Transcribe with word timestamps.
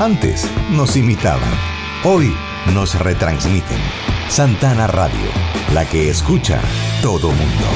Antes 0.00 0.50
nos 0.70 0.96
imitaban, 0.96 1.52
hoy 2.04 2.34
nos 2.72 2.98
retransmiten. 2.98 3.76
Santana 4.30 4.86
Radio, 4.86 5.18
la 5.74 5.86
que 5.86 6.08
escucha 6.08 6.58
todo 7.02 7.28
mundo. 7.28 7.66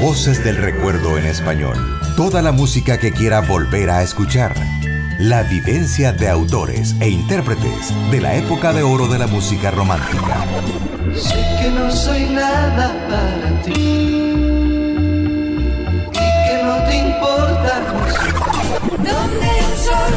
Voces 0.00 0.42
del 0.42 0.56
Recuerdo 0.56 1.18
en 1.18 1.26
español. 1.26 1.76
Toda 2.16 2.40
la 2.40 2.52
música 2.52 2.96
que 2.96 3.12
quiera 3.12 3.42
volver 3.42 3.90
a 3.90 4.02
escuchar 4.02 4.54
la 5.18 5.42
vivencia 5.42 6.12
de 6.12 6.28
autores 6.28 6.94
e 7.00 7.08
intérpretes 7.08 7.92
de 8.10 8.20
la 8.20 8.34
época 8.34 8.72
de 8.72 8.82
oro 8.82 9.06
de 9.08 9.18
la 9.18 9.26
música 9.26 9.70
romántica. 9.70 10.44
Sé 11.14 11.42
que 11.60 11.70
no 11.70 11.90
soy 11.90 12.26
nada 12.26 12.92
para 13.08 13.62
ti 13.62 13.72
y 13.72 14.44
que 16.12 16.62
no 16.62 16.76
te 16.84 16.98
importa 16.98 17.80
Donde 18.98 19.58
el 19.58 19.78
sol, 19.78 20.12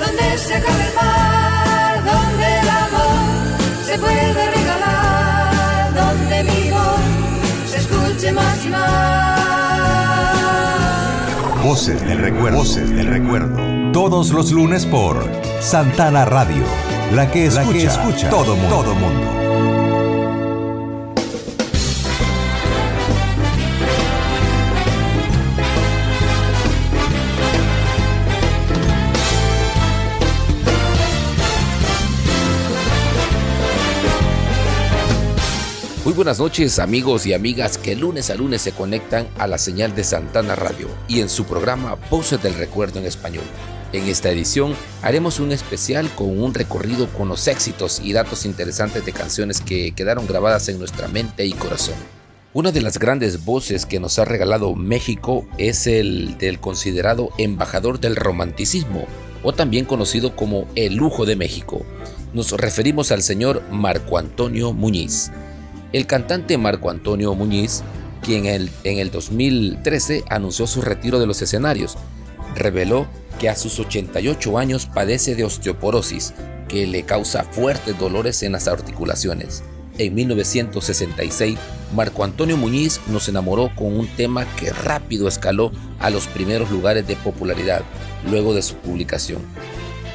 donde 0.00 0.38
se 0.38 0.54
acaba 0.54 0.84
el 0.84 0.94
mar, 0.94 2.02
donde 2.04 2.60
el 2.60 2.68
amor 2.68 3.58
se 3.84 3.98
puede 3.98 4.32
regalar, 4.32 5.92
donde 5.94 6.44
mi 6.44 6.70
voz 6.70 7.02
se 7.70 7.76
escuche 7.78 8.32
más 8.32 8.64
y 8.64 8.70
más. 8.70 9.42
Voces 11.62 12.00
del 12.06 12.18
recuerdo. 12.18 12.58
Voces 12.58 12.90
del 12.90 13.06
recuerdo 13.06 13.81
todos 13.92 14.30
los 14.30 14.50
lunes 14.52 14.86
por 14.86 15.22
Santana 15.60 16.24
Radio, 16.24 16.64
la 17.12 17.30
que 17.30 17.44
escucha, 17.44 18.30
todo 18.30 18.56
mundo. 18.56 18.76
Todo 18.76 18.94
mundo. 18.94 19.42
Muy 36.04 36.14
buenas 36.14 36.38
noches 36.38 36.78
amigos 36.78 37.26
y 37.26 37.34
amigas 37.34 37.76
que 37.76 37.94
lunes 37.94 38.30
a 38.30 38.34
lunes 38.36 38.62
se 38.62 38.72
conectan 38.72 39.28
a 39.38 39.46
la 39.46 39.58
señal 39.58 39.94
de 39.94 40.02
Santana 40.02 40.56
Radio 40.56 40.88
y 41.08 41.20
en 41.20 41.28
su 41.28 41.44
programa 41.44 41.96
Voces 42.10 42.42
del 42.42 42.54
Recuerdo 42.54 42.98
en 42.98 43.04
Español. 43.04 43.44
En 43.92 44.08
esta 44.08 44.30
edición 44.30 44.74
haremos 45.02 45.38
un 45.38 45.52
especial 45.52 46.08
con 46.14 46.40
un 46.40 46.54
recorrido 46.54 47.08
con 47.08 47.28
los 47.28 47.46
éxitos 47.46 48.00
y 48.02 48.14
datos 48.14 48.46
interesantes 48.46 49.04
de 49.04 49.12
canciones 49.12 49.60
que 49.60 49.92
quedaron 49.92 50.26
grabadas 50.26 50.70
en 50.70 50.78
nuestra 50.78 51.08
mente 51.08 51.44
y 51.44 51.52
corazón. 51.52 51.94
Una 52.54 52.72
de 52.72 52.80
las 52.80 52.98
grandes 52.98 53.44
voces 53.44 53.84
que 53.84 54.00
nos 54.00 54.18
ha 54.18 54.24
regalado 54.24 54.74
México 54.74 55.46
es 55.58 55.86
el 55.86 56.38
del 56.38 56.58
considerado 56.58 57.30
embajador 57.36 58.00
del 58.00 58.16
romanticismo, 58.16 59.06
o 59.42 59.52
también 59.52 59.84
conocido 59.84 60.36
como 60.36 60.66
el 60.74 60.94
lujo 60.94 61.26
de 61.26 61.36
México. 61.36 61.84
Nos 62.32 62.52
referimos 62.52 63.12
al 63.12 63.22
señor 63.22 63.62
Marco 63.70 64.16
Antonio 64.16 64.72
Muñiz. 64.72 65.30
El 65.92 66.06
cantante 66.06 66.56
Marco 66.56 66.88
Antonio 66.88 67.34
Muñiz, 67.34 67.82
quien 68.22 68.46
en 68.46 68.98
el 68.98 69.10
2013 69.10 70.24
anunció 70.30 70.66
su 70.66 70.80
retiro 70.80 71.18
de 71.18 71.26
los 71.26 71.42
escenarios, 71.42 71.98
reveló 72.54 73.06
que 73.38 73.48
a 73.48 73.56
sus 73.56 73.78
88 73.78 74.58
años 74.58 74.86
padece 74.86 75.34
de 75.34 75.44
osteoporosis, 75.44 76.34
que 76.68 76.86
le 76.86 77.02
causa 77.04 77.44
fuertes 77.44 77.98
dolores 77.98 78.42
en 78.42 78.52
las 78.52 78.68
articulaciones. 78.68 79.62
En 79.98 80.14
1966, 80.14 81.58
Marco 81.94 82.24
Antonio 82.24 82.56
Muñiz 82.56 83.00
nos 83.08 83.28
enamoró 83.28 83.70
con 83.74 83.94
un 83.98 84.06
tema 84.06 84.46
que 84.56 84.70
rápido 84.72 85.28
escaló 85.28 85.72
a 85.98 86.08
los 86.08 86.26
primeros 86.26 86.70
lugares 86.70 87.06
de 87.06 87.16
popularidad 87.16 87.82
luego 88.30 88.54
de 88.54 88.62
su 88.62 88.76
publicación. 88.76 89.42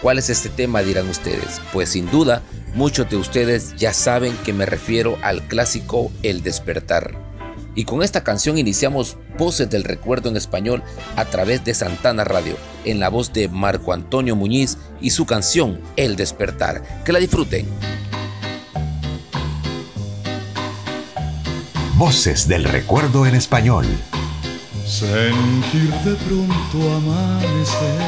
¿Cuál 0.01 0.17
es 0.17 0.29
este 0.29 0.49
tema 0.49 0.81
dirán 0.81 1.09
ustedes? 1.09 1.61
Pues 1.73 1.89
sin 1.89 2.09
duda, 2.09 2.41
muchos 2.73 3.09
de 3.09 3.17
ustedes 3.17 3.75
ya 3.75 3.93
saben 3.93 4.35
que 4.45 4.53
me 4.53 4.65
refiero 4.65 5.17
al 5.21 5.47
clásico 5.47 6.11
El 6.23 6.41
despertar 6.41 7.26
y 7.77 7.85
con 7.85 8.01
esta 8.01 8.23
canción 8.23 8.57
iniciamos 8.57 9.17
Voces 9.37 9.69
del 9.69 9.83
Recuerdo 9.83 10.29
en 10.29 10.35
español 10.35 10.81
a 11.15 11.25
través 11.25 11.63
de 11.63 11.75
Santana 11.75 12.23
Radio, 12.23 12.57
en 12.85 12.99
la 12.99 13.09
voz 13.09 13.31
de 13.33 13.49
Marco 13.49 13.93
Antonio 13.93 14.35
Muñiz 14.35 14.79
y 14.99 15.11
su 15.11 15.27
canción 15.27 15.79
El 15.95 16.15
despertar. 16.15 17.03
Que 17.05 17.13
la 17.13 17.19
disfruten. 17.19 17.67
Voces 21.97 22.47
del 22.47 22.63
Recuerdo 22.63 23.27
en 23.27 23.35
español. 23.35 23.85
Sentir 24.83 25.93
de 26.03 26.15
pronto 26.15 26.95
amanecer 26.95 28.01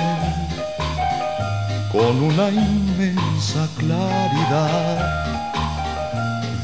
con 1.91 2.23
una 2.23 2.49
inmensa 2.49 3.69
claridad. 3.77 5.38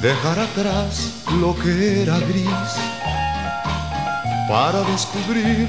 Dejar 0.05 0.38
atrás 0.38 1.13
lo 1.41 1.55
que 1.55 2.03
era 2.03 2.19
gris 2.19 2.71
para 4.47 4.81
descubrir 4.81 5.67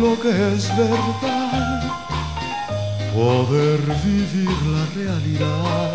lo 0.00 0.20
que 0.20 0.30
es 0.52 0.68
verdad, 0.76 1.82
poder 3.14 3.78
vivir 4.04 4.50
la 4.74 4.84
realidad 4.96 5.92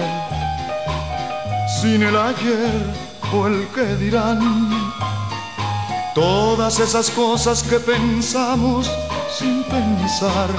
sin 1.81 2.03
el 2.03 2.15
ayer 2.15 2.85
o 3.33 3.47
el 3.47 3.67
que 3.75 3.95
dirán. 3.97 4.39
Todas 6.15 6.79
esas 6.79 7.09
cosas 7.09 7.63
que 7.63 7.81
pensamos 7.81 8.89
sin 9.37 9.61
pensar, 9.65 10.49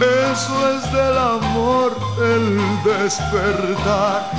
eso 0.00 0.76
es 0.76 0.92
del 0.92 1.18
amor, 1.18 1.96
el 2.18 2.58
despertar, 2.82 4.30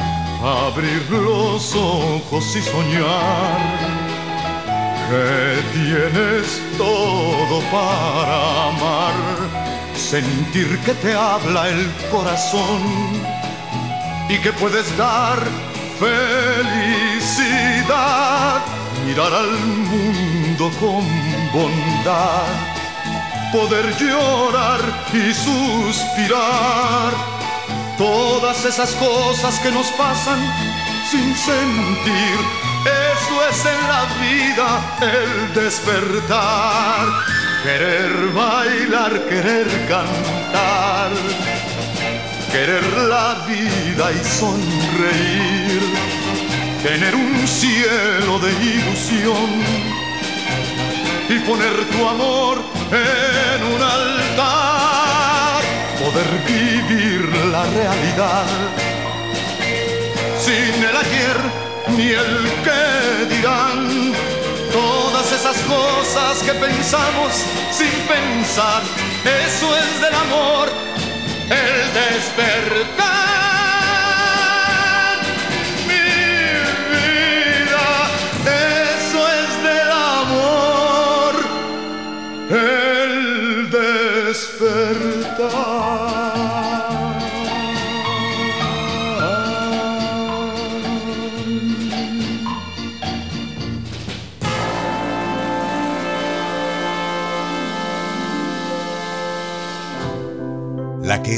abrir 0.41 1.09
los 1.11 1.75
ojos 1.75 2.55
y 2.55 2.61
soñar. 2.61 3.59
Que 5.09 5.61
tienes 5.73 6.61
todo 6.77 7.59
para 7.71 8.69
amar, 8.69 9.13
sentir 9.95 10.79
que 10.79 10.93
te 10.95 11.13
habla 11.13 11.69
el 11.69 11.91
corazón. 12.11 12.81
Y 14.29 14.37
que 14.39 14.51
puedes 14.53 14.97
dar 14.97 15.37
felicidad, 15.99 17.33
mirar 19.05 19.33
al 19.33 19.51
mundo 19.91 20.71
con 20.79 21.03
bondad, 21.53 22.72
poder 23.53 23.95
llorar 23.97 24.81
y 25.13 25.33
suspirar, 25.33 27.13
todas 27.97 28.65
esas 28.65 28.91
cosas 28.95 29.59
que 29.59 29.71
nos 29.71 29.87
pasan 29.91 30.39
sin 31.09 31.33
sentir 31.35 32.63
eso 32.83 33.49
es 33.49 33.65
en 33.65 33.87
la 33.87 34.03
vida 34.19 34.67
el 35.01 35.53
despertar. 35.53 37.07
Querer 37.63 38.11
bailar, 38.33 39.25
querer 39.29 39.67
cantar. 39.87 41.11
Querer 42.51 42.83
la 43.07 43.35
vida 43.47 44.11
y 44.11 44.23
sonreír. 44.25 45.81
Tener 46.83 47.15
un 47.15 47.47
cielo 47.47 48.39
de 48.39 48.51
ilusión. 48.51 50.02
Y 51.29 51.39
poner 51.39 51.85
tu 51.91 52.07
amor 52.07 52.57
en 52.91 53.63
un 53.73 53.81
altar. 53.81 55.61
Poder 55.99 56.29
vivir 56.47 57.21
la 57.51 57.63
realidad. 57.63 58.45
Sin 60.39 60.83
el 60.83 60.97
ayer 60.97 61.63
ni 61.97 62.09
el 62.11 62.49
que 62.65 63.35
dirán. 63.35 64.13
Todas 64.71 65.31
esas 65.31 65.57
cosas 65.61 66.43
que 66.43 66.53
pensamos 66.53 67.33
sin 67.71 67.91
pensar, 68.07 68.81
eso 69.23 69.77
es 69.77 70.01
del 70.01 70.15
amor, 70.15 70.69
el 71.49 71.93
despertar. 71.93 73.22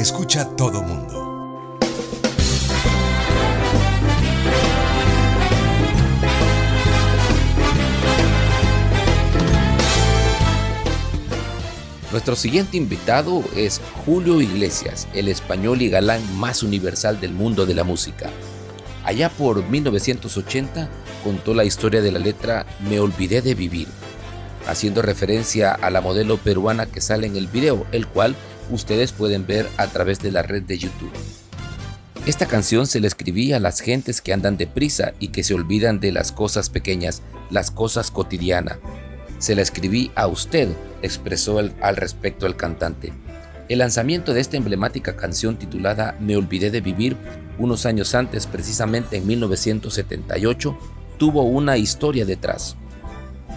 escucha 0.06 0.44
todo 0.56 0.84
mundo. 0.84 1.58
Nuestro 12.12 12.36
siguiente 12.36 12.76
invitado 12.76 13.42
es 13.56 13.80
Julio 14.04 14.40
Iglesias, 14.40 15.08
el 15.12 15.26
español 15.26 15.82
y 15.82 15.88
galán 15.88 16.22
más 16.38 16.62
universal 16.62 17.20
del 17.20 17.32
mundo 17.32 17.66
de 17.66 17.74
la 17.74 17.82
música. 17.82 18.30
Allá 19.04 19.28
por 19.28 19.68
1980 19.68 20.88
contó 21.24 21.52
la 21.52 21.64
historia 21.64 22.00
de 22.00 22.12
la 22.12 22.20
letra 22.20 22.64
Me 22.88 23.00
olvidé 23.00 23.42
de 23.42 23.56
vivir, 23.56 23.88
haciendo 24.68 25.02
referencia 25.02 25.72
a 25.72 25.90
la 25.90 26.00
modelo 26.00 26.36
peruana 26.36 26.86
que 26.86 27.00
sale 27.00 27.26
en 27.26 27.34
el 27.34 27.48
video, 27.48 27.88
el 27.90 28.06
cual 28.06 28.36
ustedes 28.70 29.12
pueden 29.12 29.46
ver 29.46 29.68
a 29.76 29.86
través 29.88 30.20
de 30.20 30.32
la 30.32 30.42
red 30.42 30.62
de 30.62 30.78
YouTube. 30.78 31.12
Esta 32.26 32.46
canción 32.46 32.86
se 32.86 32.98
le 32.98 33.06
escribía 33.06 33.58
a 33.58 33.60
las 33.60 33.80
gentes 33.80 34.20
que 34.20 34.32
andan 34.32 34.56
deprisa 34.56 35.12
y 35.20 35.28
que 35.28 35.44
se 35.44 35.54
olvidan 35.54 36.00
de 36.00 36.10
las 36.10 36.32
cosas 36.32 36.70
pequeñas, 36.70 37.22
las 37.50 37.70
cosas 37.70 38.10
cotidianas. 38.10 38.78
Se 39.38 39.54
la 39.54 39.62
escribí 39.62 40.10
a 40.16 40.26
usted, 40.26 40.68
expresó 41.02 41.58
al 41.58 41.96
respecto 41.96 42.46
el 42.46 42.56
cantante. 42.56 43.12
El 43.68 43.78
lanzamiento 43.78 44.32
de 44.32 44.40
esta 44.40 44.56
emblemática 44.56 45.16
canción 45.16 45.56
titulada 45.56 46.16
Me 46.20 46.36
olvidé 46.36 46.70
de 46.70 46.80
vivir 46.80 47.16
unos 47.58 47.86
años 47.86 48.14
antes, 48.14 48.46
precisamente 48.46 49.16
en 49.16 49.26
1978, 49.26 50.76
tuvo 51.18 51.42
una 51.42 51.76
historia 51.76 52.24
detrás. 52.24 52.76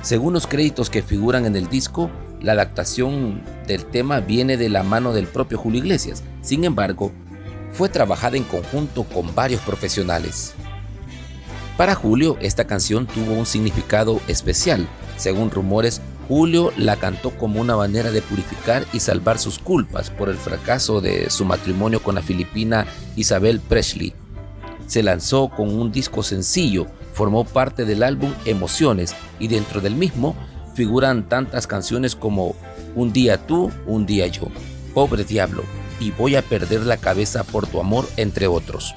Según 0.01 0.33
los 0.33 0.47
créditos 0.47 0.89
que 0.89 1.03
figuran 1.03 1.45
en 1.45 1.55
el 1.55 1.69
disco, 1.69 2.09
la 2.41 2.53
adaptación 2.53 3.41
del 3.67 3.85
tema 3.85 4.19
viene 4.19 4.57
de 4.57 4.69
la 4.69 4.83
mano 4.83 5.13
del 5.13 5.27
propio 5.27 5.57
Julio 5.57 5.79
Iglesias. 5.79 6.23
Sin 6.41 6.63
embargo, 6.63 7.11
fue 7.71 7.89
trabajada 7.89 8.37
en 8.37 8.43
conjunto 8.43 9.03
con 9.03 9.33
varios 9.35 9.61
profesionales. 9.61 10.53
Para 11.77 11.95
Julio, 11.95 12.37
esta 12.41 12.65
canción 12.65 13.07
tuvo 13.07 13.33
un 13.33 13.45
significado 13.45 14.19
especial. 14.27 14.87
Según 15.17 15.49
rumores, 15.49 16.01
Julio 16.27 16.71
la 16.77 16.97
cantó 16.97 17.31
como 17.31 17.59
una 17.59 17.75
manera 17.75 18.11
de 18.11 18.21
purificar 18.21 18.85
y 18.93 18.99
salvar 18.99 19.39
sus 19.39 19.59
culpas 19.59 20.09
por 20.09 20.29
el 20.29 20.37
fracaso 20.37 21.01
de 21.01 21.29
su 21.29 21.45
matrimonio 21.45 22.03
con 22.03 22.15
la 22.15 22.21
filipina 22.21 22.85
Isabel 23.15 23.59
Presley. 23.59 24.13
Se 24.87 25.03
lanzó 25.03 25.49
con 25.49 25.73
un 25.73 25.91
disco 25.91 26.21
sencillo, 26.21 26.87
formó 27.13 27.45
parte 27.45 27.85
del 27.85 28.03
álbum 28.03 28.33
Emociones 28.45 29.15
y 29.39 29.47
dentro 29.47 29.81
del 29.81 29.95
mismo 29.95 30.35
figuran 30.79 31.27
tantas 31.27 31.67
canciones 31.67 32.15
como 32.15 32.55
Un 32.95 33.11
día 33.11 33.45
tú, 33.45 33.69
un 33.85 34.05
día 34.05 34.27
yo, 34.27 34.47
Pobre 34.93 35.25
Diablo 35.25 35.65
y 35.99 36.11
Voy 36.11 36.37
a 36.37 36.41
perder 36.41 36.85
la 36.85 36.95
cabeza 36.95 37.43
por 37.43 37.67
tu 37.67 37.81
amor, 37.81 38.07
entre 38.15 38.47
otros. 38.47 38.95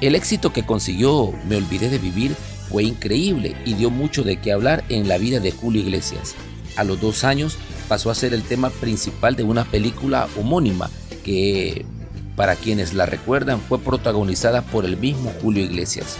El 0.00 0.16
éxito 0.16 0.52
que 0.52 0.66
consiguió 0.66 1.32
Me 1.48 1.54
olvidé 1.54 1.90
de 1.90 1.98
vivir 1.98 2.34
fue 2.68 2.82
increíble 2.82 3.54
y 3.64 3.74
dio 3.74 3.88
mucho 3.88 4.24
de 4.24 4.40
qué 4.40 4.50
hablar 4.50 4.82
en 4.88 5.06
la 5.06 5.16
vida 5.16 5.38
de 5.38 5.52
Julio 5.52 5.80
Iglesias. 5.80 6.34
A 6.74 6.82
los 6.82 7.00
dos 7.00 7.22
años 7.22 7.56
pasó 7.86 8.10
a 8.10 8.16
ser 8.16 8.34
el 8.34 8.42
tema 8.42 8.70
principal 8.70 9.36
de 9.36 9.44
una 9.44 9.64
película 9.64 10.26
homónima 10.36 10.90
que, 11.24 11.86
para 12.34 12.56
quienes 12.56 12.94
la 12.94 13.06
recuerdan, 13.06 13.60
fue 13.60 13.78
protagonizada 13.78 14.62
por 14.62 14.84
el 14.84 14.96
mismo 14.96 15.32
Julio 15.40 15.62
Iglesias. 15.62 16.16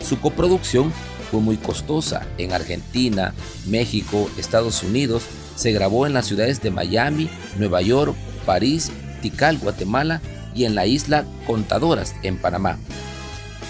Su 0.00 0.18
coproducción 0.18 0.92
fue 1.32 1.40
muy 1.40 1.56
costosa. 1.56 2.26
En 2.36 2.52
Argentina, 2.52 3.32
México, 3.66 4.30
Estados 4.36 4.82
Unidos, 4.82 5.22
se 5.56 5.72
grabó 5.72 6.06
en 6.06 6.12
las 6.12 6.26
ciudades 6.26 6.60
de 6.60 6.70
Miami, 6.70 7.30
Nueva 7.56 7.80
York, 7.80 8.14
París, 8.44 8.92
Tikal, 9.22 9.56
Guatemala 9.56 10.20
y 10.54 10.66
en 10.66 10.74
la 10.74 10.84
isla 10.84 11.24
Contadoras, 11.46 12.14
en 12.22 12.36
Panamá. 12.36 12.78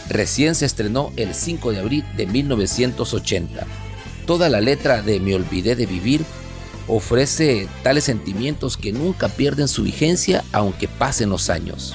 Recién 0.08 0.56
se 0.56 0.66
estrenó 0.66 1.12
el 1.16 1.34
5 1.34 1.70
de 1.70 1.78
abril 1.78 2.04
de 2.16 2.26
1980. 2.26 3.64
Toda 4.26 4.48
la 4.48 4.60
letra 4.60 5.00
de 5.00 5.20
Me 5.20 5.36
olvidé 5.36 5.76
de 5.76 5.86
vivir 5.86 6.24
ofrece 6.88 7.68
tales 7.84 8.02
sentimientos 8.02 8.76
que 8.76 8.92
nunca 8.92 9.28
pierden 9.28 9.68
su 9.68 9.84
vigencia 9.84 10.42
aunque 10.50 10.88
pasen 10.88 11.30
los 11.30 11.48
años. 11.48 11.94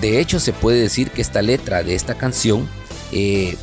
De 0.00 0.20
hecho, 0.20 0.38
se 0.38 0.52
puede 0.52 0.80
decir 0.80 1.10
que 1.10 1.20
esta 1.20 1.42
letra 1.42 1.82
de 1.82 1.96
esta 1.96 2.14
canción 2.14 2.68
eh, 3.10 3.56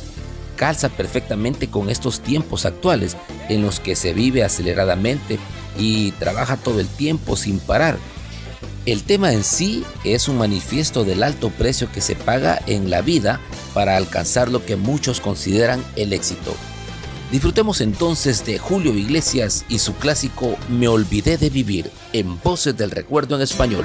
calza 0.54 0.88
perfectamente 0.88 1.68
con 1.68 1.90
estos 1.90 2.20
tiempos 2.20 2.66
actuales 2.66 3.16
en 3.48 3.62
los 3.62 3.80
que 3.80 3.96
se 3.96 4.12
vive 4.12 4.44
aceleradamente 4.44 5.38
y 5.78 6.12
trabaja 6.12 6.56
todo 6.56 6.80
el 6.80 6.88
tiempo 6.88 7.36
sin 7.36 7.58
parar. 7.58 7.98
El 8.86 9.02
tema 9.02 9.32
en 9.32 9.44
sí 9.44 9.82
es 10.04 10.28
un 10.28 10.36
manifiesto 10.36 11.04
del 11.04 11.22
alto 11.22 11.50
precio 11.50 11.90
que 11.90 12.02
se 12.02 12.16
paga 12.16 12.60
en 12.66 12.90
la 12.90 13.00
vida 13.00 13.40
para 13.72 13.96
alcanzar 13.96 14.50
lo 14.50 14.64
que 14.66 14.76
muchos 14.76 15.20
consideran 15.20 15.82
el 15.96 16.12
éxito. 16.12 16.54
Disfrutemos 17.32 17.80
entonces 17.80 18.44
de 18.44 18.58
Julio 18.58 18.94
Iglesias 18.94 19.64
y 19.68 19.78
su 19.78 19.94
clásico 19.94 20.56
Me 20.68 20.86
olvidé 20.86 21.38
de 21.38 21.50
vivir 21.50 21.90
en 22.12 22.38
Voces 22.42 22.76
del 22.76 22.90
Recuerdo 22.90 23.36
en 23.36 23.42
español. 23.42 23.84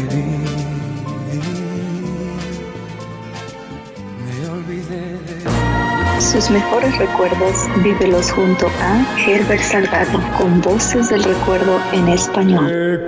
Sus 6.31 6.49
mejores 6.49 6.97
recuerdos 6.97 7.67
vívelos 7.83 8.31
junto 8.31 8.67
a 8.79 9.05
Herbert 9.19 9.61
Salgado 9.61 10.17
con 10.37 10.61
voces 10.61 11.09
del 11.09 11.25
recuerdo 11.25 11.77
en 11.91 12.07
español. 12.07 13.03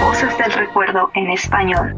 Voces 0.00 0.38
del 0.38 0.52
recuerdo 0.54 1.10
en 1.12 1.30
español. 1.30 1.94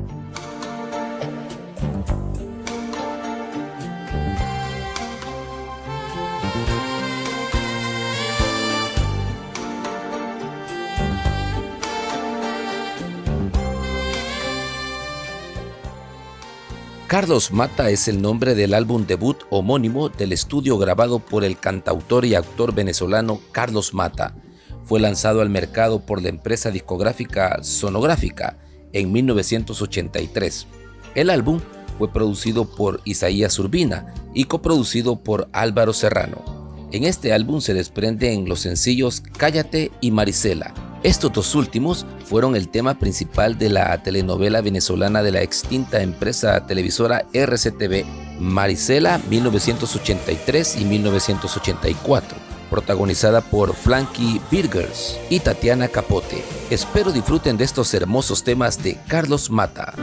Carlos 17.11 17.51
Mata 17.51 17.91
es 17.91 18.07
el 18.07 18.23
nombre 18.23 18.55
del 18.55 18.73
álbum 18.73 19.05
debut 19.05 19.39
homónimo 19.51 20.11
del 20.11 20.33
estudio 20.33 20.79
grabado 20.79 21.19
por 21.19 21.43
el 21.43 21.59
cantautor 21.59 22.25
y 22.25 22.37
actor 22.37 22.73
venezolano 22.73 23.41
Carlos 23.51 23.95
Mata. 23.95 24.37
Fue 24.85 25.01
lanzado 25.01 25.41
al 25.41 25.51
mercado 25.51 26.07
por 26.07 26.23
la 26.23 26.29
empresa 26.29 26.71
discográfica 26.71 27.65
Sonográfica 27.65 28.59
en 28.93 29.11
1983. 29.11 30.69
El 31.17 31.31
álbum 31.31 31.59
fue 31.99 32.13
producido 32.13 32.77
por 32.77 33.01
Isaías 33.05 33.59
Urbina 33.59 34.15
y 34.33 34.45
coproducido 34.45 35.17
por 35.17 35.49
Álvaro 35.53 35.93
Serrano. 35.93 36.45
En 36.93 37.03
este 37.03 37.33
álbum 37.33 37.61
se 37.61 37.75
desprenden 37.75 38.49
los 38.49 38.61
sencillos 38.61 39.21
Cállate 39.37 39.91
y 40.01 40.13
Marisela. 40.13 40.90
Estos 41.03 41.33
dos 41.33 41.55
últimos 41.55 42.05
fueron 42.27 42.55
el 42.57 42.69
tema 42.69 42.99
principal 42.99 43.57
de 43.57 43.71
la 43.71 44.03
telenovela 44.03 44.61
venezolana 44.61 45.23
de 45.23 45.31
la 45.31 45.41
extinta 45.41 46.03
empresa 46.03 46.67
televisora 46.67 47.25
RCTV 47.33 48.05
Marisela 48.39 49.19
1983 49.31 50.77
y 50.77 50.85
1984, 50.85 52.37
protagonizada 52.69 53.41
por 53.41 53.75
Flanky 53.75 54.43
Birgers 54.51 55.19
y 55.31 55.41
Tatiana 55.41 55.89
Capote. 55.89 56.45
Espero 56.69 57.13
disfruten 57.13 57.57
de 57.57 57.65
estos 57.65 57.95
hermosos 57.95 58.45
temas 58.45 58.83
de 58.83 58.99
Carlos 59.09 59.51
Mata. 59.51 59.95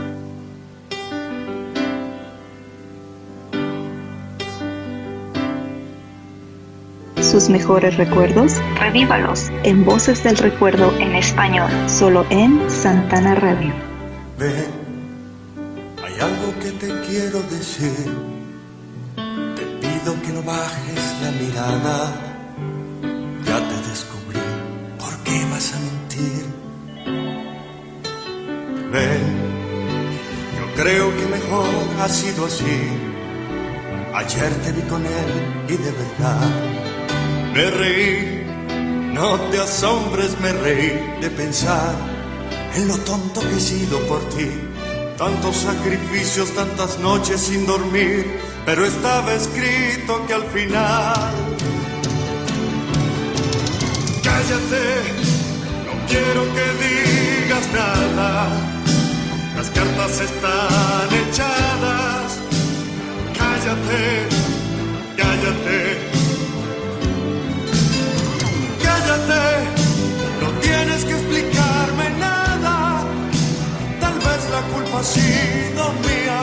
Sus 7.38 7.50
mejores 7.50 7.96
recuerdos, 7.96 8.54
revívalos 8.80 9.48
en 9.62 9.84
Voces 9.84 10.24
del 10.24 10.36
Recuerdo 10.36 10.92
en 10.98 11.14
español, 11.14 11.70
solo 11.88 12.26
en 12.30 12.68
Santana 12.68 13.36
Radio. 13.36 13.72
Ven, 14.36 14.66
hay 16.04 16.14
algo 16.14 16.52
que 16.60 16.72
te 16.72 16.88
quiero 17.06 17.40
decir. 17.42 18.10
Te 19.14 19.62
pido 19.80 20.20
que 20.20 20.32
no 20.32 20.42
bajes 20.42 21.14
la 21.22 21.30
mirada. 21.30 22.12
Ya 23.46 23.58
te 23.68 23.88
descubrí, 23.88 24.40
¿por 24.98 25.16
qué 25.22 25.40
vas 25.52 25.74
a 25.74 25.78
mentir? 25.78 26.44
Ven, 28.90 29.22
yo 30.58 30.82
creo 30.82 31.16
que 31.16 31.26
mejor 31.26 31.68
ha 32.00 32.08
sido 32.08 32.46
así. 32.46 32.88
Ayer 34.12 34.52
te 34.64 34.72
vi 34.72 34.82
con 34.88 35.06
él 35.06 35.68
y 35.68 35.76
de 35.76 35.92
verdad 35.92 36.97
me 37.58 37.70
reí. 37.70 38.44
No 39.14 39.36
te 39.50 39.58
asombres, 39.58 40.38
me 40.40 40.52
reí 40.52 40.92
de 41.20 41.28
pensar 41.28 41.92
en 42.76 42.86
lo 42.86 42.96
tonto 42.98 43.40
que 43.40 43.56
he 43.56 43.60
sido 43.60 43.98
por 44.06 44.22
ti. 44.34 44.48
Tantos 45.16 45.56
sacrificios, 45.56 46.54
tantas 46.54 47.00
noches 47.00 47.40
sin 47.40 47.66
dormir, 47.66 48.38
pero 48.64 48.86
estaba 48.86 49.32
escrito 49.34 50.24
que 50.26 50.34
al 50.34 50.44
final. 50.54 51.32
Cállate, 54.28 54.84
no 55.86 55.94
quiero 56.10 56.42
que 56.56 56.66
digas 56.84 57.66
nada. 57.80 58.48
Las 59.56 59.68
cartas 59.70 60.12
están 60.28 61.08
echadas. 61.24 62.38
Cállate, 63.36 64.28
cállate 65.16 66.27
no 70.40 70.50
tienes 70.60 71.04
que 71.04 71.12
explicarme 71.12 72.10
nada. 72.18 73.04
Tal 74.00 74.14
vez 74.14 74.50
la 74.50 74.62
culpa 74.74 75.00
ha 75.00 75.04
sido 75.04 75.92
mía 76.06 76.40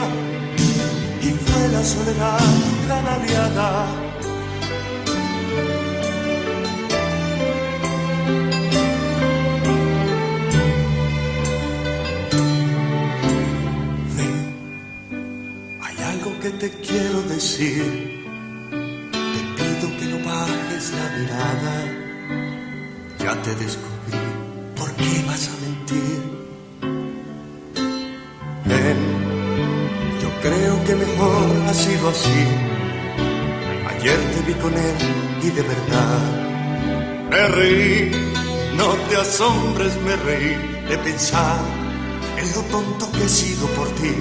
y 1.22 1.30
fue 1.30 1.68
la 1.68 1.84
soledad 1.84 2.40
gran 2.86 3.06
aliada. 3.06 3.86
Ven, 14.16 14.36
hay 15.82 15.96
algo 16.02 16.40
que 16.40 16.50
te 16.50 16.70
quiero 16.70 17.22
decir. 17.22 18.24
Te 18.70 19.40
pido 19.56 19.96
que 19.98 20.06
no 20.06 20.18
bajes 20.28 20.92
la 20.98 21.16
mirada. 21.16 22.05
Ya 23.26 23.34
te 23.42 23.52
descubrí, 23.56 24.18
¿por 24.76 24.88
qué 24.92 25.24
vas 25.26 25.48
a 25.48 25.54
mentir? 25.66 26.22
Ven, 28.66 28.98
yo 30.22 30.30
creo 30.42 30.84
que 30.84 30.94
mejor 30.94 31.46
ha 31.68 31.74
sido 31.74 32.08
así. 32.08 32.40
Ayer 33.90 34.18
te 34.32 34.40
vi 34.46 34.54
con 34.60 34.72
él 34.72 34.96
y 35.42 35.50
de 35.50 35.62
verdad 35.62 36.20
me 37.28 37.48
reí. 37.48 38.12
No 38.76 38.92
te 39.08 39.16
asombres, 39.16 39.92
me 40.02 40.14
reí 40.14 40.54
de 40.88 40.96
pensar 40.98 41.58
en 42.38 42.48
lo 42.52 42.62
tonto 42.70 43.10
que 43.10 43.24
he 43.24 43.28
sido 43.28 43.66
por 43.70 43.88
ti. 43.96 44.14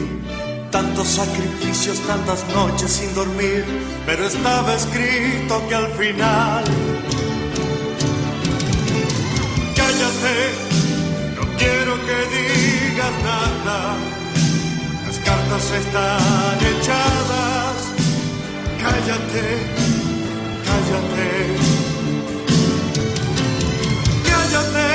Tantos 0.71 1.07
sacrificios, 1.09 1.99
tantas 2.07 2.43
noches 2.55 2.89
sin 2.89 3.13
dormir, 3.13 3.65
pero 4.07 4.25
estaba 4.25 4.73
escrito 4.73 5.61
que 5.69 5.75
al 5.75 5.89
final. 5.89 6.63
Cállate, 9.97 10.37
no 11.37 11.57
quiero 11.57 11.93
que 12.05 12.17
digas 12.35 13.13
nada. 13.23 13.95
Las 15.07 15.17
cartas 15.19 15.71
están 15.71 16.57
echadas. 16.73 17.77
Cállate, 18.83 19.45
cállate. 20.67 21.29
Cállate, 24.29 24.89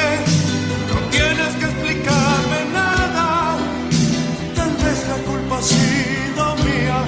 no 0.91 0.97
tienes 1.11 1.53
que 1.59 1.65
explicarme 1.65 2.61
nada. 2.75 3.57
Tal 4.55 4.71
vez 4.85 4.99
la 5.09 5.17
culpa 5.31 5.59
ha 5.59 5.63
sido 5.63 6.57
mía 6.57 7.01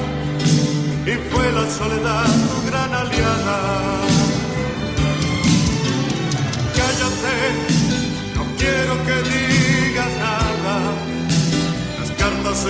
y 1.04 1.30
fue 1.30 1.52
la 1.52 1.68
soledad 1.68 2.51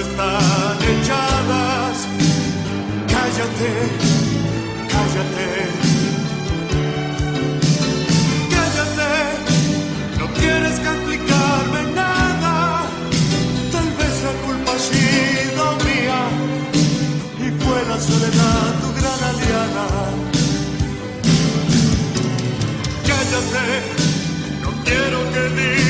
están 0.00 0.78
echadas. 0.94 1.96
Cállate, 3.12 3.70
cállate. 4.92 5.48
Cállate, 8.54 9.12
no 10.18 10.26
tienes 10.40 10.80
que 10.80 10.88
explicarme 10.88 11.80
nada. 11.94 12.86
Tal 13.70 13.88
vez 13.98 14.14
la 14.26 14.32
culpa 14.46 14.72
ha 14.72 14.78
sido 14.78 15.62
mía 15.84 16.20
y 17.38 17.50
fue 17.62 17.78
la 17.88 17.98
soledad 18.00 18.72
tu 18.80 18.88
gran 18.98 19.20
aliada. 19.30 19.86
Cállate, 23.08 23.66
no 24.62 24.70
quiero 24.84 25.18
que 25.32 25.42
digas. 25.60 25.81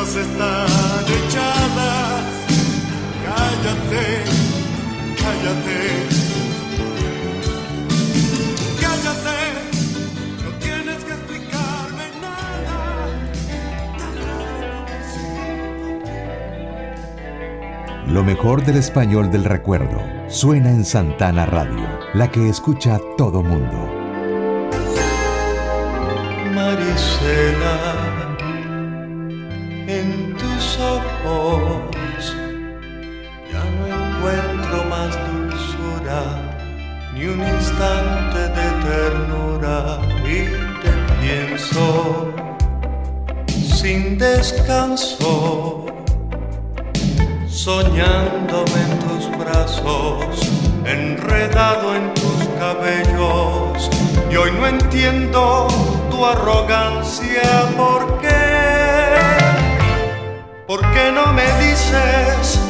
Cartas 0.00 0.16
están 0.16 1.04
echadas. 1.04 2.24
Cállate, 3.26 4.04
cállate. 5.20 5.80
Cállate, 8.80 9.40
no 10.42 10.50
tienes 10.58 11.04
que 11.04 11.12
explicarme 11.12 12.06
nada. 12.22 12.78
Lo 18.06 18.24
mejor 18.24 18.64
del 18.64 18.76
español 18.76 19.30
del 19.30 19.44
recuerdo 19.44 20.02
suena 20.28 20.70
en 20.70 20.86
Santana 20.86 21.44
Radio, 21.44 21.86
la 22.14 22.30
que 22.30 22.48
escucha 22.48 22.98
todo 23.18 23.42
mundo. 23.42 23.86
Marisela, 26.54 27.99
sin 43.80 44.18
descanso, 44.18 45.86
soñándome 47.48 48.80
en 48.88 48.98
tus 48.98 49.38
brazos, 49.38 50.40
enredado 50.84 51.96
en 51.96 52.12
tus 52.14 52.48
cabellos, 52.58 53.90
y 54.30 54.36
hoy 54.36 54.52
no 54.52 54.66
entiendo 54.66 55.66
tu 56.10 56.24
arrogancia, 56.26 57.42
¿por 57.76 58.20
qué? 58.20 58.30
¿Por 60.66 60.80
qué 60.92 61.10
no 61.12 61.32
me 61.32 61.46
dices 61.64 62.60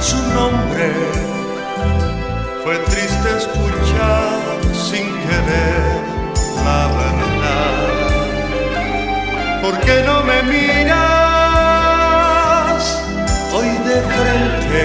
su 0.00 0.16
nombre? 0.32 0.92
Fue 2.64 2.76
triste 2.78 3.28
escuchar 3.36 4.40
sin 4.72 5.06
querer 5.28 5.95
¿Por 9.66 9.76
qué 9.80 9.96
no 10.06 10.22
me 10.22 10.38
miras 10.44 10.94
hoy 13.52 13.70
de 13.88 13.96
frente? 14.14 14.84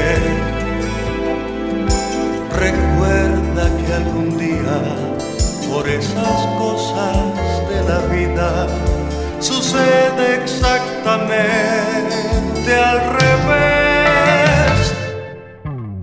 Recuerda 2.65 3.63
que 3.77 3.87
algún 3.93 4.29
día, 4.39 4.77
por 5.71 5.85
esas 5.87 6.39
cosas 6.57 7.15
de 7.69 7.79
la 7.89 7.99
vida, 8.15 8.49
sucede 9.39 10.25
exactamente 10.43 12.71
al 12.75 12.99
revés. 13.19 14.77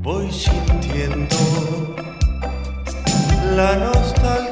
Voy 0.02 0.30
sintiendo 0.30 1.36
la 3.56 3.70
nostalgia 3.76 4.47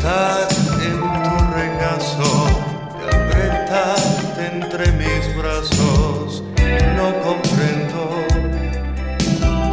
estar 0.00 0.48
en 0.82 0.98
tu 0.98 1.36
regazo, 1.54 2.32
de 2.98 3.04
apretarte 3.16 4.46
entre 4.54 4.92
mis 4.92 5.36
brazos. 5.36 6.42
No 6.96 7.08
comprendo 7.22 8.02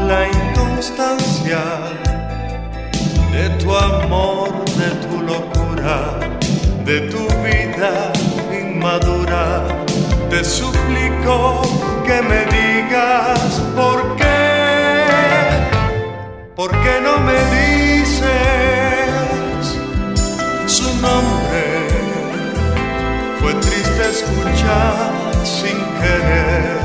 la 0.05 0.27
inconstancia 0.27 1.61
de 3.31 3.49
tu 3.61 3.75
amor, 3.75 4.49
de 4.81 4.89
tu 5.03 5.21
locura, 5.21 6.19
de 6.85 7.01
tu 7.11 7.23
vida 7.45 8.11
inmadura. 8.51 9.63
Te 10.29 10.43
suplico 10.43 11.61
que 12.05 12.21
me 12.21 12.41
digas 12.57 13.61
por 13.75 14.15
qué, 14.17 14.35
por 16.55 16.71
qué 16.83 16.99
no 17.01 17.17
me 17.19 17.37
dices 17.55 18.96
Fue 23.39 23.53
triste 23.53 24.01
escuchar 24.09 25.11
sin 25.43 25.77
querer 26.01 26.77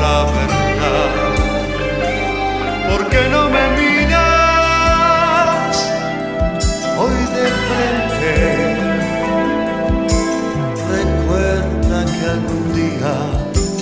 la 0.00 0.18
verdad. 0.36 1.12
¿Por 2.90 3.00
qué 3.08 3.22
no 3.30 3.42
me 3.48 3.64
miras 3.80 4.92
hoy 6.98 7.18
de 7.36 7.46
frente? 7.68 8.32
Recuerda 10.98 11.98
que 12.12 12.24
algún 12.36 12.66
día, 12.74 13.14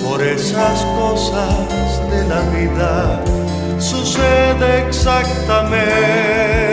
por 0.07 0.19
esas 0.21 0.77
cosas 1.01 1.89
de 2.09 2.21
la 2.27 2.41
vida, 2.55 2.93
sucede 3.79 4.69
exactamente 4.87 6.72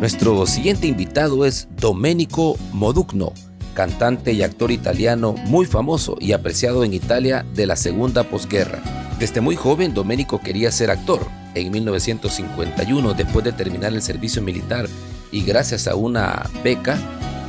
Nuestro 0.00 0.46
siguiente 0.46 0.86
invitado 0.86 1.44
es 1.44 1.66
Domenico 1.76 2.56
Modugno, 2.72 3.32
cantante 3.74 4.32
y 4.32 4.44
actor 4.44 4.70
italiano 4.70 5.32
muy 5.32 5.66
famoso 5.66 6.16
y 6.20 6.30
apreciado 6.30 6.84
en 6.84 6.94
Italia 6.94 7.44
de 7.54 7.66
la 7.66 7.74
segunda 7.74 8.22
posguerra. 8.22 8.80
Desde 9.18 9.40
muy 9.40 9.56
joven, 9.56 9.94
Domenico 9.94 10.40
quería 10.40 10.70
ser 10.70 10.92
actor. 10.92 11.26
En 11.56 11.72
1951, 11.72 13.14
después 13.14 13.44
de 13.44 13.50
terminar 13.50 13.92
el 13.92 14.00
servicio 14.00 14.40
militar 14.40 14.86
y 15.32 15.42
gracias 15.42 15.88
a 15.88 15.96
una 15.96 16.48
beca, 16.62 16.96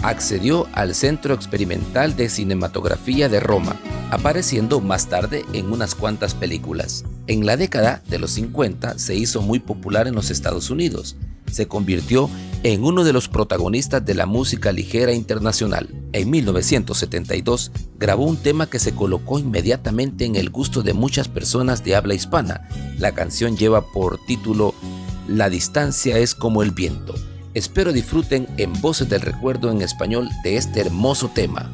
accedió 0.02 0.66
al 0.74 0.96
Centro 0.96 1.36
Experimental 1.36 2.16
de 2.16 2.30
Cinematografía 2.30 3.30
de 3.30 3.42
Roma, 3.42 3.76
apareciendo 4.10 4.82
más 4.82 5.06
tarde 5.06 5.46
en 5.54 5.72
unas 5.72 5.94
cuantas 5.94 6.34
películas. 6.34 7.06
En 7.28 7.46
la 7.46 7.58
década 7.58 8.02
de 8.08 8.18
los 8.18 8.32
50 8.32 8.98
se 8.98 9.14
hizo 9.14 9.44
muy 9.44 9.60
popular 9.60 10.08
en 10.08 10.16
los 10.16 10.32
Estados 10.32 10.72
Unidos 10.72 11.16
se 11.52 11.68
convirtió 11.68 12.30
en 12.64 12.84
uno 12.84 13.04
de 13.04 13.14
los 13.14 13.30
protagonistas 13.30 14.06
de 14.06 14.14
la 14.14 14.26
música 14.26 14.72
ligera 14.72 15.14
internacional. 15.14 15.90
En 16.12 16.30
1972 16.30 17.72
grabó 17.98 18.26
un 18.26 18.38
tema 18.38 18.70
que 18.70 18.80
se 18.80 18.94
colocó 18.94 19.40
inmediatamente 19.40 20.26
en 20.26 20.36
el 20.36 20.50
gusto 20.50 20.82
de 20.82 20.94
muchas 20.94 21.28
personas 21.28 21.84
de 21.84 21.96
habla 21.96 22.14
hispana. 22.14 22.68
La 22.98 23.14
canción 23.14 23.56
lleva 23.56 23.86
por 23.92 24.20
título 24.26 24.74
La 25.28 25.50
distancia 25.50 26.18
es 26.18 26.36
como 26.36 26.64
el 26.64 26.72
viento. 26.72 27.16
Espero 27.54 27.92
disfruten 27.92 28.48
en 28.58 28.74
Voces 28.82 29.10
del 29.10 29.22
Recuerdo 29.22 29.72
en 29.72 29.82
español 29.82 30.30
de 30.44 30.58
este 30.58 30.82
hermoso 30.82 31.30
tema. 31.34 31.72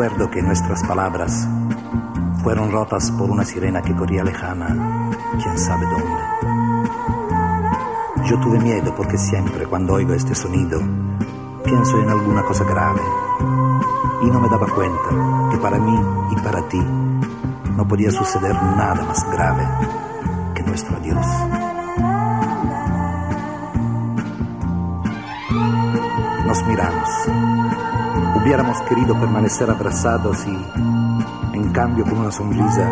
Recuerdo 0.00 0.30
que 0.30 0.40
nuestras 0.40 0.82
palabras 0.84 1.46
fueron 2.42 2.72
rotas 2.72 3.10
por 3.10 3.30
una 3.30 3.44
sirena 3.44 3.82
que 3.82 3.94
corría 3.94 4.24
lejana, 4.24 5.10
quién 5.42 5.58
sabe 5.58 5.84
dónde. 5.84 6.22
Yo 8.26 8.40
tuve 8.40 8.60
miedo 8.60 8.94
porque 8.96 9.18
siempre 9.18 9.66
cuando 9.66 9.92
oigo 9.92 10.14
este 10.14 10.34
sonido 10.34 10.80
pienso 11.62 12.00
en 12.00 12.08
alguna 12.08 12.42
cosa 12.44 12.64
grave 12.64 13.02
y 14.22 14.30
no 14.30 14.40
me 14.40 14.48
daba 14.48 14.68
cuenta 14.68 15.50
que 15.50 15.58
para 15.58 15.78
mí 15.78 16.00
y 16.30 16.36
para 16.36 16.66
ti 16.66 16.80
no 17.76 17.86
podía 17.86 18.10
suceder 18.10 18.54
nada 18.54 19.04
más 19.04 19.30
grave 19.30 19.68
que 20.54 20.62
nuestro 20.62 20.96
adiós. 20.96 21.26
Nos 26.46 26.66
miramos 26.66 27.59
Hubiéramos 28.42 28.80
querido 28.82 29.14
permanecer 29.20 29.70
abrazados 29.70 30.46
y, 30.46 31.56
en 31.56 31.72
cambio, 31.72 32.04
con 32.04 32.18
una 32.18 32.32
sonrisa, 32.32 32.90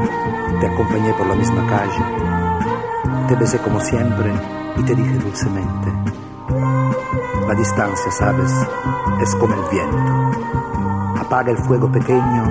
te 0.60 0.66
acompañé 0.66 1.12
por 1.14 1.26
la 1.26 1.34
misma 1.34 1.66
calle. 1.66 2.04
Te 3.28 3.34
besé 3.34 3.58
como 3.58 3.80
siempre 3.80 4.30
y 4.76 4.82
te 4.82 4.94
dije 4.94 5.18
dulcemente, 5.18 5.92
la 7.46 7.54
distancia, 7.54 8.10
sabes, 8.12 8.52
es 9.22 9.34
como 9.36 9.54
el 9.54 9.60
viento. 9.70 11.20
Apaga 11.20 11.50
el 11.50 11.58
fuego 11.58 11.90
pequeño, 11.90 12.44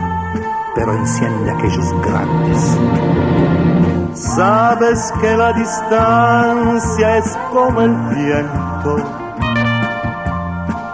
pero 0.74 0.94
enciende 0.94 1.52
aquellos 1.52 2.02
grandes. 2.02 2.78
Sabes 4.14 5.14
que 5.22 5.38
la 5.38 5.54
distancia 5.54 7.18
es 7.18 7.38
como 7.52 7.82
el 7.82 7.96
viento 8.16 9.27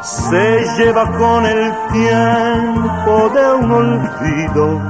se 0.03 0.65
lleva 0.77 1.09
con 1.17 1.45
el 1.45 1.71
tiempo 1.93 3.29
de 3.29 3.53
un 3.53 3.71
olvido. 3.71 4.81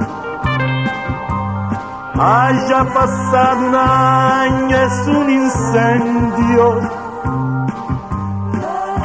Haya 2.18 2.84
pasado 2.92 3.66
un 3.68 3.74
año 3.74 4.76
es 4.76 5.06
un 5.06 5.30
incendio 5.30 6.80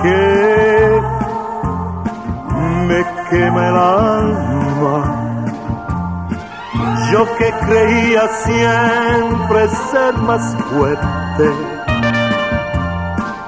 que 0.01 1.01
me 2.87 3.05
quema 3.29 3.67
el 3.67 3.75
alma. 3.75 5.15
Yo 7.11 7.25
que 7.37 7.51
creía 7.65 8.27
siempre 8.45 9.67
ser 9.91 10.13
más 10.19 10.55
fuerte, 10.69 11.51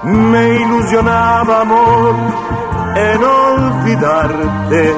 me 0.04 0.56
ilusionaba 0.56 1.62
amor 1.62 2.16
en 2.96 3.24
olvidarte. 3.24 4.96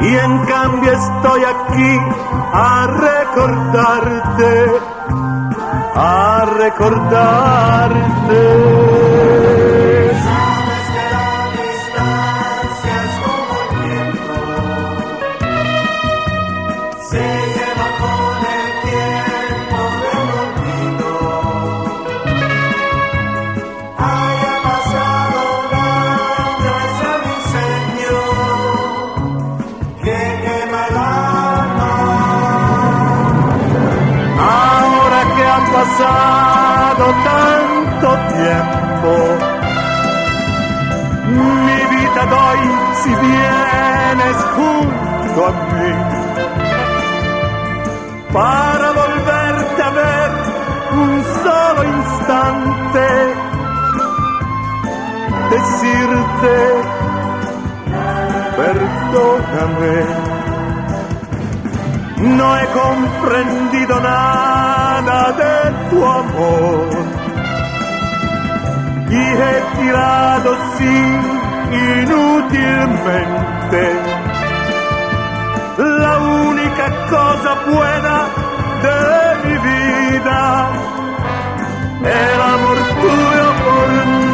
Y 0.00 0.14
en 0.16 0.46
cambio 0.46 0.92
estoy 0.92 1.44
aquí 1.44 2.00
a 2.52 2.86
recordarte, 2.86 4.72
a 5.94 6.44
recordarte. 6.58 8.24
Para 48.32 48.92
volverte 48.92 49.82
a 49.82 49.90
ver 49.90 50.30
un 50.92 51.24
solo 51.42 51.84
instante. 51.84 53.06
Decirte, 55.50 56.56
perdóname 58.56 60.34
no 62.24 62.58
he 62.58 62.66
comprendido 62.68 64.00
nada 64.00 65.32
de 65.32 65.70
tu 65.90 66.04
amor 66.04 66.88
y 69.10 69.16
he 69.16 69.62
tirado 69.78 70.56
sin 70.76 71.20
inútilmente 72.02 73.04
la 75.78 76.18
única 76.18 76.86
cosa 77.10 77.54
buena 77.66 78.26
de 78.84 79.48
mi 79.48 79.54
vida, 79.58 80.70
el 82.04 82.40
amor 82.40 82.78
tuyo 83.00 83.46
por 83.64 83.88
mí. 83.88 84.24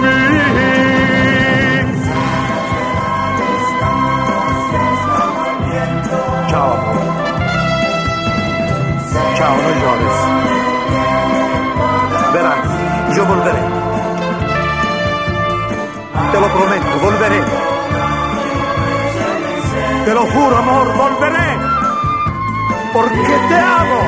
Chao, 9.37 9.57
no 9.57 9.71
llores. 9.81 10.17
Verás, 12.35 13.17
yo 13.17 13.25
volveré. 13.25 13.63
Te 16.33 16.41
lo 16.41 16.49
prometo, 16.49 16.99
volveré. 17.03 17.80
Te 20.05 20.15
lo 20.15 20.27
juro, 20.27 20.57
amor, 20.57 20.97
volveré. 20.97 21.59
porque 22.93 23.39
te 23.49 23.59
amo. 23.59 24.01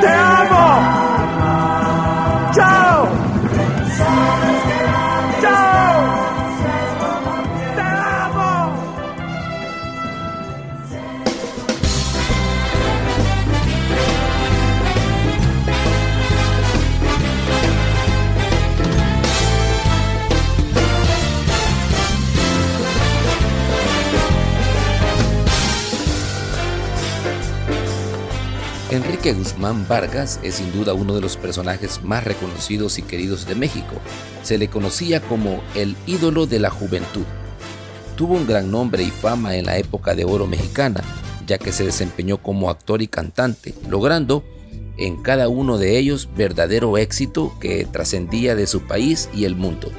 Te 0.00 0.08
amo. 0.08 0.99
Enrique 28.90 29.32
Guzmán 29.32 29.86
Vargas 29.86 30.40
es 30.42 30.56
sin 30.56 30.72
duda 30.72 30.94
uno 30.94 31.14
de 31.14 31.20
los 31.20 31.36
personajes 31.36 32.02
más 32.02 32.24
reconocidos 32.24 32.98
y 32.98 33.02
queridos 33.02 33.46
de 33.46 33.54
México. 33.54 33.94
Se 34.42 34.58
le 34.58 34.66
conocía 34.66 35.20
como 35.20 35.62
el 35.76 35.96
ídolo 36.08 36.46
de 36.46 36.58
la 36.58 36.70
juventud. 36.70 37.22
Tuvo 38.16 38.34
un 38.34 38.48
gran 38.48 38.72
nombre 38.72 39.04
y 39.04 39.10
fama 39.12 39.54
en 39.54 39.66
la 39.66 39.78
época 39.78 40.16
de 40.16 40.24
oro 40.24 40.48
mexicana, 40.48 41.04
ya 41.46 41.56
que 41.56 41.70
se 41.70 41.84
desempeñó 41.84 42.42
como 42.42 42.68
actor 42.68 43.00
y 43.00 43.06
cantante, 43.06 43.74
logrando 43.88 44.42
en 44.96 45.22
cada 45.22 45.48
uno 45.48 45.78
de 45.78 45.96
ellos 45.96 46.28
verdadero 46.36 46.98
éxito 46.98 47.56
que 47.60 47.84
trascendía 47.84 48.56
de 48.56 48.66
su 48.66 48.88
país 48.88 49.28
y 49.32 49.44
el 49.44 49.54
mundo. 49.54 49.92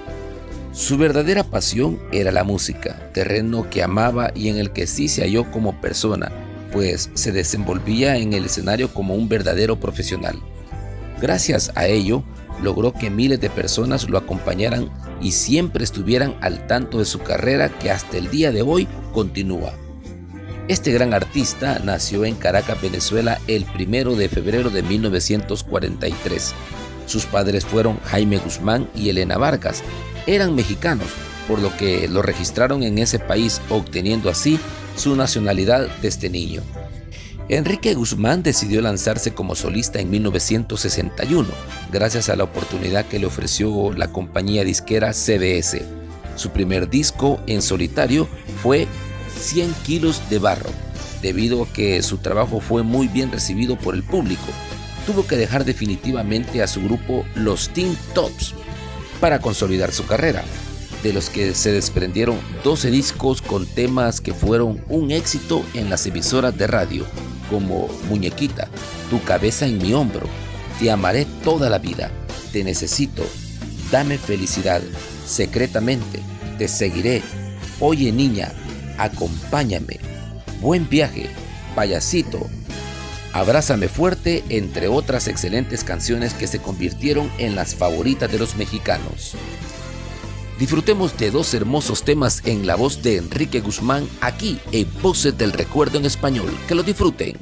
Su 0.73 0.97
verdadera 0.97 1.45
pasión 1.45 1.97
era 2.11 2.33
la 2.33 2.43
música, 2.43 3.09
terreno 3.13 3.69
que 3.69 3.83
amaba 3.83 4.31
y 4.35 4.49
en 4.49 4.57
el 4.57 4.71
que 4.71 4.85
sí 4.85 5.07
se 5.07 5.21
halló 5.21 5.49
como 5.49 5.79
persona, 5.79 6.29
pues 6.71 7.09
se 7.13 7.31
desenvolvía 7.31 8.17
en 8.17 8.33
el 8.33 8.45
escenario 8.45 8.93
como 8.93 9.15
un 9.15 9.29
verdadero 9.29 9.79
profesional. 9.79 10.41
Gracias 11.21 11.71
a 11.75 11.85
ello, 11.87 12.23
logró 12.61 12.93
que 12.93 13.09
miles 13.09 13.39
de 13.39 13.49
personas 13.49 14.09
lo 14.09 14.17
acompañaran 14.17 14.89
y 15.21 15.31
siempre 15.31 15.83
estuvieran 15.83 16.35
al 16.41 16.67
tanto 16.67 16.99
de 16.99 17.05
su 17.05 17.19
carrera 17.19 17.69
que 17.69 17.91
hasta 17.91 18.17
el 18.17 18.29
día 18.29 18.51
de 18.51 18.61
hoy 18.61 18.87
continúa. 19.13 19.73
Este 20.67 20.91
gran 20.91 21.13
artista 21.13 21.81
nació 21.83 22.23
en 22.23 22.35
Caracas, 22.35 22.81
Venezuela, 22.81 23.39
el 23.47 23.65
1 23.75 24.15
de 24.15 24.29
febrero 24.29 24.69
de 24.69 24.83
1943. 24.83 26.53
Sus 27.07 27.25
padres 27.25 27.65
fueron 27.65 27.99
Jaime 28.05 28.37
Guzmán 28.37 28.89
y 28.95 29.09
Elena 29.09 29.37
Vargas. 29.37 29.83
Eran 30.27 30.55
mexicanos, 30.55 31.07
por 31.51 31.59
lo 31.59 31.75
que 31.75 32.07
lo 32.07 32.21
registraron 32.21 32.81
en 32.81 32.97
ese 32.97 33.19
país, 33.19 33.59
obteniendo 33.69 34.29
así 34.29 34.57
su 34.95 35.17
nacionalidad 35.17 35.85
de 35.97 36.07
este 36.07 36.29
niño. 36.29 36.61
Enrique 37.49 37.93
Guzmán 37.93 38.41
decidió 38.41 38.81
lanzarse 38.81 39.33
como 39.33 39.53
solista 39.53 39.99
en 39.99 40.09
1961, 40.11 41.49
gracias 41.91 42.29
a 42.29 42.37
la 42.37 42.45
oportunidad 42.45 43.05
que 43.05 43.19
le 43.19 43.25
ofreció 43.25 43.91
la 43.91 44.13
compañía 44.13 44.63
disquera 44.63 45.11
CBS. 45.11 45.83
Su 46.37 46.51
primer 46.51 46.89
disco 46.89 47.41
en 47.47 47.61
solitario 47.61 48.29
fue 48.63 48.87
100 49.37 49.73
kilos 49.85 50.21
de 50.29 50.39
barro. 50.39 50.69
Debido 51.21 51.63
a 51.63 51.67
que 51.67 52.01
su 52.01 52.19
trabajo 52.19 52.61
fue 52.61 52.81
muy 52.81 53.09
bien 53.09 53.29
recibido 53.29 53.77
por 53.77 53.93
el 53.93 54.03
público, 54.03 54.47
tuvo 55.05 55.27
que 55.27 55.35
dejar 55.35 55.65
definitivamente 55.65 56.63
a 56.63 56.67
su 56.67 56.81
grupo 56.81 57.25
Los 57.35 57.67
Teen 57.73 57.97
Tops 58.15 58.53
para 59.19 59.39
consolidar 59.39 59.91
su 59.91 60.05
carrera, 60.05 60.45
de 61.03 61.13
los 61.13 61.29
que 61.29 61.55
se 61.55 61.71
desprendieron 61.71 62.39
12 62.63 62.91
discos 62.91 63.41
con 63.41 63.65
temas 63.65 64.21
que 64.21 64.33
fueron 64.33 64.83
un 64.87 65.11
éxito 65.11 65.65
en 65.73 65.89
las 65.89 66.05
emisoras 66.05 66.57
de 66.57 66.67
radio, 66.67 67.05
como 67.49 67.89
Muñequita, 68.07 68.69
Tu 69.09 69.21
cabeza 69.23 69.65
en 69.65 69.77
mi 69.79 69.93
hombro, 69.93 70.27
Te 70.79 70.91
amaré 70.91 71.25
toda 71.43 71.69
la 71.69 71.79
vida, 71.79 72.11
Te 72.51 72.63
necesito, 72.63 73.23
Dame 73.91 74.17
felicidad, 74.17 74.81
Secretamente, 75.25 76.19
Te 76.57 76.67
seguiré, 76.67 77.23
Oye 77.79 78.11
niña, 78.11 78.51
Acompáñame, 78.97 79.99
Buen 80.61 80.87
viaje, 80.87 81.29
Payasito, 81.75 82.47
Abrázame 83.33 83.87
fuerte, 83.87 84.43
entre 84.49 84.89
otras 84.89 85.29
excelentes 85.29 85.85
canciones 85.85 86.33
que 86.33 86.47
se 86.47 86.59
convirtieron 86.59 87.31
en 87.37 87.55
las 87.55 87.75
favoritas 87.75 88.29
de 88.29 88.37
los 88.37 88.57
mexicanos. 88.57 89.35
Disfrutemos 90.61 91.17
de 91.17 91.31
dos 91.31 91.55
hermosos 91.55 92.03
temas 92.03 92.43
en 92.45 92.67
la 92.67 92.75
voz 92.75 93.01
de 93.01 93.17
Enrique 93.17 93.61
Guzmán 93.61 94.07
aquí 94.21 94.59
en 94.71 94.87
Voces 95.01 95.35
del 95.35 95.53
Recuerdo 95.53 95.97
en 95.97 96.05
Español. 96.05 96.55
Que 96.67 96.75
lo 96.75 96.83
disfruten. 96.83 97.35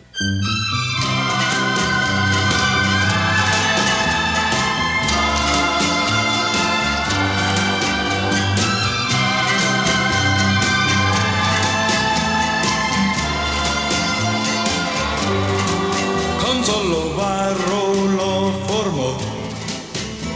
Con 16.41 16.63
solo 16.63 17.15
barro 17.17 17.93
lo 18.15 18.51
formó 18.65 19.17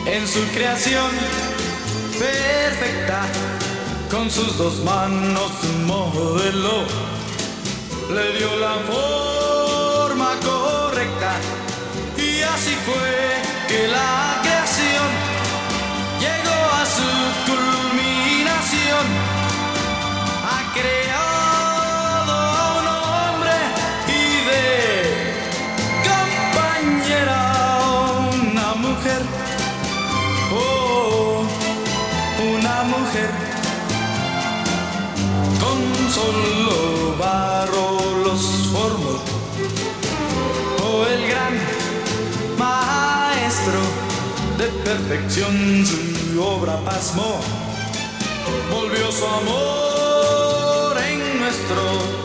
en 0.05 0.27
su 0.27 0.41
creación 0.53 1.42
perfecta 2.19 3.23
con 4.11 4.29
sus 4.29 4.57
dos 4.57 4.83
manos 4.83 5.51
modeló 5.85 6.85
le 8.13 8.37
dio 8.37 8.55
la 8.57 8.75
forma 8.91 10.35
correcta 10.43 11.35
y 12.17 12.41
así 12.41 12.75
fue 12.85 13.41
que 13.67 13.87
la 13.87 14.42
solo 36.13 37.15
barro 37.17 37.97
los 38.23 38.41
formó. 38.71 39.15
Oh, 40.83 41.05
el 41.07 41.27
gran 41.27 41.53
maestro 42.59 43.79
de 44.59 44.67
perfección 44.83 45.85
su 45.85 46.41
obra 46.41 46.77
pasmó. 46.85 47.39
Volvió 48.71 49.11
su 49.11 49.25
amor 49.25 50.97
en 51.09 51.39
nuestro 51.39 52.22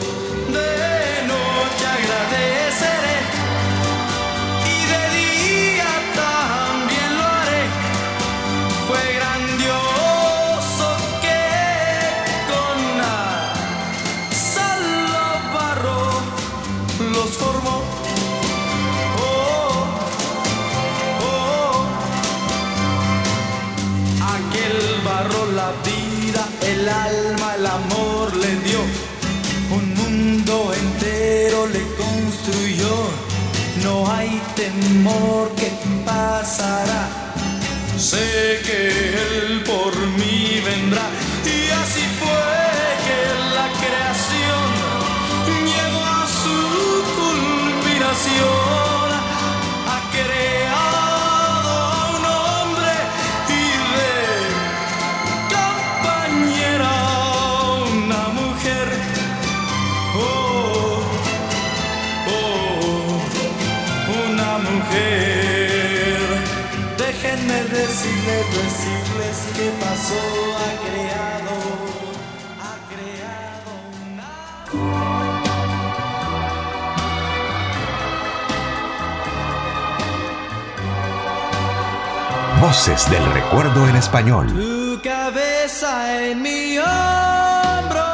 Voces 82.79 83.11
del 83.11 83.27
recuerdo 83.33 83.89
en 83.89 83.97
español. 83.97 84.47
Tu 84.55 85.01
cabeza 85.03 86.23
en 86.23 86.41
mi 86.41 86.79
hombro. 86.79 88.05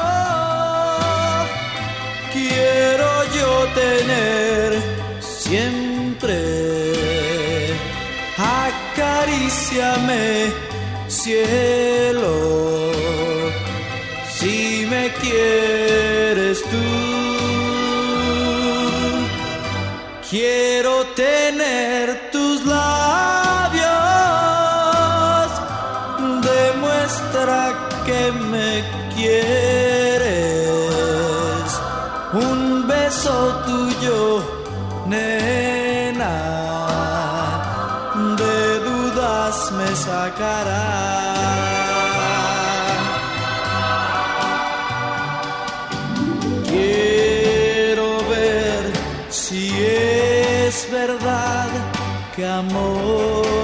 Quiero 2.33 3.25
yo 3.37 3.67
tener 3.75 4.81
siempre. 5.21 6.39
Acaríciame, 8.39 10.51
cielo. 11.09 12.91
Si 14.39 14.87
me 14.89 15.13
quieres 15.21 16.63
tú. 16.63 16.85
Quiero 20.31 21.05
tener 21.15 21.44
sacará. 40.35 41.15
Quiero 46.65 48.19
ver 48.29 48.93
si 49.31 49.71
es 49.81 50.89
verdad 50.91 51.69
que 52.35 52.47
amor 52.47 53.64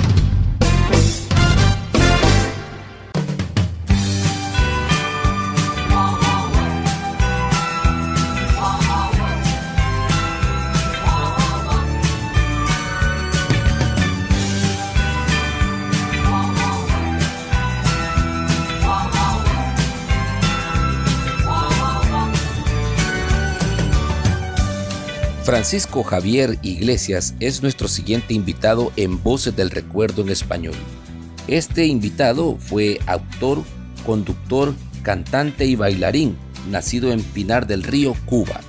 Francisco 25.51 26.01
Javier 26.03 26.59
Iglesias 26.61 27.35
es 27.41 27.61
nuestro 27.61 27.89
siguiente 27.89 28.33
invitado 28.33 28.93
en 28.95 29.21
Voces 29.21 29.53
del 29.53 29.69
Recuerdo 29.69 30.21
en 30.21 30.29
Español. 30.29 30.75
Este 31.49 31.87
invitado 31.87 32.55
fue 32.57 33.01
autor, 33.05 33.61
conductor, 34.05 34.73
cantante 35.03 35.65
y 35.65 35.75
bailarín, 35.75 36.37
nacido 36.69 37.11
en 37.11 37.21
Pinar 37.21 37.67
del 37.67 37.83
Río, 37.83 38.15
Cuba. 38.25 38.61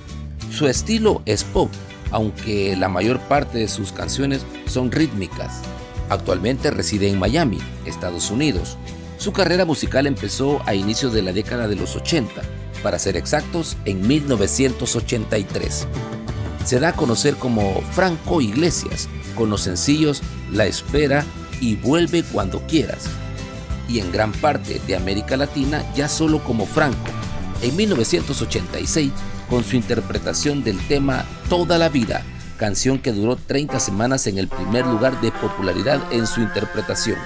Su 0.51 0.67
estilo 0.67 1.21
es 1.25 1.45
pop, 1.45 1.69
aunque 2.11 2.75
la 2.75 2.89
mayor 2.89 3.21
parte 3.29 3.59
de 3.59 3.69
sus 3.69 3.93
canciones 3.93 4.45
son 4.65 4.91
rítmicas. 4.91 5.61
Actualmente 6.09 6.69
reside 6.69 7.07
en 7.07 7.17
Miami, 7.17 7.59
Estados 7.85 8.29
Unidos. 8.29 8.77
Su 9.17 9.31
carrera 9.31 9.63
musical 9.63 10.05
empezó 10.05 10.61
a 10.65 10.75
inicios 10.75 11.13
de 11.13 11.21
la 11.21 11.31
década 11.31 11.69
de 11.69 11.77
los 11.77 11.95
80, 11.95 12.41
para 12.83 12.99
ser 12.99 13.15
exactos, 13.15 13.77
en 13.85 14.05
1983 14.05 15.87
se 16.65 16.79
da 16.79 16.89
a 16.89 16.95
conocer 16.95 17.35
como 17.35 17.81
Franco 17.91 18.41
Iglesias, 18.41 19.09
con 19.35 19.49
los 19.49 19.61
sencillos 19.61 20.21
La 20.51 20.65
Espera 20.65 21.25
y 21.59 21.75
Vuelve 21.75 22.23
cuando 22.23 22.61
quieras. 22.67 23.05
Y 23.87 23.99
en 23.99 24.11
gran 24.11 24.31
parte 24.31 24.81
de 24.87 24.95
América 24.95 25.37
Latina 25.37 25.83
ya 25.95 26.07
solo 26.07 26.43
como 26.43 26.65
Franco. 26.65 27.11
En 27.61 27.75
1986, 27.75 29.11
con 29.49 29.63
su 29.63 29.75
interpretación 29.75 30.63
del 30.63 30.79
tema 30.87 31.25
Toda 31.49 31.77
la 31.77 31.89
vida, 31.89 32.23
canción 32.57 32.99
que 32.99 33.11
duró 33.11 33.35
30 33.35 33.79
semanas 33.79 34.27
en 34.27 34.37
el 34.37 34.47
primer 34.47 34.85
lugar 34.85 35.19
de 35.21 35.31
popularidad 35.31 36.01
en 36.11 36.27
su 36.27 36.41
interpretación. 36.41 37.17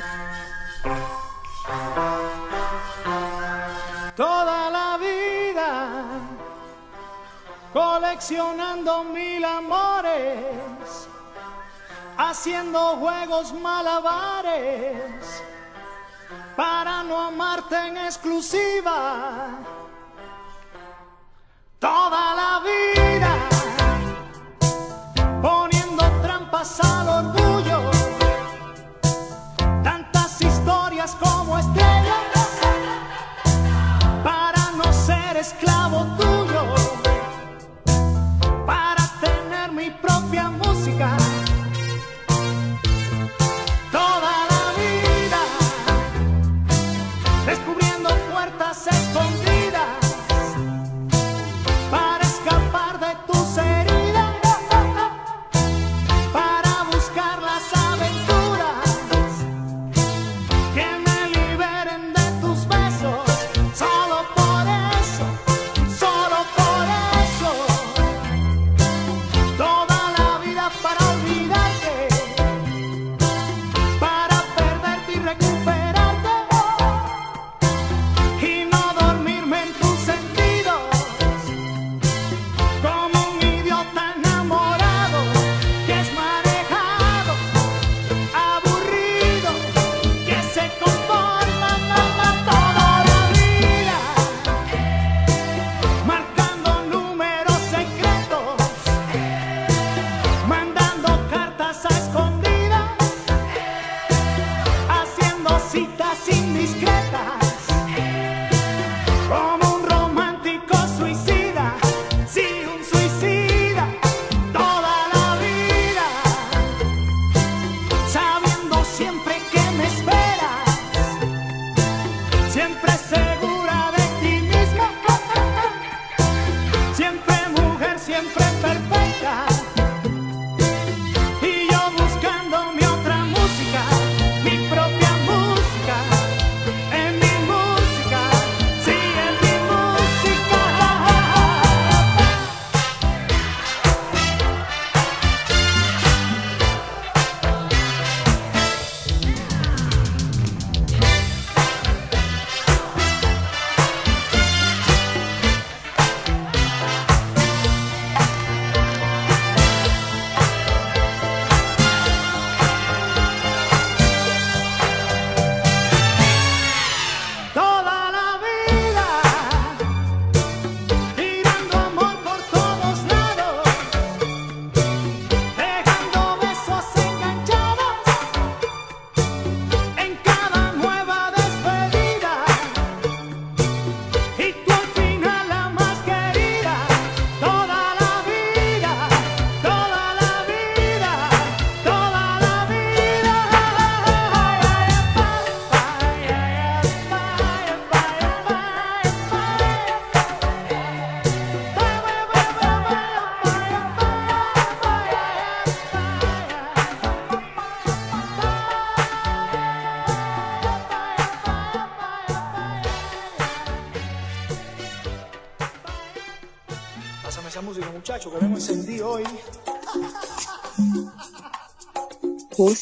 Coleccionando 7.78 9.04
mil 9.04 9.46
amores, 9.46 11.08
haciendo 12.18 12.80
juegos 12.98 13.54
malabares 13.54 14.98
para 16.56 17.04
no 17.04 17.22
amarte 17.22 17.76
en 17.76 17.98
exclusiva. 17.98 19.50
Toda 21.78 22.34
la 22.42 22.62
vida 22.68 23.32
poniendo 25.40 26.04
trampas 26.24 26.80
al 26.80 27.08
orgullo, 27.10 27.37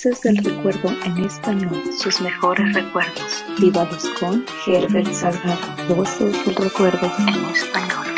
Voces 0.05 0.21
del 0.21 0.37
recuerdo 0.37 0.89
en 1.03 1.25
español, 1.25 1.81
sus 1.97 2.21
mejores 2.21 2.75
recuerdos. 2.75 3.43
Vívalos 3.59 4.07
con 4.19 4.45
Herbert 4.67 5.11
Salgado. 5.11 5.95
Voces 5.95 6.45
del 6.45 6.55
recuerdo 6.57 7.11
en 7.17 7.45
español. 7.45 8.14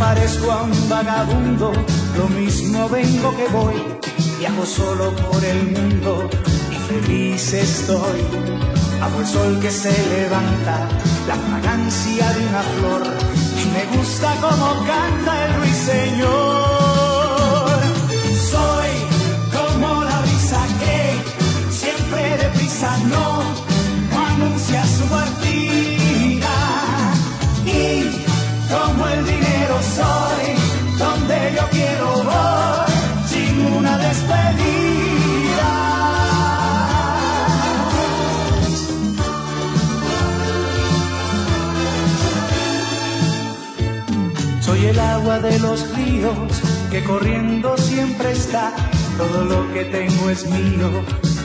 Parezco 0.00 0.50
a 0.50 0.62
un 0.62 0.88
vagabundo, 0.88 1.72
lo 2.16 2.28
mismo 2.28 2.88
vengo 2.88 3.36
que 3.36 3.46
voy. 3.48 3.74
Viajo 4.38 4.64
solo 4.64 5.14
por 5.14 5.44
el 5.44 5.60
mundo 5.76 6.28
y 6.74 6.76
feliz 6.88 7.52
estoy. 7.52 8.20
Amo 9.02 9.20
el 9.20 9.26
sol 9.26 9.60
que 9.60 9.70
se 9.70 9.92
levanta, 10.14 10.88
la 11.28 11.36
fragancia 11.36 12.32
de 12.32 12.40
una 12.48 12.62
flor. 12.74 13.02
Y 13.60 13.64
me 13.74 13.84
gusta 13.96 14.28
como 14.40 14.66
canta 14.90 15.32
el 15.44 15.52
ruiseñor. 15.60 16.30
Soy 18.52 18.92
como 19.56 19.88
la 20.04 20.20
brisa 20.22 20.60
que 20.82 21.00
siempre 21.70 22.20
deprisa 22.38 22.90
no 23.12 23.69
soy, 30.00 30.46
donde 30.98 31.36
yo 31.56 31.64
quiero 31.70 32.08
voy, 32.28 32.92
sin 33.32 33.54
una 33.78 33.98
despedida. 33.98 35.70
Soy 44.60 44.86
el 44.86 44.98
agua 44.98 45.38
de 45.40 45.58
los 45.58 45.78
ríos 45.96 46.50
que 46.90 47.02
corriendo 47.04 47.76
siempre 47.76 48.32
está. 48.32 48.72
Todo 49.16 49.44
lo 49.44 49.72
que 49.74 49.84
tengo 49.84 50.30
es 50.30 50.46
mío 50.46 50.88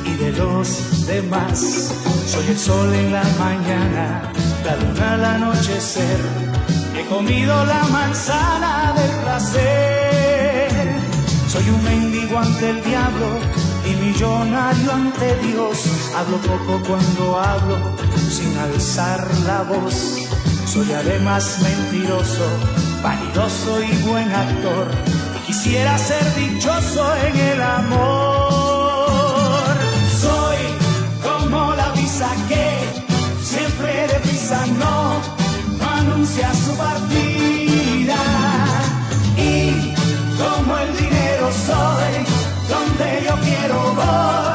y 0.06 0.14
de 0.24 0.32
los 0.32 1.06
demás. 1.08 1.94
Soy 2.28 2.48
el 2.48 2.58
sol 2.58 2.94
en 2.94 3.12
la 3.12 3.24
mañana, 3.38 4.32
la 4.64 4.76
luna 4.78 5.14
al 5.14 5.26
anochecer. 5.26 6.75
He 6.98 7.06
comido 7.08 7.66
la 7.66 7.84
manzana 7.92 8.94
del 8.96 9.12
placer. 9.22 10.70
Soy 11.48 11.70
un 11.70 11.84
mendigo 11.84 12.40
ante 12.40 12.70
el 12.70 12.84
diablo 12.84 13.40
y 13.86 13.96
millonario 13.96 14.92
ante 14.92 15.36
Dios. 15.48 15.86
Hablo 16.16 16.38
poco 16.38 16.82
cuando 16.88 17.40
hablo, 17.40 17.78
sin 18.30 18.58
alzar 18.58 19.28
la 19.46 19.64
voz. 19.64 20.28
Soy 20.66 20.92
además 20.94 21.60
mentiroso, 21.62 22.48
vanidoso 23.04 23.84
y 23.84 23.92
buen 24.08 24.32
actor. 24.32 24.88
Y 25.38 25.48
quisiera 25.48 25.98
ser 25.98 26.24
dichoso 26.36 27.16
en 27.28 27.36
el 27.36 27.62
amor. 27.62 28.45
Anuncia 36.16 36.54
su 36.54 36.78
partida. 36.78 38.16
Y 39.38 39.94
como 40.38 40.78
el 40.78 40.98
dinero 40.98 41.52
soy, 41.52 42.14
donde 42.70 43.26
yo 43.26 43.36
quiero 43.42 43.94
voy, 43.94 44.55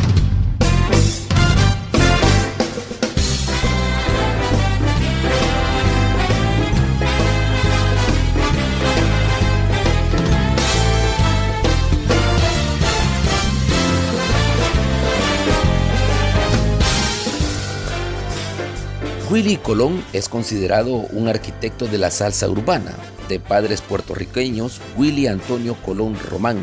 Willy 19.31 19.55
Colón 19.55 20.03
es 20.11 20.27
considerado 20.27 20.93
un 20.93 21.29
arquitecto 21.29 21.87
de 21.87 21.97
la 21.97 22.11
salsa 22.11 22.49
urbana, 22.49 22.91
de 23.29 23.39
padres 23.39 23.79
puertorriqueños 23.79 24.81
Willy 24.97 25.27
Antonio 25.27 25.77
Colón 25.85 26.17
Román. 26.29 26.57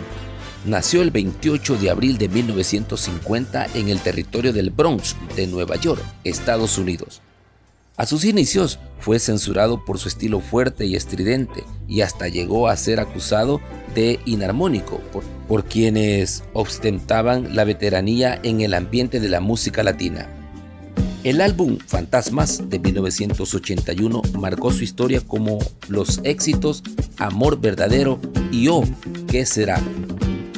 Nació 0.67 1.01
el 1.01 1.11
28 1.11 1.77
de 1.77 1.89
abril 1.89 2.19
de 2.19 2.29
1950 2.29 3.69
en 3.73 3.89
el 3.89 4.01
territorio 4.01 4.53
del 4.53 4.69
Bronx 4.69 5.17
de 5.35 5.47
Nueva 5.47 5.77
York, 5.77 6.03
Estados 6.25 6.77
Unidos. 6.77 7.23
A 7.97 8.05
sus 8.05 8.27
inicios 8.27 8.79
fue 9.01 9.19
censurado 9.19 9.83
por 9.87 9.99
su 9.99 10.09
estilo 10.09 10.41
fuerte 10.41 10.85
y 10.85 10.95
estridente 10.95 11.65
y 11.89 12.03
hasta 12.03 12.29
llegó 12.29 12.69
a 12.69 12.77
ser 12.77 13.01
acusado 13.01 13.63
de 13.95 14.21
inarmónico 14.27 15.01
por, 15.11 15.25
por 15.49 15.65
quienes 15.65 16.45
ostentaban 16.53 17.57
la 17.57 17.65
veteranía 17.65 18.39
en 18.43 18.61
el 18.61 18.75
ambiente 18.75 19.21
de 19.21 19.31
la 19.31 19.41
música 19.41 19.83
latina. 19.83 20.29
El 21.25 21.41
álbum 21.41 21.79
Fantasmas 21.85 22.71
de 22.71 22.79
1981 22.79 24.23
marcó 24.39 24.71
su 24.71 24.85
historia 24.85 25.21
como 25.21 25.59
los 25.89 26.21
éxitos 26.23 26.83
Amor 27.17 27.61
Verdadero 27.61 28.21
y 28.53 28.69
Oh, 28.69 28.85
¿qué 29.27 29.45
será? 29.45 29.81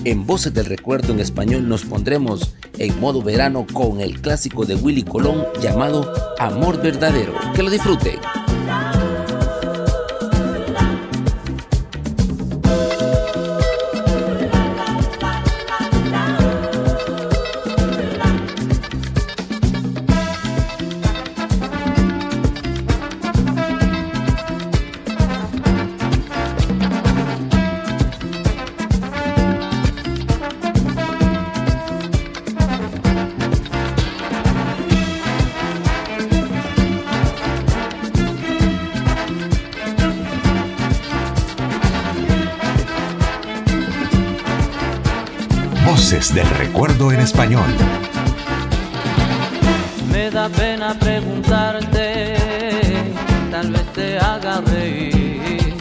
En 0.05 0.27
Voces 0.27 0.53
del 0.53 0.67
Recuerdo 0.67 1.13
en 1.13 1.21
español 1.21 1.69
nos 1.69 1.85
pondremos 1.85 2.55
en 2.79 2.99
modo 3.01 3.23
verano 3.23 3.67
con 3.73 4.01
el 4.01 4.21
clásico 4.21 4.65
de 4.65 4.75
Willy 4.75 5.03
Colón 5.03 5.45
llamado 5.63 6.13
Amor 6.39 6.81
Verdadero. 6.83 7.35
Que 7.55 7.63
lo 7.63 7.71
disfruten. 7.71 8.19
Recuerdo 46.81 47.13
en 47.13 47.21
español. 47.21 47.67
Me 50.11 50.31
da 50.31 50.49
pena 50.49 50.95
preguntarte, 50.99 52.37
tal 53.51 53.71
vez 53.71 53.85
te 53.93 54.19
haga 54.19 54.63
reír. 54.63 55.75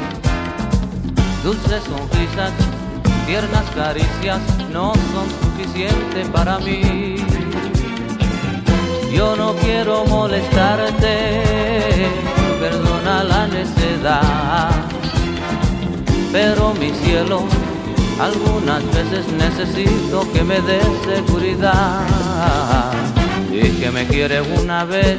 Dulces 1.41 1.83
sonrisas, 1.83 2.51
tiernas 3.25 3.63
caricias 3.73 4.41
no 4.73 4.91
son 5.13 5.27
suficientes 5.41 6.27
para 6.33 6.59
mí. 6.59 7.15
Yo 9.13 9.37
no 9.37 9.55
quiero 9.55 10.03
molestarte, 10.03 11.43
perdona 12.59 13.23
la 13.23 13.47
necedad, 13.47 14.71
pero 16.33 16.73
mi 16.73 16.89
cielo 16.91 17.68
algunas 18.19 18.83
veces 18.93 19.25
necesito 19.31 20.29
que 20.33 20.43
me 20.43 20.59
des 20.61 20.85
seguridad 21.05 22.91
y 23.51 23.69
que 23.79 23.91
me 23.91 24.05
quieres 24.05 24.45
una 24.61 24.83
vez. 24.85 25.17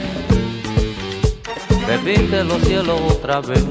Repite 1.86 2.44
los 2.44 2.62
cielos 2.62 3.00
otra 3.10 3.40
vez. 3.40 3.64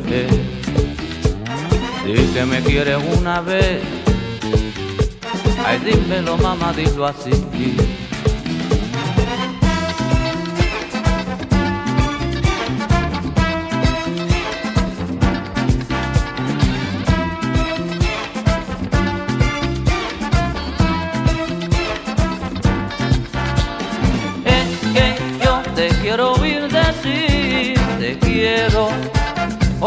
Y 2.06 2.34
que 2.34 2.46
me 2.46 2.62
quieres 2.62 2.98
una 3.18 3.42
vez. 3.42 3.82
Ay, 5.66 5.80
dímelo, 5.86 6.36
mamá, 6.38 6.74
dilo 6.74 7.06
así. 7.06 7.32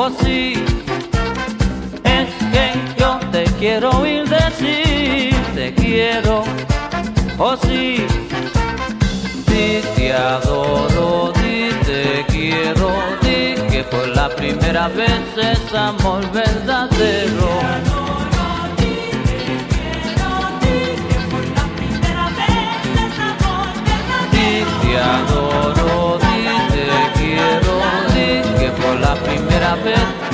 Oh 0.05 0.11
sí, 0.25 0.55
es 2.03 2.29
que 2.53 2.67
yo 2.99 3.21
te 3.31 3.45
quiero 3.61 3.91
oír 4.01 4.29
decir, 4.29 5.33
te 5.55 5.73
quiero, 5.75 6.43
oh 7.39 7.57
sí, 7.57 8.05
di 9.47 9.81
te 9.95 10.13
adoro, 10.13 11.33
di 11.41 11.71
te 11.87 12.25
quiero, 12.33 12.91
di 13.23 13.55
que 13.71 13.85
por 13.85 14.09
la 14.09 14.29
primera 14.31 14.89
vez 14.89 15.23
es 15.37 15.73
amor 15.73 16.23
verdadero. 16.33 17.92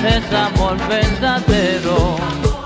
Es 0.05 0.33
amor 0.33 0.77
verdadero. 0.89 2.58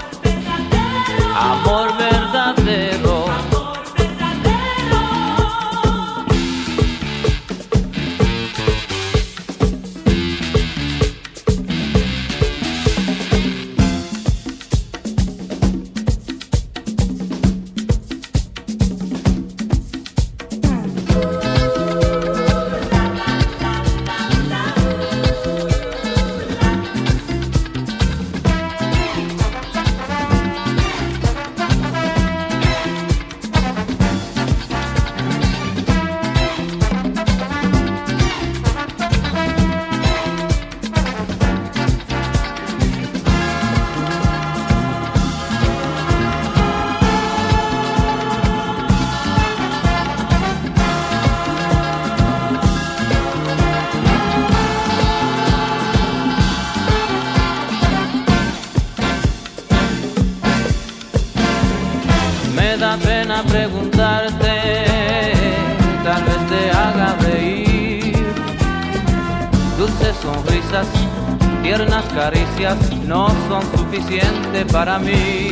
Para 74.72 74.98
mí. 74.98 75.48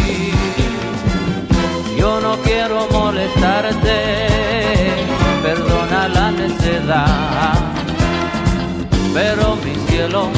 Yo 1.98 2.20
no 2.20 2.36
quiero 2.38 2.88
molestarte, 2.90 3.98
perdona 5.42 6.08
la 6.08 6.30
necedad, 6.30 7.58
pero 9.12 9.56
mi 9.56 9.74
cielo, 9.88 10.30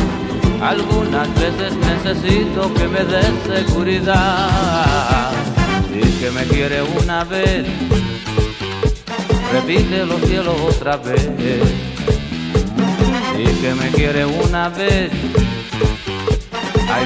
algunas 0.60 1.28
veces 1.34 1.72
necesito 1.76 2.72
que 2.74 2.88
me 2.88 3.04
des 3.04 3.32
seguridad 3.46 5.30
y 5.94 6.00
que 6.20 6.30
me 6.32 6.44
quiere 6.44 6.82
una 6.82 7.24
vez. 7.24 7.66
Repite 9.52 10.06
los 10.06 10.20
cielos 10.22 10.56
otra 10.66 10.96
vez 10.96 11.28
y 13.38 13.44
que 13.60 13.74
me 13.74 13.88
quiere 13.90 14.24
una 14.24 14.68
vez 14.70 15.10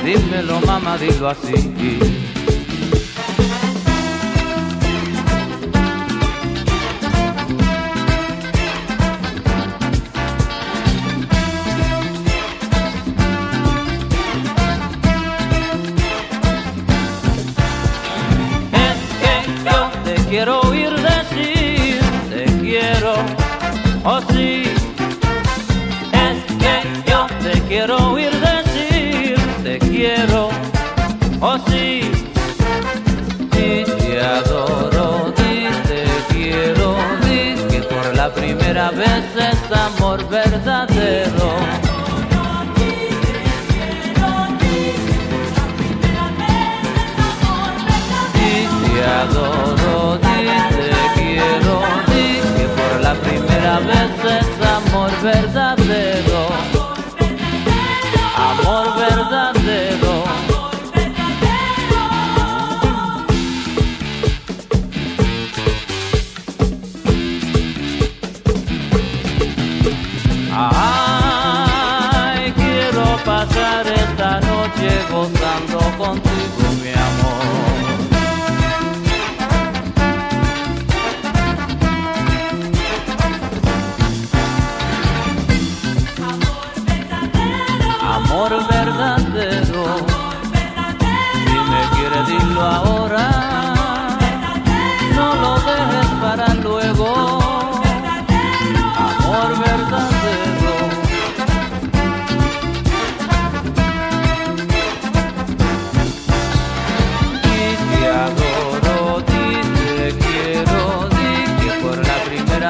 Dímelo, 0.05 0.61
mamá, 0.61 0.97
dilo 0.97 1.29
así. 1.29 2.26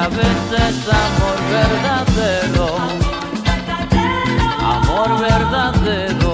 Primera 0.07 0.09
vez 0.09 0.53
es 0.53 0.89
amor 0.89 1.39
verdadero. 1.51 2.67
Amor 4.59 5.11
verdadero, 5.21 6.26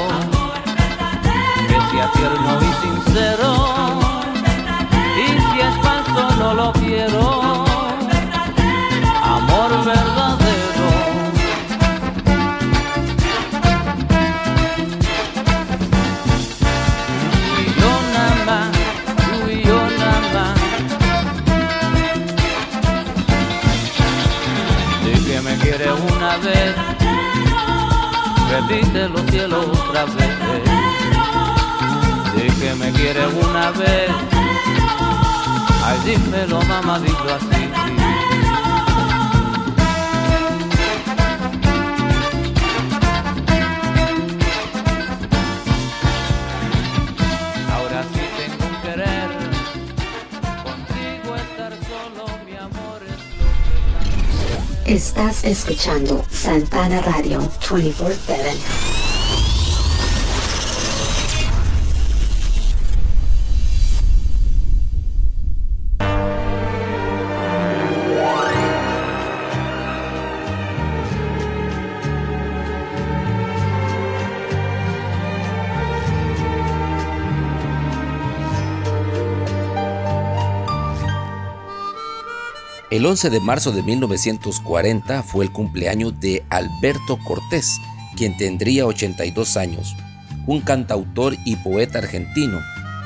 una 26.33 26.45
vez, 26.45 26.74
repite 28.51 29.09
los 29.09 29.22
cielos 29.30 29.66
otra 29.66 30.05
vez. 30.05 30.64
De 32.35 32.47
que 32.59 32.74
me 32.74 32.91
quieres 32.93 33.28
una 33.35 33.70
vez, 33.72 34.11
ay 35.85 35.99
dímelo 36.05 36.62
mamá, 36.62 36.99
dilo 37.01 37.35
así. 37.35 37.72
Estás 54.93 55.43
escuchando 55.45 56.22
Santana 56.30 57.01
Radio 57.01 57.40
24-7. 57.40 58.91
El 82.93 83.07
11 83.07 83.30
de 83.30 83.40
marzo 83.40 83.72
de 83.72 83.82
1940 83.82 85.22
fue 85.22 85.47
el 85.47 85.51
cumpleaños 85.51 86.20
de 86.20 86.45
Alberto 86.51 87.18
Cortés, 87.24 87.80
quien 88.18 88.36
tendría 88.36 88.84
82 88.84 89.57
años, 89.57 89.97
un 90.47 90.61
cantautor 90.61 91.34
y 91.47 91.57
poeta 91.57 92.01
argentino. 92.01 92.61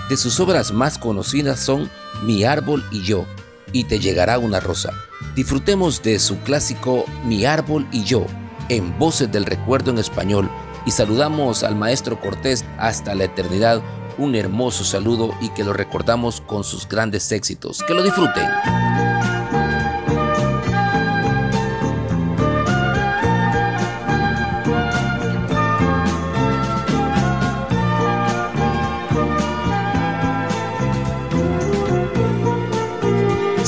De 0.08 0.16
sus 0.16 0.40
obras 0.40 0.72
más 0.72 0.98
conocidas 0.98 1.60
son 1.60 1.88
Mi 2.24 2.42
árbol 2.42 2.84
y 2.90 3.02
yo 3.02 3.26
y 3.72 3.84
Te 3.84 4.00
llegará 4.00 4.40
una 4.40 4.58
rosa. 4.58 4.90
Disfrutemos 5.36 6.02
de 6.02 6.18
su 6.18 6.38
clásico 6.38 7.04
Mi 7.24 7.44
árbol 7.44 7.86
y 7.92 8.02
yo 8.02 8.26
en 8.68 8.98
Voces 8.98 9.30
del 9.30 9.44
Recuerdo 9.44 9.92
en 9.92 9.98
español 9.98 10.50
y 10.84 10.90
saludamos 10.90 11.62
al 11.62 11.76
maestro 11.76 12.20
Cortés 12.20 12.64
hasta 12.76 13.14
la 13.14 13.22
eternidad. 13.26 13.80
Un 14.18 14.34
hermoso 14.34 14.82
saludo 14.82 15.30
y 15.40 15.50
que 15.50 15.62
lo 15.62 15.72
recordamos 15.72 16.40
con 16.40 16.64
sus 16.64 16.88
grandes 16.88 17.30
éxitos. 17.30 17.84
Que 17.86 17.94
lo 17.94 18.02
disfruten. 18.02 18.46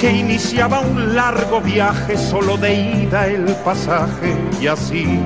Que 0.00 0.10
iniciaba 0.10 0.80
un 0.80 1.14
largo 1.14 1.60
viaje, 1.60 2.16
solo 2.16 2.56
de 2.56 2.72
ida 2.72 3.26
el 3.26 3.44
pasaje, 3.64 4.34
y 4.58 4.66
así 4.66 5.20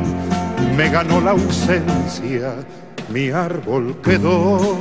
me 0.77 0.89
ganó 0.91 1.21
la 1.21 1.31
ausencia, 1.31 2.57
mi 3.09 3.31
árbol 3.31 3.97
quedó. 4.03 4.77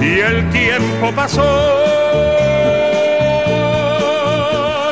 Y 0.00 0.18
el 0.18 0.50
tiempo 0.50 1.12
pasó. 1.14 1.44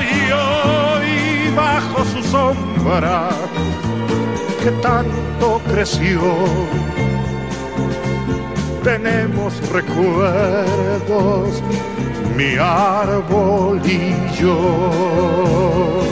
Y 0.00 0.30
hoy 0.30 1.50
bajo 1.56 2.04
su 2.04 2.22
sombra, 2.22 3.30
que 4.62 4.70
tanto 4.82 5.60
creció, 5.68 6.20
tenemos 8.84 9.52
recuerdos 9.72 11.60
mi 12.38 12.56
árbol 12.56 13.82
y 13.84 14.14
yo. 14.40 16.04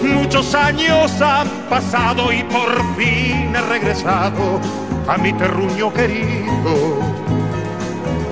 Muchos 0.00 0.54
años 0.54 1.20
han 1.20 1.48
pasado 1.68 2.32
y 2.32 2.44
por 2.44 2.70
fin 2.94 3.52
he 3.52 3.60
regresado 3.68 4.60
a 5.08 5.16
mi 5.18 5.32
terruño 5.32 5.92
querido. 5.92 7.00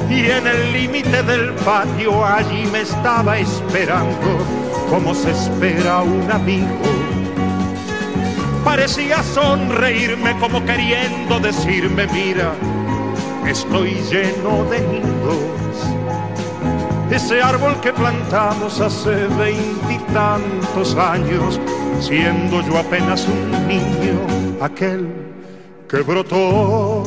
Y 0.09 0.31
en 0.31 0.47
el 0.47 0.73
límite 0.73 1.25
del 1.25 1.53
patio 1.55 2.25
allí 2.25 2.67
me 2.71 2.83
estaba 2.83 3.37
esperando 3.37 4.39
como 4.89 5.13
se 5.13 5.33
espera 5.33 6.03
un 6.03 6.31
amigo. 6.31 6.83
Parecía 8.65 9.25
sonreírme 9.25 10.39
como 10.39 10.65
queriendo 10.65 11.41
decirme, 11.41 12.07
mira, 12.13 12.53
estoy 13.45 13.95
lleno 14.09 14.65
de 14.67 14.81
nidos 14.83 15.65
ese 17.11 17.41
árbol 17.43 17.81
que 17.81 17.93
plantamos 17.93 18.81
hace 18.81 19.27
veintitantos 19.39 20.97
años, 20.97 21.61
siendo 22.01 22.61
yo 22.63 22.79
apenas 22.79 23.27
un 23.27 23.69
niño, 23.69 24.21
aquel 24.61 25.09
que 25.89 25.99
brotó. 25.99 27.05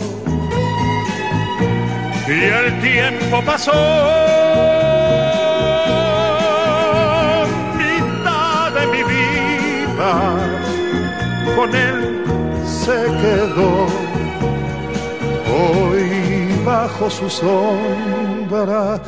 Y 2.28 2.44
el 2.44 2.82
tiempo 2.82 3.42
pasó, 3.46 3.72
mitad 7.78 8.72
de 8.72 8.88
mi 8.88 9.04
vida, 9.04 10.14
con 11.56 11.74
él 11.74 12.24
se 12.66 13.06
quedó. 13.22 13.88
Hoy 15.50 16.50
bajo 16.66 17.10
su 17.10 17.30
sombra 17.30 19.02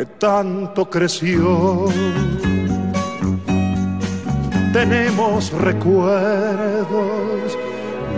que 0.00 0.06
tanto 0.06 0.88
creció. 0.88 1.84
Tenemos 4.72 5.52
recuerdos, 5.52 6.88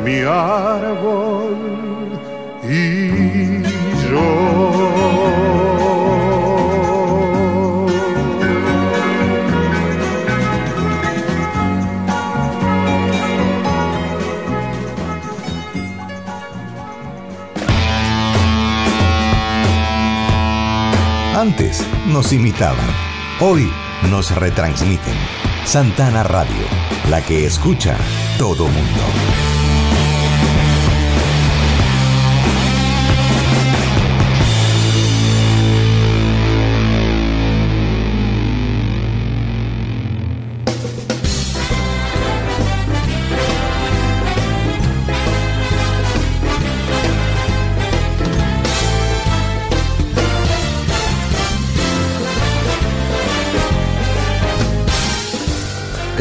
mi 0.05 0.21
árbol 0.21 1.57
y 2.63 3.63
yo. 4.09 5.62
Antes 21.43 21.85
nos 22.07 22.33
imitaban, 22.33 22.89
hoy 23.41 23.69
nos 24.09 24.33
retransmiten. 24.33 25.17
Santana 25.65 26.23
Radio, 26.23 26.65
la 27.11 27.21
que 27.21 27.45
escucha 27.45 27.97
todo 28.39 28.69
mundo. 28.69 29.62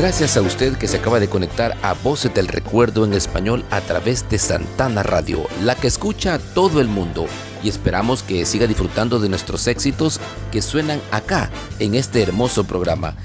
Gracias 0.02 0.36
a 0.36 0.41
usted 0.41 0.78
que 0.78 0.88
se 0.88 0.97
acaba 0.97 1.20
de 1.20 1.30
conectar 1.30 1.78
a 1.84 1.93
Voces 1.93 2.34
del 2.34 2.47
Recuerdo 2.47 3.06
en 3.06 3.14
español 3.14 3.64
a 3.70 3.82
través 3.82 4.28
de 4.32 4.39
Santana 4.39 5.04
Radio, 5.04 5.45
la 5.64 5.76
que 5.76 5.86
escucha 5.86 6.34
a 6.34 6.39
todo 6.39 6.82
el 6.82 6.88
mundo. 6.88 7.28
Y 7.62 7.70
esperamos 7.70 8.24
que 8.24 8.47
siga 8.47 8.66
disfrutando 8.66 9.20
de 9.20 9.30
nuestros 9.30 9.68
éxitos 9.68 10.20
que 10.52 10.64
suenan 10.64 10.99
acá, 11.12 11.52
en 11.78 11.93
este 11.93 12.24
hermoso 12.24 12.64
programa. 12.64 13.16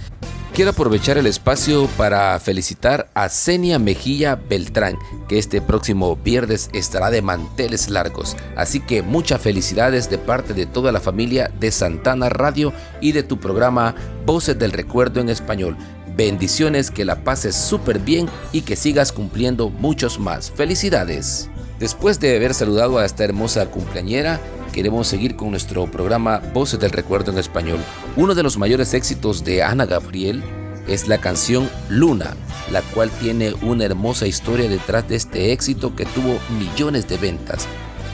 Quiero 0.53 0.73
aprovechar 0.73 1.17
el 1.17 1.27
espacio 1.27 1.87
para 1.97 2.39
felicitar 2.41 3.09
a 3.15 3.31
Senia 3.31 3.79
Mejía 3.79 4.37
Beltrán, 4.37 4.99
que 5.29 5.39
este 5.39 5.63
próximo 5.63 6.17
viernes 6.17 6.69
estará 6.75 7.11
de 7.11 7.23
manteles 7.23 7.89
largos. 7.89 8.37
Así 8.55 8.81
que 8.81 9.01
muchas 9.03 9.41
felicidades 9.41 10.11
de 10.11 10.19
parte 10.19 10.53
de 10.53 10.67
toda 10.67 10.93
la 10.93 11.01
familia 11.01 11.51
de 11.59 11.71
Santana 11.71 12.29
Radio 12.29 12.75
y 13.01 13.13
de 13.13 13.23
tu 13.23 13.39
programa 13.39 13.95
Voces 14.27 14.59
del 14.59 14.73
Recuerdo 14.73 15.21
en 15.21 15.31
español. 15.31 15.77
Bendiciones, 16.17 16.91
que 16.91 17.05
la 17.05 17.25
pases 17.25 17.55
súper 17.55 17.99
bien 17.99 18.27
y 18.51 18.63
que 18.63 18.75
sigas 18.75 19.13
cumpliendo 19.13 19.69
muchos 19.69 20.19
más. 20.19 20.51
Felicidades. 20.51 21.51
Después 21.79 22.19
de 22.21 22.35
haber 22.35 22.55
saludado 22.55 22.97
a 22.97 23.05
esta 23.05 23.23
hermosa 23.23 23.67
cumpleañera, 23.67 24.41
queremos 24.73 25.09
seguir 25.09 25.37
con 25.37 25.51
nuestro 25.51 25.85
programa 25.91 26.41
Voces 26.55 26.81
del 26.81 26.91
Recuerdo 26.91 27.33
en 27.33 27.39
Español. 27.39 27.81
Uno 28.17 28.35
de 28.35 28.43
los 28.43 28.57
mayores 28.57 28.95
éxitos 28.95 29.45
de 29.45 29.63
Ana 29.63 29.85
Gabriel 29.85 30.43
es 30.89 31.07
la 31.07 31.19
canción 31.19 31.69
Luna, 31.91 32.35
la 32.73 32.81
cual 32.81 33.11
tiene 33.21 33.53
una 33.61 33.85
hermosa 33.85 34.27
historia 34.27 34.71
detrás 34.71 35.07
de 35.09 35.17
este 35.17 35.53
éxito 35.53 35.95
que 35.95 36.07
tuvo 36.07 36.39
millones 36.59 37.07
de 37.09 37.19
ventas. 37.19 37.69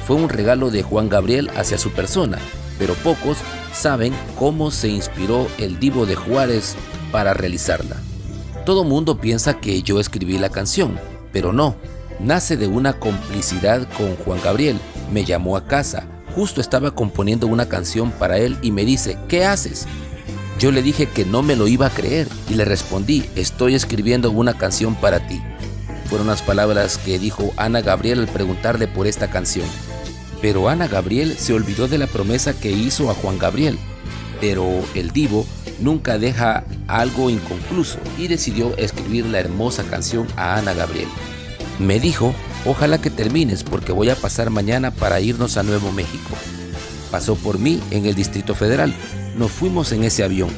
Fue 0.08 0.16
un 0.16 0.28
regalo 0.28 0.72
de 0.72 0.82
Juan 0.82 1.08
Gabriel 1.08 1.50
hacia 1.54 1.78
su 1.78 1.92
persona, 1.92 2.38
pero 2.80 2.94
pocos 2.94 3.38
saben 3.72 4.12
cómo 4.36 4.72
se 4.72 4.88
inspiró 4.88 5.46
el 5.58 5.78
divo 5.78 6.04
de 6.04 6.16
Juárez 6.16 6.74
para 7.12 7.34
realizarla. 7.34 7.96
Todo 8.66 8.82
mundo 8.82 9.18
piensa 9.18 9.60
que 9.60 9.82
yo 9.82 10.00
escribí 10.00 10.38
la 10.38 10.48
canción, 10.48 10.98
pero 11.32 11.52
no. 11.52 11.76
Nace 12.18 12.56
de 12.56 12.66
una 12.66 12.94
complicidad 12.94 13.86
con 13.96 14.16
Juan 14.16 14.40
Gabriel. 14.42 14.78
Me 15.12 15.24
llamó 15.24 15.56
a 15.56 15.66
casa. 15.66 16.06
Justo 16.34 16.60
estaba 16.60 16.92
componiendo 16.92 17.46
una 17.46 17.68
canción 17.68 18.10
para 18.10 18.38
él 18.38 18.56
y 18.62 18.70
me 18.70 18.84
dice, 18.84 19.18
¿qué 19.28 19.44
haces? 19.44 19.86
Yo 20.58 20.70
le 20.70 20.82
dije 20.82 21.06
que 21.06 21.24
no 21.24 21.42
me 21.42 21.56
lo 21.56 21.66
iba 21.66 21.86
a 21.86 21.90
creer 21.90 22.28
y 22.48 22.54
le 22.54 22.64
respondí, 22.64 23.24
estoy 23.36 23.74
escribiendo 23.74 24.30
una 24.30 24.54
canción 24.54 24.94
para 24.94 25.26
ti. 25.26 25.42
Fueron 26.08 26.28
las 26.28 26.42
palabras 26.42 26.98
que 26.98 27.18
dijo 27.18 27.52
Ana 27.56 27.80
Gabriel 27.80 28.20
al 28.20 28.28
preguntarle 28.28 28.86
por 28.86 29.06
esta 29.06 29.28
canción. 29.28 29.66
Pero 30.40 30.68
Ana 30.68 30.86
Gabriel 30.86 31.36
se 31.38 31.52
olvidó 31.52 31.88
de 31.88 31.98
la 31.98 32.06
promesa 32.06 32.52
que 32.52 32.70
hizo 32.70 33.10
a 33.10 33.14
Juan 33.14 33.38
Gabriel. 33.38 33.78
Pero 34.42 34.84
el 34.96 35.12
divo 35.12 35.46
nunca 35.78 36.18
deja 36.18 36.64
algo 36.88 37.30
inconcluso 37.30 38.00
y 38.18 38.26
decidió 38.26 38.76
escribir 38.76 39.24
la 39.26 39.38
hermosa 39.38 39.84
canción 39.84 40.26
a 40.36 40.56
Ana 40.56 40.74
Gabriel. 40.74 41.06
Me 41.78 42.00
dijo, 42.00 42.34
ojalá 42.66 43.00
que 43.00 43.08
termines 43.08 43.62
porque 43.62 43.92
voy 43.92 44.10
a 44.10 44.16
pasar 44.16 44.50
mañana 44.50 44.90
para 44.90 45.20
irnos 45.20 45.56
a 45.56 45.62
Nuevo 45.62 45.92
México. 45.92 46.30
Pasó 47.12 47.36
por 47.36 47.60
mí 47.60 47.80
en 47.92 48.04
el 48.04 48.16
Distrito 48.16 48.56
Federal. 48.56 48.92
Nos 49.38 49.52
fuimos 49.52 49.92
en 49.92 50.02
ese 50.02 50.24
avión. 50.24 50.50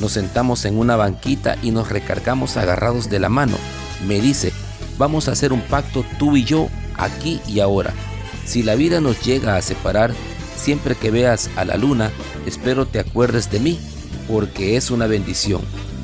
Nos 0.00 0.12
sentamos 0.12 0.66
en 0.66 0.76
una 0.76 0.96
banquita 0.96 1.56
y 1.62 1.70
nos 1.70 1.88
recargamos 1.88 2.58
agarrados 2.58 3.08
de 3.08 3.20
la 3.20 3.30
mano. 3.30 3.56
Me 4.06 4.20
dice, 4.20 4.52
vamos 4.98 5.28
a 5.28 5.32
hacer 5.32 5.54
un 5.54 5.62
pacto 5.62 6.04
tú 6.18 6.36
y 6.36 6.44
yo, 6.44 6.68
aquí 6.98 7.40
y 7.48 7.60
ahora. 7.60 7.94
Si 8.44 8.62
la 8.62 8.74
vida 8.74 9.00
nos 9.00 9.24
llega 9.24 9.56
a 9.56 9.62
separar, 9.62 10.12
siempre 10.60 10.94
que 10.94 11.10
veas 11.10 11.50
a 11.56 11.64
la 11.64 11.76
luna, 11.76 12.10
espero 12.46 12.86
te 12.86 13.00
acuerdes 13.00 13.50
de 13.50 13.60
mí 13.60 13.80
porque 14.28 14.76
es 14.76 14.90
una 14.90 15.06
bendición. 15.06 15.62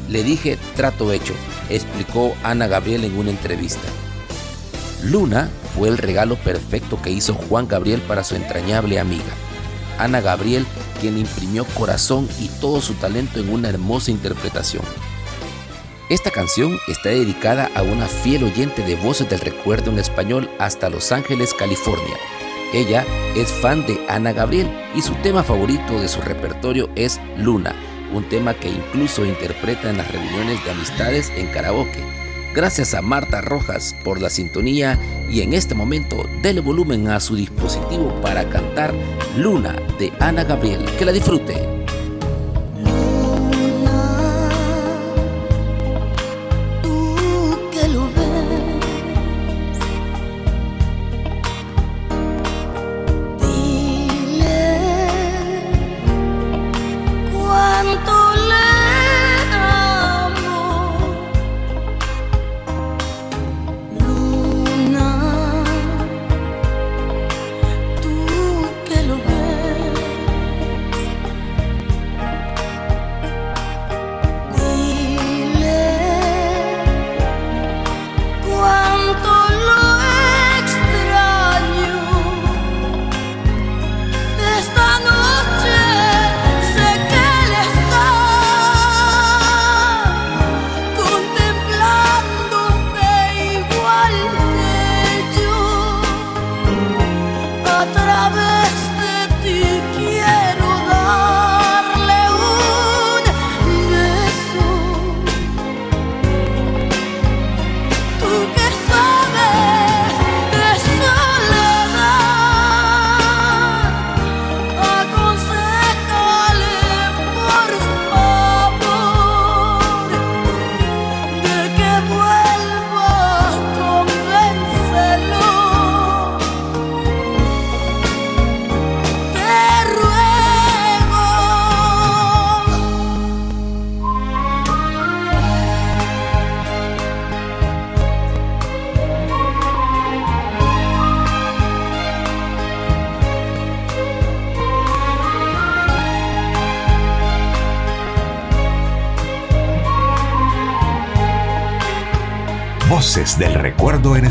Le 0.09 0.23
dije 0.23 0.59
trato 0.75 1.13
hecho, 1.13 1.35
explicó 1.69 2.35
Ana 2.43 2.67
Gabriel 2.67 3.05
en 3.05 3.17
una 3.19 3.31
entrevista. 3.31 3.87
Luna 5.05 5.51
fue 5.77 5.89
el 5.89 5.99
regalo 5.99 6.37
perfecto 6.37 7.01
que 7.03 7.11
hizo 7.11 7.35
Juan 7.35 7.69
Gabriel 7.69 8.01
para 8.01 8.25
su 8.25 8.35
entrañable 8.35 8.99
amiga. 8.99 9.33
Ana 9.99 10.21
Gabriel, 10.21 10.67
quien 11.01 11.19
imprimió 11.19 11.65
corazón 11.65 12.29
y 12.41 12.49
todo 12.61 12.81
su 12.81 12.95
talento 12.95 13.41
en 13.41 13.51
una 13.51 13.69
hermosa 13.69 14.11
interpretación. 14.11 14.83
Esta 16.09 16.31
canción 16.31 16.79
está 16.89 17.09
dedicada 17.09 17.71
a 17.75 17.83
una 17.83 18.07
fiel 18.07 18.45
oyente 18.45 18.83
de 18.83 18.95
Voces 18.95 19.29
del 19.29 19.41
Recuerdo 19.41 19.91
en 19.91 19.99
español 19.99 20.49
hasta 20.59 20.89
Los 20.89 21.11
Ángeles, 21.13 21.53
California. 21.53 22.17
Ella 22.73 23.05
es 23.37 23.53
fan 23.53 23.87
de 23.87 23.99
Ana 24.09 24.33
Gabriel 24.33 24.71
y 24.95 25.03
su 25.03 25.15
tema 25.17 25.43
favorito 25.43 26.01
de 26.01 26.09
su 26.09 26.21
repertorio 26.21 26.91
es 26.97 27.21
Luna, 27.39 27.75
un 28.13 28.29
tema 28.29 28.55
que 28.55 28.69
incluso 28.69 29.25
interpreta 29.25 29.91
en 29.91 29.99
las 29.99 30.11
reuniones 30.11 30.65
de 30.65 30.71
amistades 30.71 31.33
en 31.37 31.47
karaoke. 31.49 32.01
Gracias 32.55 32.95
a 32.95 33.03
Marta 33.03 33.41
Rojas 33.41 33.95
por 34.03 34.21
la 34.21 34.31
sintonía 34.31 34.99
y 35.31 35.43
en 35.43 35.53
este 35.53 35.75
momento 35.75 36.27
dele 36.43 36.61
volumen 36.61 37.09
a 37.09 37.21
su 37.21 37.37
dispositivo 37.37 38.09
para 38.23 38.49
cantar 38.49 38.95
Luna 39.37 39.77
de 39.99 40.13
Ana 40.21 40.43
Gabriel. 40.43 40.85
Que 40.99 41.05
la 41.05 41.13
disfrute. 41.13 41.86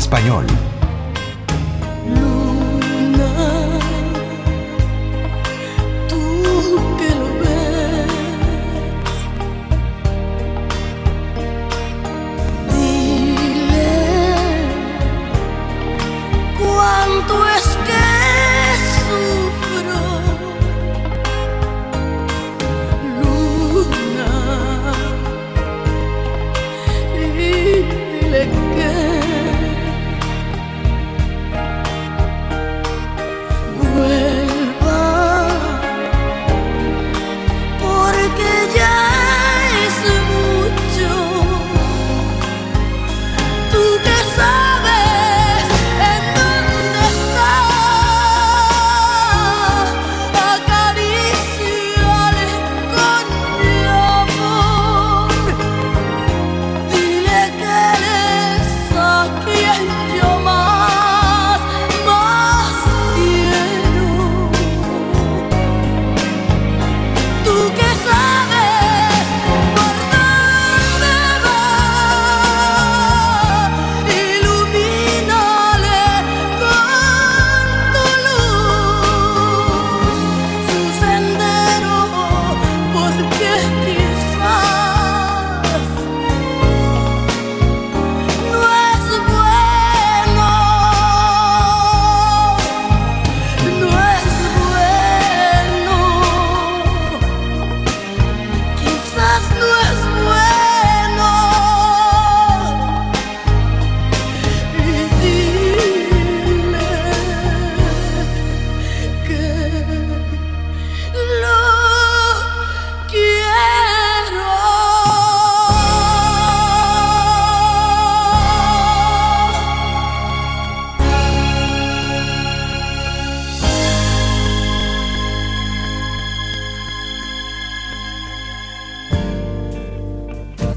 Español. 0.06 0.55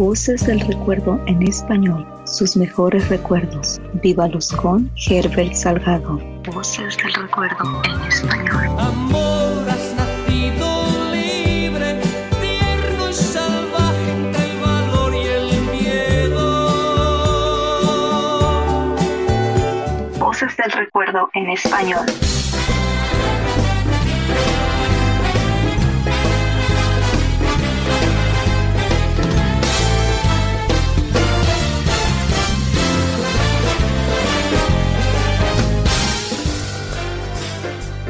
Voces 0.09 0.43
del 0.47 0.59
Recuerdo 0.61 1.21
en 1.27 1.43
Español, 1.43 2.03
sus 2.25 2.57
mejores 2.57 3.07
recuerdos. 3.09 3.79
Vívalos 4.01 4.51
con 4.53 4.89
Herbert 5.07 5.53
Salgado. 5.53 6.19
Voces 6.51 6.97
del 6.97 7.13
Recuerdo 7.13 7.83
en 7.85 8.01
Español. 8.07 8.65
Amor, 8.79 9.69
has 9.69 9.93
nacido 9.93 11.11
libre, 11.11 12.01
tierno 12.41 13.07
y 13.07 13.13
salvaje 13.13 14.11
entre 14.11 14.49
el 14.49 14.59
valor 14.59 15.13
y 15.13 15.27
el 15.27 15.61
miedo. 15.77 16.43
Voces 20.17 20.57
del 20.57 20.71
Recuerdo 20.71 21.29
en 21.35 21.51
Español. 21.51 22.07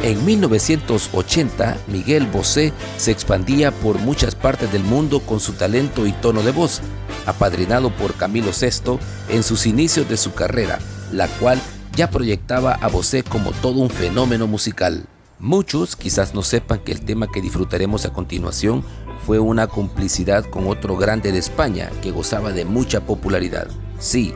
En 0.02 0.24
1980, 0.24 1.78
Miguel 1.88 2.26
Bosé 2.26 2.72
se 2.98 3.12
expandía 3.12 3.72
por 3.72 4.00
muchas 4.00 4.34
partes 4.34 4.72
del 4.72 4.84
mundo 4.84 5.20
con 5.20 5.42
su 5.42 5.54
talento 5.54 6.08
y 6.08 6.14
tono 6.14 6.42
de 6.42 6.52
voz, 6.52 6.80
apadrinado 7.26 7.90
por 7.92 8.14
Camilo 8.14 8.52
VI 8.52 8.98
en 9.28 9.44
sus 9.44 9.66
inicios 9.66 10.08
de 10.08 10.16
su 10.16 10.34
carrera, 10.34 10.80
la 11.12 11.28
cual 11.28 11.60
ya 11.98 12.10
proyectaba 12.10 12.76
a 12.76 12.88
Bosé 12.88 13.24
como 13.24 13.52
todo 13.52 13.82
un 13.82 13.90
fenómeno 13.90 14.48
musical. 14.48 15.06
Muchos 15.38 15.98
quizás 15.98 16.34
no 16.34 16.44
sepan 16.44 16.80
que 16.80 16.94
el 16.94 17.02
tema 17.02 17.30
que 17.30 17.42
disfrutaremos 17.42 18.06
a 18.06 18.14
continuación 18.14 18.86
fue 19.26 19.40
una 19.40 19.68
complicidad 19.68 20.46
con 20.46 20.68
otro 20.68 20.96
grande 20.96 21.34
de 21.34 21.40
España 21.40 21.90
que 22.02 22.12
gozaba 22.12 22.52
de 22.52 22.64
mucha 22.64 23.02
popularidad. 23.02 23.68
Sí, 24.00 24.34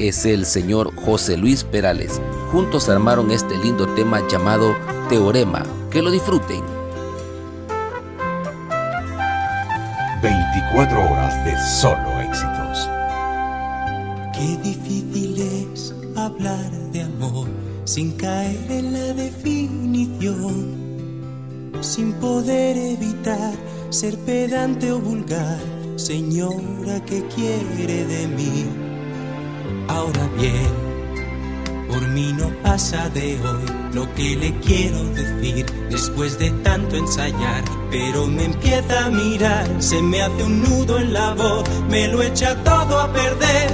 es 0.00 0.26
el 0.26 0.44
señor 0.44 0.92
José 0.96 1.36
Luis 1.36 1.62
Perales. 1.62 2.20
Juntos 2.50 2.88
armaron 2.88 3.30
este 3.30 3.56
lindo 3.58 3.86
tema 3.94 4.20
llamado 4.28 4.74
Teorema. 5.08 5.62
Que 5.90 6.02
lo 6.02 6.10
disfruten. 6.10 6.62
24 10.22 10.98
horas 10.98 11.44
de 11.44 11.56
solo 11.80 12.20
éxitos. 12.20 12.88
Qué 14.32 14.56
difícil 14.62 15.38
es 15.38 15.94
hablar 16.16 16.70
de 16.92 17.02
amor 17.02 17.46
sin 17.84 18.12
caer 18.12 18.70
en 18.70 18.92
la 18.94 19.12
definición, 19.12 20.72
sin 21.80 22.12
poder 22.14 22.76
evitar 22.76 23.52
ser 23.90 24.18
pedante 24.20 24.90
o 24.90 24.98
vulgar, 24.98 25.60
señora, 25.96 27.04
¿qué 27.06 27.22
quiere 27.34 28.06
de 28.06 28.26
mí? 28.28 28.64
Ahora 29.88 30.26
bien, 30.38 30.93
por 31.88 32.06
mí 32.08 32.32
no 32.32 32.48
pasa 32.62 33.08
de 33.10 33.38
hoy 33.40 33.64
lo 33.92 34.12
que 34.14 34.36
le 34.36 34.52
quiero 34.60 35.02
decir. 35.14 35.66
Después 35.90 36.38
de 36.38 36.50
tanto 36.62 36.96
ensayar, 36.96 37.62
pero 37.90 38.26
me 38.26 38.44
empieza 38.44 39.06
a 39.06 39.10
mirar, 39.10 39.66
se 39.78 40.02
me 40.02 40.22
hace 40.22 40.42
un 40.42 40.62
nudo 40.62 40.98
en 40.98 41.12
la 41.12 41.34
voz, 41.34 41.64
me 41.88 42.08
lo 42.08 42.22
echa 42.22 42.54
todo 42.64 42.98
a 42.98 43.12
perder, 43.12 43.70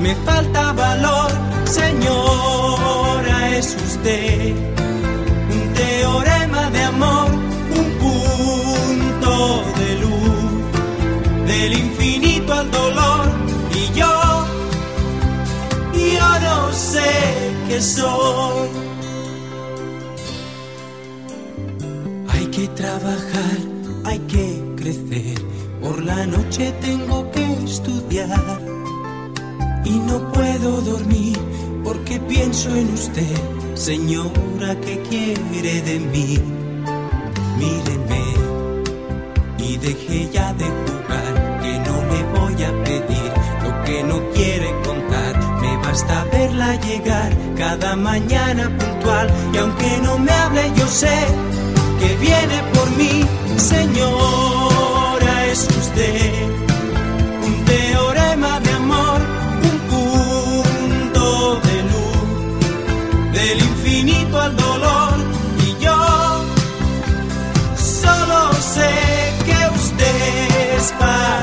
me 0.00 0.14
falta 0.16 0.72
valor, 0.72 1.30
señora, 1.64 3.56
es 3.56 3.74
usted 3.74 4.54
un 5.50 5.72
teorema 5.74 6.70
de 6.70 6.82
amor, 6.82 7.30
un 7.80 7.88
punto 8.04 9.62
de 9.78 9.98
luz, 10.02 11.46
del 11.46 11.72
infinito 11.72 12.52
al 12.52 12.70
dolor, 12.70 13.30
y 13.74 13.98
yo 13.98 14.25
yo 16.16 16.28
no 16.48 16.72
sé 16.72 17.10
qué 17.68 17.80
soy. 17.80 18.68
Hay 22.28 22.46
que 22.46 22.68
trabajar, 22.68 23.58
hay 24.04 24.18
que 24.20 24.62
crecer. 24.76 25.38
Por 25.82 26.02
la 26.02 26.26
noche 26.26 26.72
tengo 26.80 27.30
que 27.30 27.44
estudiar. 27.64 28.60
Y 29.84 29.90
no 29.90 30.32
puedo 30.32 30.80
dormir 30.80 31.38
porque 31.84 32.18
pienso 32.18 32.74
en 32.74 32.92
usted, 32.92 33.36
señora, 33.74 34.74
¿qué 34.84 35.00
quiere 35.08 35.80
de 35.82 36.00
mí? 36.00 36.38
Míreme 37.58 38.24
y 39.58 39.76
deje 39.76 40.28
ya 40.32 40.52
de 40.54 40.64
jugar, 40.64 41.60
que 41.62 41.72
no 41.86 41.96
le 42.12 42.20
voy 42.38 42.62
a 42.64 42.84
pedir 42.84 43.32
lo 43.62 43.84
que 43.84 44.02
no 44.02 44.30
quiere 44.32 44.70
contar. 44.82 44.95
Me 45.96 46.02
basta 46.02 46.24
verla 46.30 46.74
llegar 46.74 47.32
cada 47.56 47.96
mañana 47.96 48.70
puntual. 48.78 49.30
Y 49.54 49.56
aunque 49.56 49.98
no 50.02 50.18
me 50.18 50.30
hable 50.30 50.70
yo 50.76 50.86
sé 50.88 51.16
que 51.98 52.14
viene 52.16 52.62
por 52.74 52.90
mí, 52.98 53.24
señora, 53.56 55.46
es 55.46 55.60
usted 55.62 56.32
un 57.46 57.64
teorema 57.64 58.60
de 58.60 58.70
amor, 58.72 59.20
un 59.70 59.78
punto 59.94 61.60
de 61.66 61.76
luz 61.90 63.32
del 63.32 63.58
infinito 63.58 64.38
al 64.38 64.54
dolor. 64.54 65.14
Y 65.66 65.82
yo 65.82 66.44
solo 67.74 68.52
sé 68.52 68.92
que 69.46 69.58
usted 69.74 70.76
es 70.76 70.92
para 71.00 71.35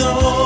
qué 0.00 0.39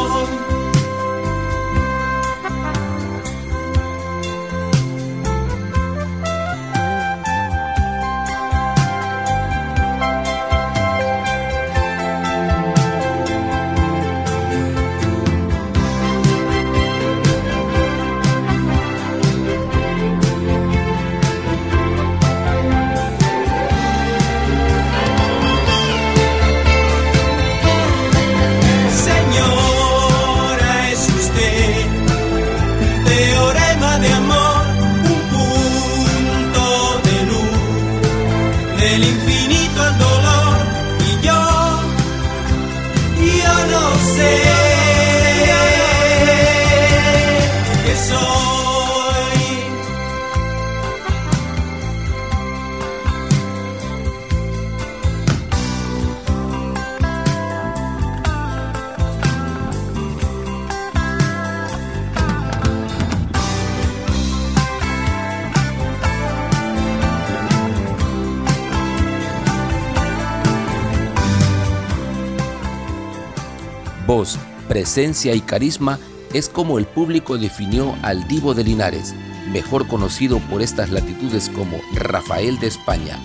presencia 74.94 75.34
y 75.34 75.40
carisma 75.40 75.98
es 76.32 76.48
como 76.48 76.78
el 76.78 76.86
público 76.86 77.36
definió 77.36 77.96
al 78.02 78.28
Divo 78.28 78.54
de 78.54 78.62
Linares, 78.62 79.12
mejor 79.50 79.88
conocido 79.88 80.38
por 80.38 80.62
estas 80.62 80.90
latitudes 80.90 81.48
como 81.48 81.78
Rafael 81.94 82.60
de 82.60 82.68
España. 82.68 83.18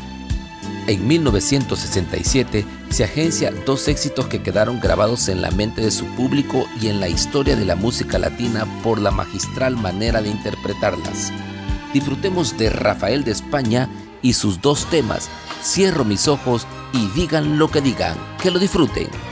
En 0.87 1.07
1967 1.07 2.65
se 2.89 3.03
agencia 3.03 3.51
dos 3.67 3.87
éxitos 3.87 4.25
que 4.25 4.41
quedaron 4.41 4.79
grabados 4.79 5.29
en 5.29 5.43
la 5.43 5.51
mente 5.51 5.81
de 5.81 5.91
su 5.91 6.05
público 6.15 6.65
y 6.81 6.87
en 6.87 6.99
la 6.99 7.07
historia 7.07 7.55
de 7.55 7.65
la 7.65 7.75
música 7.75 8.17
latina 8.17 8.65
por 8.81 8.99
la 8.99 9.11
magistral 9.11 9.77
manera 9.77 10.23
de 10.23 10.29
interpretarlas. 10.29 11.31
Disfrutemos 11.93 12.57
de 12.57 12.71
Rafael 12.71 13.23
de 13.23 13.33
España 13.33 13.87
y 14.23 14.33
sus 14.33 14.59
dos 14.59 14.89
temas, 14.89 15.29
Cierro 15.61 16.03
mis 16.03 16.27
ojos 16.27 16.65
y 16.93 17.05
digan 17.09 17.59
lo 17.59 17.69
que 17.69 17.81
digan, 17.81 18.17
que 18.41 18.49
lo 18.49 18.57
disfruten. 18.57 19.28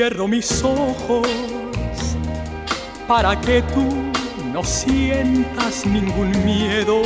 Cierro 0.00 0.28
mis 0.28 0.64
ojos 0.64 1.28
para 3.06 3.38
que 3.38 3.60
tú 3.60 3.86
no 4.50 4.64
sientas 4.64 5.84
ningún 5.84 6.32
miedo. 6.42 7.02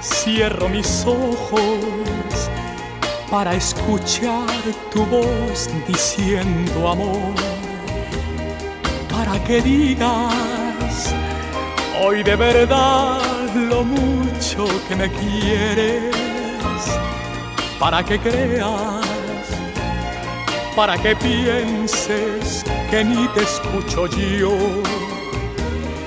Cierro 0.00 0.70
mis 0.70 1.04
ojos 1.04 2.48
para 3.30 3.54
escuchar 3.54 4.48
tu 4.90 5.04
voz 5.04 5.68
diciendo 5.86 6.88
amor. 6.88 7.34
Para 9.10 9.38
que 9.44 9.60
digas 9.60 11.14
hoy 12.02 12.22
de 12.22 12.36
verdad 12.36 13.20
lo 13.54 13.84
mucho 13.84 14.66
que 14.88 14.96
me 14.96 15.10
quieres. 15.10 16.16
Para 17.78 18.02
que 18.02 18.18
creas 18.18 18.99
para 20.76 20.96
que 20.96 21.16
pienses 21.16 22.64
que 22.90 23.04
ni 23.04 23.26
te 23.28 23.42
escucho 23.42 24.06
yo. 24.06 24.52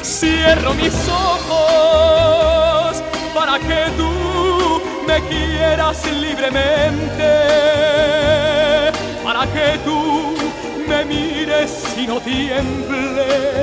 Cierro 0.01 0.73
mis 0.73 0.93
ojos 1.07 3.01
para 3.33 3.59
que 3.59 3.85
tú 3.97 4.81
me 5.07 5.21
quieras 5.21 6.05
libremente, 6.11 7.31
para 9.23 9.45
que 9.47 9.79
tú 9.85 10.35
me 10.87 11.05
mires 11.05 11.85
y 11.97 12.07
no 12.07 12.19
tiembles 12.19 13.53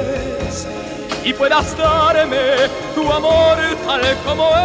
y 1.24 1.32
puedas 1.34 1.76
darme 1.76 2.68
tu 2.94 3.10
amor 3.12 3.58
tal 3.86 4.00
como 4.24 4.48
es. 4.56 4.60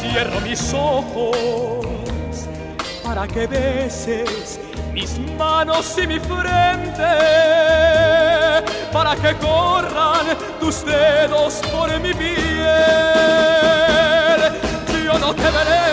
Cierro 0.00 0.40
mis 0.40 0.74
ojos 0.74 1.81
para 3.22 3.34
que 3.34 3.46
beses 3.46 4.58
mis 4.92 5.16
manos 5.38 5.96
y 5.96 6.08
mi 6.08 6.18
frente, 6.18 7.14
para 8.92 9.14
que 9.14 9.32
corran 9.36 10.36
tus 10.58 10.84
dedos 10.84 11.60
por 11.70 11.88
mi 12.00 12.12
piel. 12.14 12.66
Yo 15.04 15.16
no 15.20 15.32
te 15.34 15.50
veré, 15.56 15.84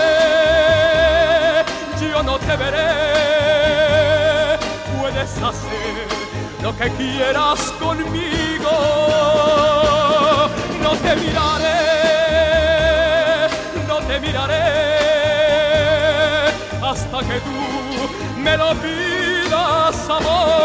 yo 2.01 2.23
no 2.23 2.39
te 2.39 2.57
veré, 2.57 4.57
puedes 4.99 5.37
hacer 5.37 6.07
lo 6.63 6.75
que 6.75 6.89
quieras 6.97 7.59
conmigo, 7.79 8.71
no 10.81 10.95
te 11.03 11.15
miraré, 11.15 11.77
no 13.87 13.97
te 13.97 14.19
miraré 14.19 14.68
que 17.19 17.39
tú 17.41 18.39
me 18.41 18.57
lo 18.57 18.73
pidas 18.75 20.09
amor. 20.09 20.59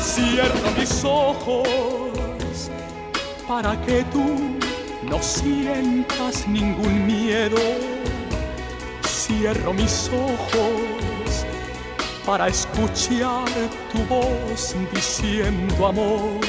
Cierro 0.00 0.70
mis 0.76 1.04
ojos 1.04 2.70
para 3.46 3.80
que 3.82 4.04
tú 4.04 4.58
no 5.08 5.22
sientas 5.22 6.46
ningún 6.48 7.06
miedo. 7.06 7.56
Cierro 9.06 9.72
mis 9.72 10.10
ojos 10.10 11.46
para 12.26 12.48
escuchar 12.48 13.44
tu 13.92 13.98
voz 14.08 14.74
diciendo 14.92 15.86
amor, 15.86 16.40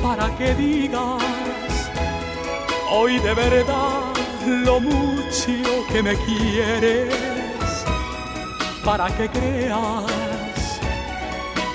para 0.00 0.34
que 0.36 0.54
digas 0.54 1.45
hoy 2.90 3.18
de 3.18 3.34
verdad 3.34 4.14
lo 4.46 4.80
mucho 4.80 5.86
que 5.90 6.02
me 6.02 6.16
quieres, 6.16 7.14
para 8.84 9.06
que 9.16 9.28
creas, 9.28 10.80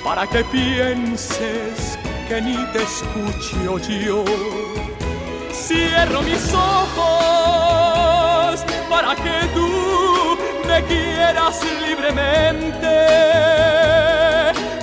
para 0.04 0.26
que 0.26 0.44
pienses 0.44 1.98
que 2.28 2.40
ni 2.40 2.56
te 2.72 2.82
escucho 2.82 3.78
yo. 3.78 4.24
Cierro 5.52 6.22
mis 6.22 6.52
ojos 6.54 8.64
para 8.88 9.14
que 9.16 9.46
tú 9.54 10.38
me 10.66 10.82
quieras 10.84 11.60
libremente, 11.86 12.96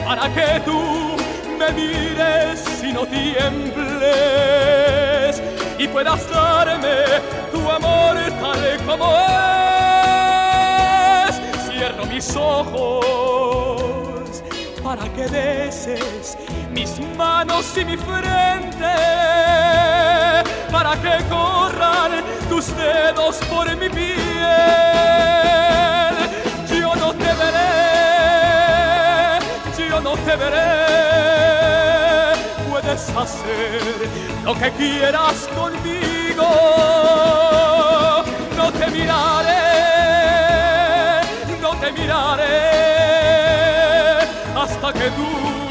para 0.05 0.31
que 0.33 0.59
tú 0.65 1.15
me 1.57 1.71
mires 1.71 2.83
y 2.83 2.93
no 2.93 3.05
tiembles 3.05 5.08
y 5.79 5.87
puedas 5.87 6.29
darme 6.29 7.05
tu 7.51 7.71
amor 7.71 8.15
tal 8.41 8.77
como 8.85 9.17
es. 9.17 9.25
Cierro 11.67 12.05
mis 12.05 12.35
ojos 12.35 14.43
para 14.83 15.03
que 15.13 15.25
beses 15.27 16.37
mis 16.71 16.99
manos 17.17 17.65
y 17.77 17.85
mi 17.85 17.97
frente, 17.97 18.95
para 20.71 20.91
que 21.01 21.23
corran 21.29 22.23
tus 22.49 22.75
dedos 22.75 23.37
por 23.49 23.73
mi 23.77 23.89
piel. 23.89 24.17
Yo 26.79 26.93
no 26.95 27.13
te 27.13 27.33
veré, 27.41 27.69
yo 29.89 30.01
no 30.01 30.11
te 30.11 30.35
veré, 30.35 31.48
hacer 33.21 33.81
lo 34.43 34.53
que 34.55 34.71
quieras 34.71 35.47
conmigo. 35.55 36.49
No 38.57 38.71
te 38.71 38.87
miraré, 38.87 39.57
no 41.61 41.71
te 41.81 41.91
miraré 41.91 42.59
hasta 44.55 44.93
que 44.93 45.09
tú 45.11 45.68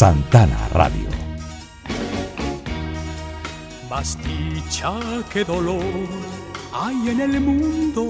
Santana 0.00 0.56
Radio. 0.72 1.10
Más 3.90 4.16
dicha 4.24 4.94
que 5.30 5.44
dolor 5.44 6.08
hay 6.72 7.10
en 7.10 7.20
el 7.20 7.38
mundo, 7.38 8.08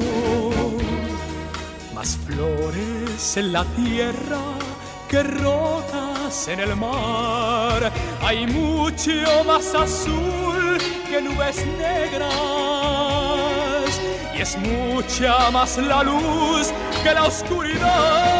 más 1.93 2.17
flores 2.25 3.37
en 3.37 3.53
la 3.53 3.65
tierra 3.75 4.39
que 5.09 5.25
rotas 5.25 6.47
en 6.47 6.61
el 6.61 6.77
mar. 6.77 7.91
Hay 8.23 8.47
mucho 8.47 9.43
más 9.45 9.75
azul 9.75 10.79
que 11.09 11.21
nubes 11.21 11.67
negras 11.77 12.31
y 14.37 14.43
es 14.43 14.57
mucha 14.59 15.51
más 15.51 15.77
la 15.77 16.05
luz 16.05 16.71
que 17.03 17.13
la 17.13 17.25
oscuridad. 17.25 18.40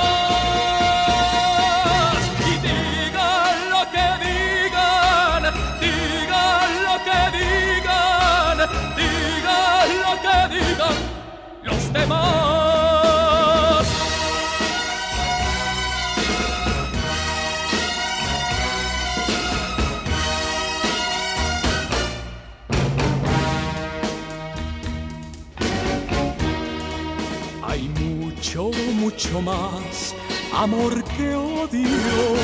Mucho, 29.11 29.41
más 29.41 30.15
amor 30.53 31.03
que 31.03 31.35
odio, 31.35 32.35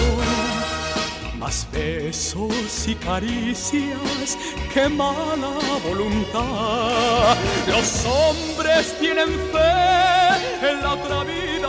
más 1.38 1.68
besos 1.72 2.88
y 2.88 2.96
caricias 2.96 4.38
que 4.74 4.90
mala 4.90 5.54
voluntad. 5.88 7.38
Los 7.68 8.06
hombres 8.06 8.98
tienen 9.00 9.30
fe 9.52 10.70
en 10.70 10.82
la 10.82 10.94
otra 10.94 11.24
vida 11.24 11.68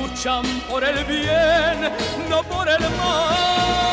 luchan 0.00 0.44
por 0.70 0.84
el 0.84 1.04
bien, 1.04 1.92
no 2.28 2.42
por 2.44 2.68
el 2.68 2.80
mal. 2.80 3.83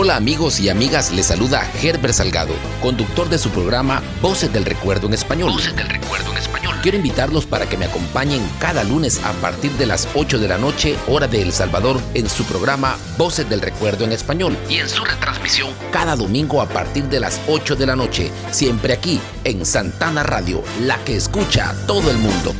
Hola 0.00 0.16
amigos 0.16 0.60
y 0.60 0.68
amigas, 0.68 1.10
les 1.10 1.26
saluda 1.26 1.68
Herbert 1.82 2.14
Salgado, 2.14 2.54
conductor 2.80 3.28
de 3.28 3.38
su 3.38 3.50
programa 3.50 4.02
Voces 4.22 4.52
del 4.52 4.64
Recuerdo 4.64 5.08
en 5.08 5.14
Español. 5.14 5.52
Voces 5.52 5.74
del 5.74 5.88
Recuerdo 5.88 6.30
en 6.30 6.38
Español. 6.38 6.76
Quiero 6.82 6.96
invitarlos 6.98 7.46
para 7.46 7.68
que 7.68 7.76
me 7.76 7.86
acompañen 7.86 8.40
cada 8.60 8.84
lunes 8.84 9.20
a 9.24 9.32
partir 9.34 9.72
de 9.72 9.86
las 9.86 10.08
8 10.14 10.38
de 10.38 10.48
la 10.48 10.56
noche, 10.56 10.96
hora 11.08 11.26
de 11.26 11.42
El 11.42 11.52
Salvador, 11.52 12.00
en 12.14 12.28
su 12.30 12.44
programa 12.44 12.96
Voces 13.16 13.48
del 13.48 13.60
Recuerdo 13.60 14.04
en 14.04 14.12
Español 14.12 14.56
y 14.70 14.76
en 14.78 14.88
su 14.88 15.04
retransmisión 15.04 15.27
cada 15.90 16.14
domingo 16.14 16.60
a 16.60 16.68
partir 16.68 17.04
de 17.04 17.20
las 17.20 17.40
8 17.48 17.74
de 17.76 17.86
la 17.86 17.96
noche, 17.96 18.30
siempre 18.50 18.92
aquí 18.92 19.18
en 19.44 19.64
Santana 19.64 20.22
Radio, 20.22 20.62
la 20.82 21.02
que 21.04 21.16
escucha 21.16 21.70
a 21.70 21.86
todo 21.86 22.10
el 22.10 22.18
mundo. 22.18 22.54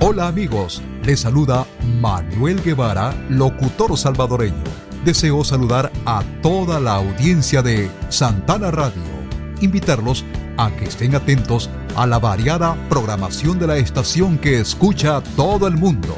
Hola 0.00 0.28
amigos, 0.28 0.82
les 1.02 1.20
saluda 1.20 1.66
Manuel 2.00 2.62
Guevara, 2.62 3.14
locutor 3.30 3.96
salvadoreño. 3.96 4.64
Deseo 5.04 5.42
saludar 5.42 5.90
a 6.04 6.22
toda 6.42 6.78
la 6.78 6.94
audiencia 6.96 7.62
de 7.62 7.90
Santana 8.10 8.70
Radio. 8.70 9.02
Invitarlos 9.62 10.24
a 10.58 10.70
que 10.72 10.84
estén 10.84 11.14
atentos 11.14 11.70
a 11.96 12.06
la 12.06 12.18
variada 12.18 12.76
programación 12.90 13.58
de 13.58 13.66
la 13.66 13.78
estación 13.78 14.36
que 14.36 14.60
escucha 14.60 15.16
a 15.16 15.22
todo 15.22 15.66
el 15.66 15.76
mundo. 15.76 16.16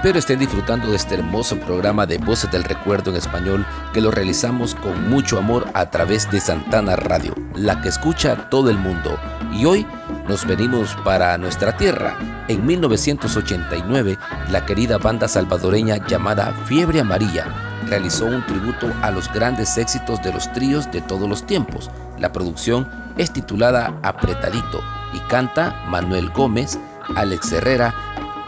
Espero 0.00 0.18
estén 0.18 0.38
disfrutando 0.38 0.88
de 0.88 0.96
este 0.96 1.16
hermoso 1.16 1.60
programa 1.60 2.06
de 2.06 2.16
Voces 2.16 2.50
del 2.50 2.64
Recuerdo 2.64 3.10
en 3.10 3.18
español 3.18 3.66
que 3.92 4.00
lo 4.00 4.10
realizamos 4.10 4.74
con 4.74 5.10
mucho 5.10 5.36
amor 5.36 5.68
a 5.74 5.90
través 5.90 6.30
de 6.30 6.40
Santana 6.40 6.96
Radio, 6.96 7.34
la 7.54 7.82
que 7.82 7.90
escucha 7.90 8.48
todo 8.48 8.70
el 8.70 8.78
mundo. 8.78 9.18
Y 9.52 9.66
hoy 9.66 9.86
nos 10.26 10.46
venimos 10.46 10.96
para 11.04 11.36
nuestra 11.36 11.76
tierra. 11.76 12.16
En 12.48 12.64
1989, 12.64 14.16
la 14.50 14.64
querida 14.64 14.96
banda 14.96 15.28
salvadoreña 15.28 15.98
llamada 16.06 16.54
Fiebre 16.64 17.00
Amarilla 17.00 17.44
realizó 17.86 18.24
un 18.24 18.46
tributo 18.46 18.90
a 19.02 19.10
los 19.10 19.30
grandes 19.30 19.76
éxitos 19.76 20.22
de 20.22 20.32
los 20.32 20.50
tríos 20.54 20.90
de 20.90 21.02
todos 21.02 21.28
los 21.28 21.44
tiempos. 21.44 21.90
La 22.18 22.32
producción 22.32 22.88
es 23.18 23.34
titulada 23.34 23.98
Apretadito 24.02 24.80
y 25.12 25.18
canta 25.28 25.84
Manuel 25.88 26.30
Gómez, 26.30 26.78
Alex 27.16 27.52
Herrera, 27.52 27.94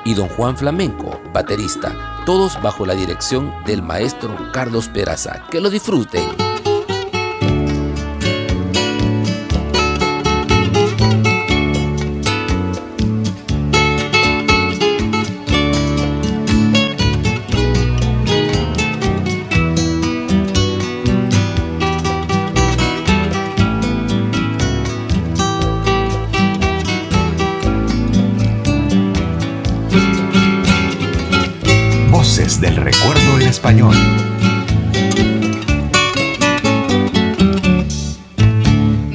y 0.05 0.15
don 0.15 0.29
Juan 0.29 0.57
Flamenco, 0.57 1.21
baterista, 1.33 2.23
todos 2.27 2.61
bajo 2.63 2.87
la 2.87 2.95
dirección 2.95 3.53
del 3.65 3.83
maestro 3.83 4.37
Carlos 4.53 4.89
Peraza. 4.89 5.45
Que 5.51 5.61
lo 5.61 5.71
disfruten. 5.71 6.52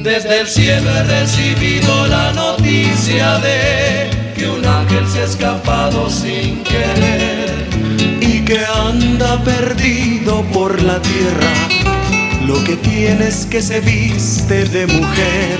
Desde 0.02 0.40
el 0.40 0.46
cielo 0.48 0.90
he 0.90 1.02
recibido 1.04 2.08
la 2.08 2.32
noticia 2.32 3.38
de 3.38 4.10
que 4.34 4.48
un 4.48 4.66
ángel 4.66 5.06
se 5.06 5.20
ha 5.20 5.24
escapado 5.24 6.10
sin 6.10 6.64
querer 6.64 7.68
y 8.20 8.44
que 8.44 8.58
anda 8.64 9.42
perdido 9.44 10.42
por 10.52 10.82
la 10.82 11.00
tierra. 11.00 11.52
Lo 12.44 12.62
que 12.64 12.76
tienes 12.76 13.46
que 13.46 13.62
se 13.62 13.80
viste 13.80 14.64
de 14.64 14.86
mujer. 14.86 15.58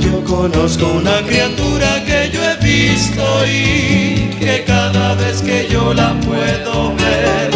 Yo 0.00 0.24
conozco 0.24 0.86
una 0.86 1.20
criatura 1.26 2.02
que 2.06 2.30
yo 2.32 2.40
he 2.42 2.56
visto 2.64 3.46
y 3.46 4.30
que 4.38 4.64
cada 4.66 5.14
vez 5.16 5.42
que 5.42 5.68
yo 5.70 5.92
la 5.92 6.14
puedo 6.20 6.94
ver, 6.94 7.50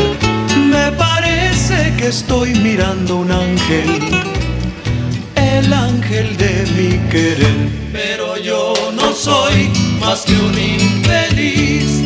que 2.00 2.08
estoy 2.08 2.54
mirando 2.54 3.18
un 3.18 3.30
ángel, 3.30 4.00
el 5.34 5.70
ángel 5.70 6.34
de 6.38 6.54
mi 6.74 7.10
querer. 7.10 7.68
pero 7.92 8.38
yo 8.38 8.72
no 8.94 9.12
soy 9.12 9.68
más 10.00 10.22
que 10.22 10.32
un 10.32 10.58
infeliz 10.58 12.02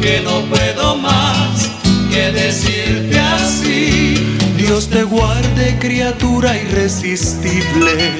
que 0.00 0.22
no 0.24 0.40
puedo 0.48 0.96
más 0.96 1.70
que 2.10 2.32
decirte 2.32 3.18
así. 3.18 4.36
Dios 4.56 4.88
te 4.88 5.02
guarde, 5.02 5.76
criatura 5.78 6.56
irresistible. 6.56 8.12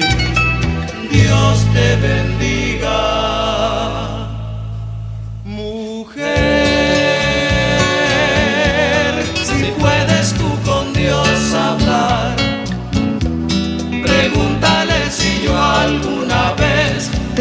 Dios 1.11 1.65
te 1.73 1.95
bendiga. 2.07 3.34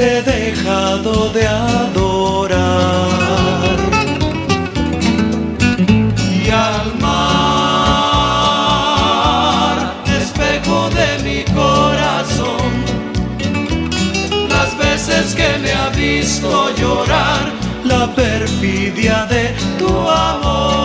He 0.06 0.20
dejado 0.20 1.31
de 1.31 1.47
adorar. 1.48 3.09
y 6.44 6.51
al 6.51 6.94
mar, 7.01 7.55
espejo 10.20 10.90
de 10.90 11.09
mi 11.26 11.40
corazón, 11.55 12.70
las 14.51 14.76
veces 14.76 15.35
que 15.35 15.56
me 15.62 15.72
ha 15.72 15.89
visto 15.89 16.68
llorar, 16.76 17.51
la 17.85 18.14
perfidia 18.14 19.24
de 19.24 19.55
tu 19.78 19.89
amor. 19.89 20.85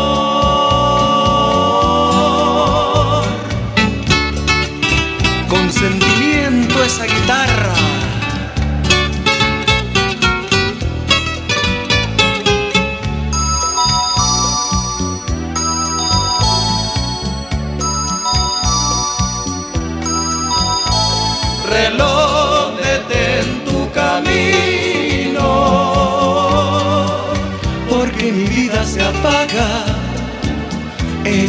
Esa 6.85 7.05
guitarra. 7.05 7.48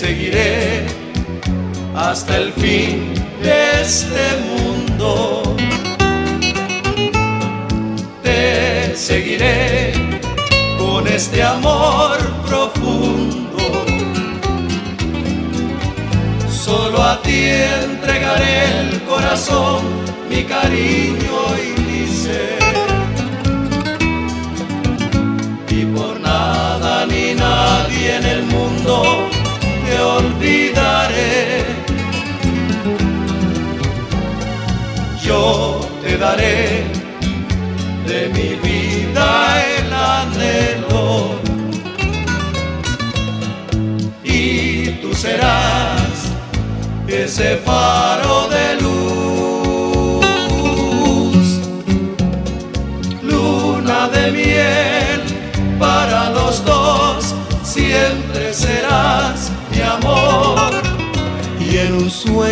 Seguiré 0.00 0.86
hasta 1.94 2.38
el 2.38 2.52
fin 2.54 3.12
de 3.42 3.82
este 3.82 4.24
mundo. 4.48 5.42
Te 8.22 8.96
seguiré 8.96 9.92
con 10.78 11.06
este 11.06 11.42
amor 11.42 12.16
profundo. 12.48 13.58
Solo 16.48 17.02
a 17.02 17.20
ti 17.20 17.40
entregaré 17.84 18.56
el 18.80 19.02
corazón, 19.02 19.80
mi 20.30 20.44
cariño 20.44 21.36
y 21.66 21.80
mi 21.86 22.02
ser. 22.22 22.62
Y 25.68 25.84
por 25.94 26.18
nada 26.20 27.04
ni 27.04 27.34
nadie 27.34 28.16
en 28.16 28.24
el 28.24 28.42
mundo 28.44 29.30
olvidaré. 30.20 31.64
Yo 35.22 35.80
te 36.02 36.16
daré 36.18 36.84
de 38.06 38.20
mi 38.36 38.50
vida 38.68 39.26
el 39.76 39.92
anhelo 39.92 41.06
y 44.24 44.88
tú 45.00 45.14
serás 45.14 46.14
ese 47.06 47.56
faro 47.58 48.19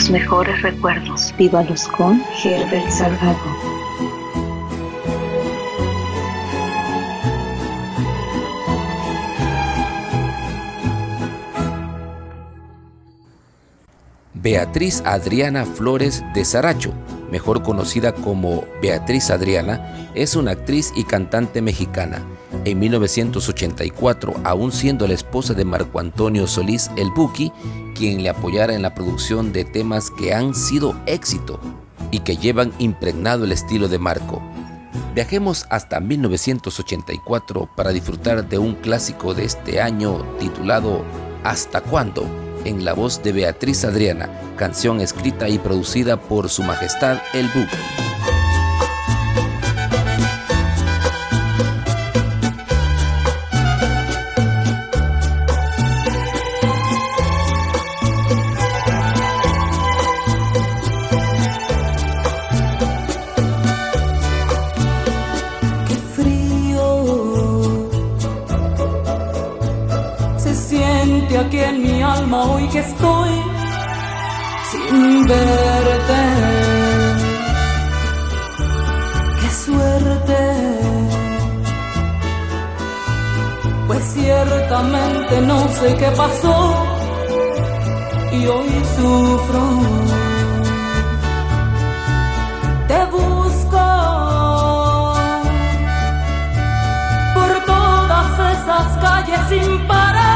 Sus 0.00 0.12
mejores 0.12 0.62
recuerdos. 0.62 1.34
Vívalos 1.36 1.86
con 1.88 2.22
Herbert 2.42 2.88
Salgado. 2.88 3.36
Beatriz 14.32 15.02
Adriana 15.04 15.66
Flores 15.66 16.24
de 16.32 16.46
Saracho, 16.46 16.94
mejor 17.30 17.62
conocida 17.62 18.14
como 18.14 18.64
Beatriz 18.80 19.30
Adriana, 19.30 20.08
es 20.14 20.34
una 20.34 20.52
actriz 20.52 20.94
y 20.96 21.04
cantante 21.04 21.60
mexicana. 21.60 22.24
En 22.64 22.78
1984, 22.78 24.34
aún 24.44 24.70
siendo 24.70 25.06
la 25.06 25.14
esposa 25.14 25.54
de 25.54 25.64
Marco 25.64 25.98
Antonio 25.98 26.46
Solís 26.46 26.90
El 26.96 27.10
Buki, 27.10 27.52
quien 27.94 28.22
le 28.22 28.28
apoyara 28.28 28.74
en 28.74 28.82
la 28.82 28.94
producción 28.94 29.52
de 29.52 29.64
temas 29.64 30.10
que 30.10 30.34
han 30.34 30.54
sido 30.54 30.94
éxito 31.06 31.58
y 32.10 32.20
que 32.20 32.36
llevan 32.36 32.72
impregnado 32.78 33.44
el 33.44 33.52
estilo 33.52 33.88
de 33.88 33.98
Marco. 33.98 34.42
Viajemos 35.14 35.66
hasta 35.70 36.00
1984 36.00 37.70
para 37.76 37.90
disfrutar 37.90 38.48
de 38.48 38.58
un 38.58 38.74
clásico 38.74 39.34
de 39.34 39.44
este 39.44 39.80
año 39.80 40.22
titulado 40.38 41.04
¿Hasta 41.42 41.80
cuándo? 41.80 42.26
en 42.64 42.84
la 42.84 42.92
voz 42.92 43.22
de 43.22 43.32
Beatriz 43.32 43.84
Adriana, 43.84 44.28
canción 44.56 45.00
escrita 45.00 45.48
y 45.48 45.58
producida 45.58 46.20
por 46.20 46.48
Su 46.48 46.62
Majestad 46.62 47.18
el 47.32 47.46
Buki. 47.48 48.09
Estoy 72.80 73.30
sin 74.70 75.26
verte. 75.26 76.22
Qué 79.40 79.50
suerte, 79.64 80.40
pues 83.86 84.02
ciertamente 84.14 85.40
no 85.42 85.58
sé 85.78 85.96
qué 86.00 86.10
pasó 86.22 86.56
y 88.32 88.46
hoy 88.46 88.72
sufro. 88.96 89.64
Te 92.90 93.00
busco 93.16 93.84
por 97.36 97.52
todas 97.72 98.28
esas 98.54 98.88
calles 99.04 99.40
sin 99.50 99.86
parar 99.86 100.29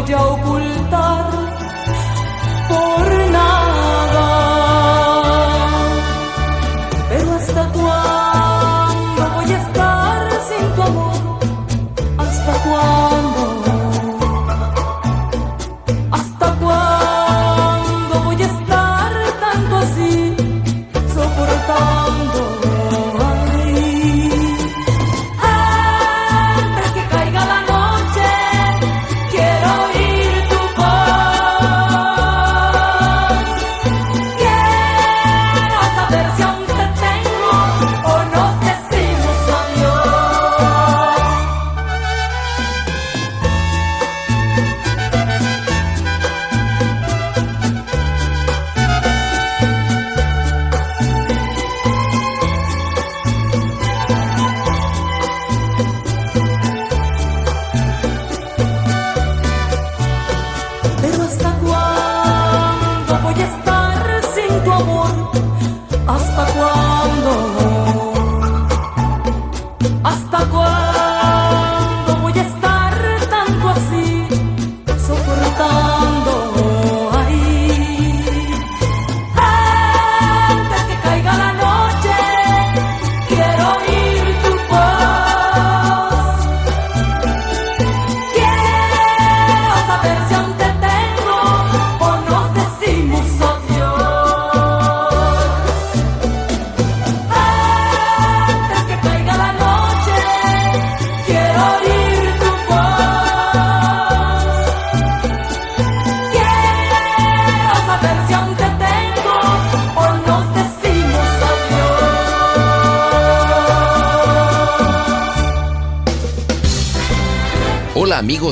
lo 0.00 0.36
puedo 0.42 1.21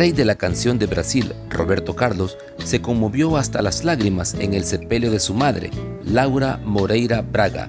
Rey 0.00 0.12
de 0.12 0.24
la 0.24 0.36
canción 0.36 0.78
de 0.78 0.86
Brasil, 0.86 1.34
Roberto 1.50 1.94
Carlos, 1.94 2.38
se 2.64 2.80
conmovió 2.80 3.36
hasta 3.36 3.60
las 3.60 3.84
lágrimas 3.84 4.32
en 4.32 4.54
el 4.54 4.64
sepelio 4.64 5.10
de 5.10 5.20
su 5.20 5.34
madre, 5.34 5.70
Laura 6.06 6.58
Moreira 6.64 7.20
Braga, 7.20 7.68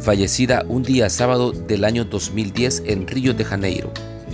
fallecida 0.00 0.64
un 0.66 0.82
día 0.82 1.08
sábado 1.08 1.52
del 1.52 1.84
año 1.84 2.04
2010 2.04 2.82
en 2.86 3.06
Río 3.06 3.32
de 3.32 3.44
Janeiro, 3.44 3.92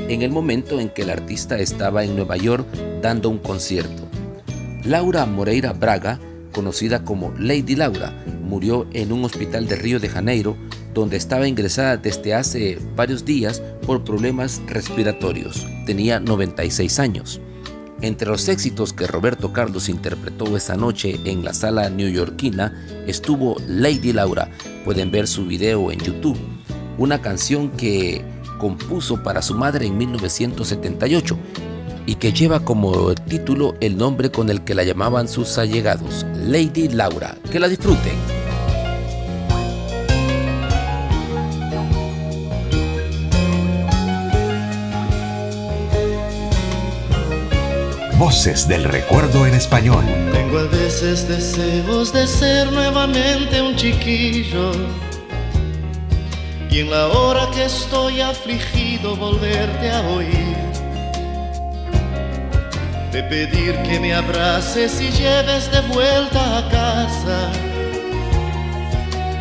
en 0.09 0.23
el 0.23 0.31
momento 0.31 0.81
en 0.81 0.89
que 0.89 1.03
el 1.03 1.11
artista 1.11 1.59
estaba 1.59 2.03
en 2.03 2.17
Nueva 2.17 2.39
York 2.39 2.67
dando 3.03 3.29
un 3.29 3.37
concierto. 3.37 4.09
Laura 4.85 5.27
Moreira 5.27 5.75
Braga, 5.75 6.19
conocida 6.55 7.05
como 7.05 7.35
Lady 7.39 7.77
Laura, 7.77 8.25
murió 8.41 8.87
en 8.95 9.13
un 9.13 9.27
hospital 9.27 9.69
de 9.69 9.77
Río 9.77 10.01
de 10.01 10.09
Janeiro 10.09 10.57
donde 10.99 11.17
estaba 11.17 11.49
ingresada 11.49 11.97
desde 11.97 12.35
hace 12.35 12.79
varios 12.97 13.25
días 13.25 13.63
por 13.87 14.05
problemas 14.05 14.61
respiratorios. 14.67 15.67
Tenía 15.87 16.21
96 16.21 16.99
años. 16.99 17.41
Entre 18.01 18.29
los 18.29 18.49
éxitos 18.49 18.93
que 18.93 19.07
Roberto 19.07 19.53
Carlos 19.53 19.89
interpretó 19.89 20.57
esa 20.57 20.77
noche 20.77 21.19
en 21.25 21.45
la 21.45 21.53
sala 21.53 21.91
neoyorquina 21.91 23.05
estuvo 23.07 23.57
Lady 23.67 24.13
Laura. 24.13 24.51
Pueden 24.85 25.11
ver 25.11 25.27
su 25.27 25.47
video 25.47 25.91
en 25.91 25.99
YouTube. 25.99 26.39
Una 26.97 27.21
canción 27.21 27.71
que 27.71 28.25
compuso 28.59 29.23
para 29.23 29.43
su 29.43 29.55
madre 29.55 29.87
en 29.87 29.99
1978 29.99 31.39
y 32.07 32.15
que 32.15 32.33
lleva 32.33 32.61
como 32.61 33.15
título 33.15 33.75
el 33.81 33.97
nombre 33.99 34.31
con 34.31 34.49
el 34.49 34.63
que 34.65 34.75
la 34.75 34.85
llamaban 34.85 35.29
sus 35.29 35.59
allegados, 35.59 36.25
Lady 36.35 36.89
Laura. 36.89 37.37
Que 37.51 37.61
la 37.61 37.69
disfruten. 37.69 38.38
Voces 48.19 48.67
del 48.67 48.83
recuerdo 48.83 49.47
en 49.47 49.55
español. 49.55 50.05
Tengo 50.33 50.59
a 50.59 50.65
veces 50.65 51.29
deseos 51.29 52.13
de 52.13 52.27
ser 52.27 52.73
nuevamente 52.73 53.63
un 53.63 53.77
chiquillo. 53.77 54.73
Y 56.69 56.81
en 56.81 56.91
la 56.91 57.07
hora 57.07 57.49
que 57.55 57.67
estoy 57.67 58.21
afligido 58.21 59.15
volverte 59.15 59.93
a 59.93 60.01
oír. 60.01 60.57
De 63.13 63.23
pedir 63.23 63.81
que 63.83 64.01
me 64.01 64.13
abraces 64.13 65.01
y 65.01 65.11
lleves 65.13 65.71
de 65.71 65.81
vuelta 65.83 66.59
a 66.59 66.69
casa. 66.69 67.53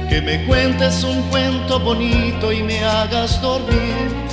Que 0.07 0.21
me 0.21 0.45
cuentes 0.45 1.03
un 1.03 1.23
cuento 1.31 1.79
bonito 1.79 2.51
y 2.51 2.61
me 2.61 2.83
hagas 2.83 3.41
dormir. 3.41 4.26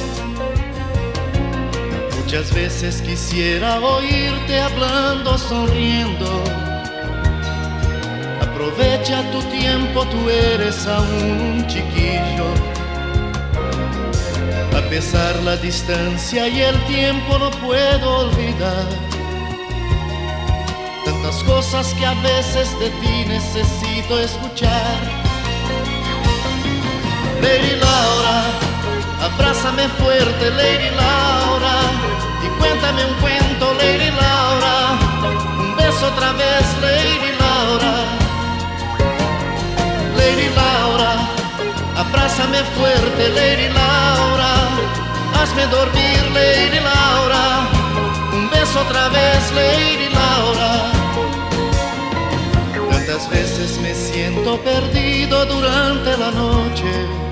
Muchas 2.34 2.52
veces 2.52 3.00
quisiera 3.00 3.78
oírte 3.78 4.60
hablando, 4.60 5.38
sonriendo. 5.38 6.42
Aprovecha 8.40 9.22
tu 9.30 9.40
tiempo, 9.56 10.04
tú 10.06 10.28
eres 10.28 10.84
aún 10.88 11.40
un 11.40 11.66
chiquillo. 11.68 12.48
A 14.76 14.80
pesar 14.90 15.36
la 15.44 15.56
distancia 15.58 16.48
y 16.48 16.60
el 16.60 16.76
tiempo 16.86 17.38
no 17.38 17.52
puedo 17.52 18.26
olvidar. 18.26 18.88
Tantas 21.04 21.36
cosas 21.44 21.94
que 21.94 22.04
a 22.04 22.14
veces 22.14 22.68
de 22.80 22.90
ti 23.00 23.24
necesito 23.28 24.18
escuchar. 24.18 24.98
Lady 27.40 27.76
Laura, 27.76 28.42
abrázame 29.22 29.88
fuerte, 30.00 30.50
Lady 30.50 30.90
Laura. 30.96 32.13
Y 32.44 32.48
cuéntame 32.58 33.04
un 33.06 33.14
cuento, 33.22 33.74
Lady 33.74 34.10
Laura. 34.10 34.76
Un 35.58 35.76
beso 35.76 36.06
otra 36.12 36.32
vez, 36.32 36.64
Lady 36.86 37.32
Laura. 37.42 37.94
Lady 40.18 40.48
Laura, 40.54 41.12
abrázame 41.96 42.58
fuerte, 42.76 43.22
Lady 43.40 43.68
Laura. 43.68 44.52
Hazme 45.38 45.66
dormir, 45.68 46.20
Lady 46.32 46.80
Laura. 46.80 47.44
Un 48.32 48.50
beso 48.50 48.80
otra 48.80 49.08
vez, 49.08 49.40
Lady 49.60 50.08
Laura. 50.20 50.70
Tantas 52.90 53.28
veces 53.30 53.78
me 53.78 53.94
siento 53.94 54.58
perdido 54.60 55.46
durante 55.46 56.16
la 56.16 56.30
noche 56.30 57.24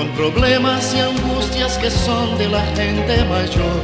con 0.00 0.08
problemas 0.12 0.94
y 0.94 1.00
angustias 1.00 1.76
que 1.76 1.90
son 1.90 2.38
de 2.38 2.48
la 2.48 2.62
gente 2.74 3.22
mayor. 3.24 3.80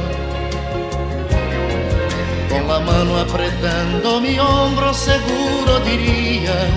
Con 2.49 2.67
la 2.67 2.79
mano 2.79 3.19
apretando 3.19 4.19
mi 4.19 4.39
hombro 4.39 4.95
seguro 4.95 5.79
dirías, 5.85 6.71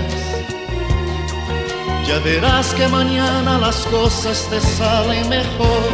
ya 2.07 2.19
verás 2.19 2.71
que 2.75 2.87
mañana 2.87 3.57
las 3.57 3.77
cosas 3.87 4.47
te 4.51 4.61
salen 4.61 5.27
mejor. 5.27 5.89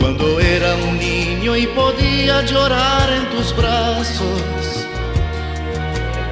Cuando 0.00 0.38
era 0.38 0.74
un 0.74 0.98
niño 0.98 1.56
y 1.56 1.66
podía 1.68 2.42
llorar 2.42 3.08
en 3.10 3.24
tus 3.30 3.56
brazos 3.56 4.42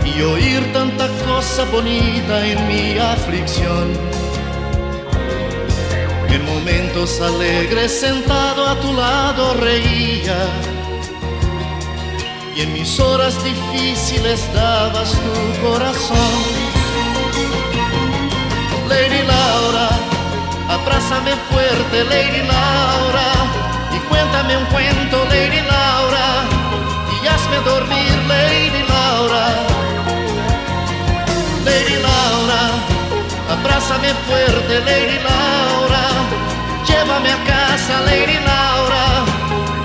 y 0.04 0.20
oír 0.20 0.60
tanta 0.74 1.08
cosa 1.26 1.64
bonita 1.72 2.46
en 2.46 2.68
mi 2.68 2.98
aflicción. 2.98 4.17
En 6.30 6.44
momentos 6.44 7.20
alegres 7.20 8.00
sentado 8.00 8.66
a 8.66 8.78
tu 8.80 8.92
lado 8.92 9.54
reía 9.54 10.36
y 12.58 12.62
en 12.62 12.72
mis 12.72 12.98
horas 12.98 13.34
difíciles 13.44 14.40
dabas 14.52 15.12
tu 15.12 15.66
corazón. 15.66 16.38
Lady 18.88 19.22
Laura, 19.22 19.88
abrázame 20.68 21.32
fuerte, 21.50 22.04
Lady 22.04 22.42
Laura, 22.48 23.30
y 23.94 23.98
cuéntame 24.08 24.56
un 24.56 24.64
cuento, 24.66 25.24
Lady 25.26 25.60
Laura, 25.60 26.48
y 27.22 27.26
hazme 27.28 27.58
dormir, 27.64 28.12
Lady 28.26 28.82
Laura. 28.88 29.46
Lady 31.64 32.02
Laura, 32.02 32.62
abrázame 33.68 34.08
fuerte, 34.26 34.80
Lady 34.80 35.18
Laura. 35.22 36.06
Llévame 36.86 37.30
a 37.30 37.44
casa, 37.44 38.00
Lady 38.06 38.38
Laura. 38.44 39.24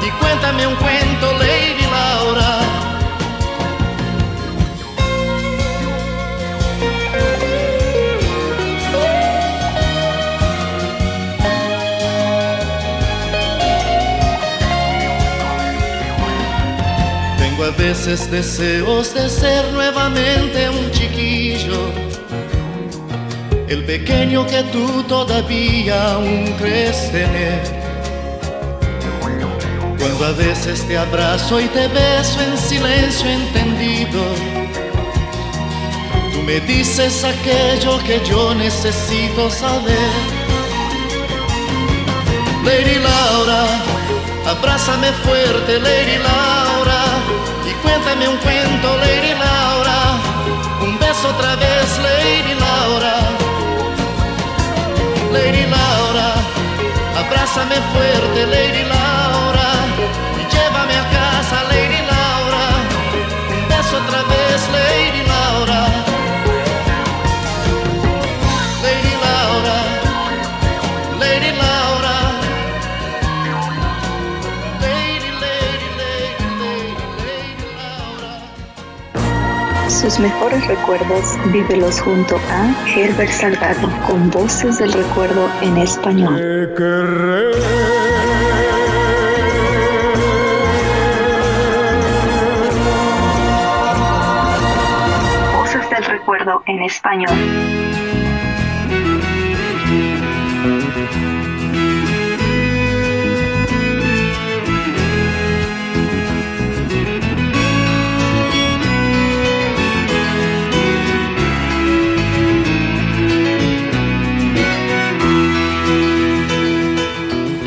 Y 0.05 0.09
cuéntame 0.19 0.67
un 0.67 0.75
cuento, 0.75 1.33
Lady 1.33 1.85
Laura. 1.91 2.59
Tengo 17.37 17.63
a 17.65 17.71
veces 17.71 18.31
deseos 18.31 19.13
de 19.13 19.29
ser 19.29 19.71
nuevamente 19.73 20.69
un 20.69 20.89
chiquillo, 20.91 21.91
el 23.73 23.83
pequeño 23.85 24.45
que 24.45 24.61
tú 24.71 25.01
todavía 25.03 26.13
aún 26.13 26.53
crees 26.59 27.11
tener. 27.11 27.63
Cuando 29.97 30.25
a 30.25 30.31
veces 30.31 30.87
te 30.87 30.95
abrazo 30.95 31.59
y 31.59 31.65
te 31.69 31.87
beso 31.87 32.39
en 32.41 32.55
silencio 32.55 33.27
entendido, 33.27 34.21
tú 36.33 36.39
me 36.43 36.59
dices 36.59 37.23
aquello 37.23 37.97
que 38.03 38.21
yo 38.29 38.53
necesito 38.53 39.49
saber. 39.49 40.11
Lady 42.63 42.99
Laura, 42.99 43.63
abrázame 44.45 45.11
fuerte, 45.25 45.79
Lady 45.79 46.17
Laura, 46.29 47.01
y 47.69 47.73
cuéntame 47.81 48.27
un 48.27 48.37
cuento, 48.37 48.97
Lady 48.97 49.33
Laura, 49.33 49.99
un 50.79 50.99
beso 50.99 51.27
otra 51.29 51.55
vez, 51.55 51.97
Lady 52.03 52.12
Lady 55.33 55.65
Laura, 55.65 56.35
abrázame 57.17 57.75
fuerte, 57.91 58.45
Lady 58.45 58.83
Laura, 58.83 58.92
Sus 80.03 80.19
mejores 80.19 80.67
recuerdos 80.67 81.39
vívelos 81.53 82.01
junto 82.01 82.35
a 82.35 82.75
Herbert 82.93 83.31
Salgado 83.31 83.87
con 84.05 84.29
voces 84.31 84.77
del 84.79 84.91
recuerdo 84.91 85.49
en 85.61 85.77
español. 85.77 86.73
Voces 95.55 95.89
del 95.89 96.03
recuerdo 96.03 96.63
en 96.65 96.83
español. 96.83 97.82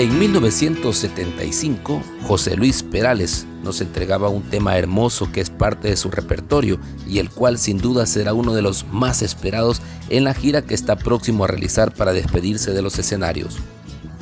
En 0.07 0.21
1975, 0.21 2.01
José 2.29 2.57
Luis 2.57 2.85
Perales 2.85 3.45
nos 3.65 3.81
entregaba 3.81 4.29
un 4.29 4.45
tema 4.45 4.79
hermoso 4.79 5.33
que 5.33 5.41
es 5.41 5.51
parte 5.51 5.89
de 5.89 5.97
su 5.97 6.13
repertorio 6.13 6.79
y 7.09 7.19
el 7.19 7.29
cual 7.29 7.59
sin 7.59 7.79
duda 7.79 8.07
será 8.07 8.33
uno 8.33 8.55
de 8.55 8.63
los 8.63 8.87
más 8.87 9.21
esperados 9.21 9.83
en 10.09 10.23
la 10.23 10.33
gira 10.33 10.63
que 10.63 10.75
está 10.75 10.95
próximo 10.95 11.43
a 11.43 11.49
realizar 11.49 11.93
para 11.93 12.13
despedirse 12.13 12.71
de 12.71 12.83
los 12.83 13.01
escenarios. 13.01 13.57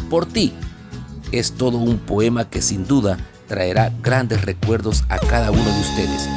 Por 0.08 0.24
ti 0.24 0.54
es 1.32 1.52
todo 1.52 1.76
un 1.76 1.98
poema 1.98 2.48
que 2.48 2.62
sin 2.62 2.86
duda 2.86 3.18
traerá 3.46 3.92
grandes 4.02 4.40
recuerdos 4.40 5.04
a 5.10 5.18
cada 5.18 5.50
uno 5.50 5.64
de 5.64 5.80
ustedes. 5.82 6.30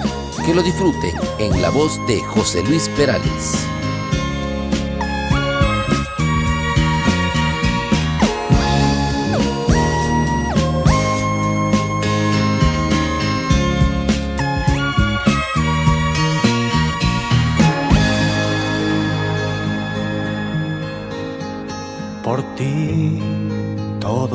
Que 0.45 0.53
lo 0.53 0.61
disfruten 0.61 1.15
en 1.39 1.61
la 1.61 1.69
voz 1.69 1.93
de 2.05 2.19
José 2.19 2.63
Luis 2.65 2.89
Perales. 2.97 3.65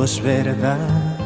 Es 0.04 0.22
verdad, 0.22 1.16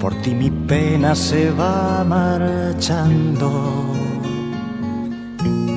por 0.00 0.14
ti 0.22 0.34
mi 0.34 0.50
pena 0.50 1.14
se 1.14 1.50
va 1.50 2.04
marchando. 2.04 3.50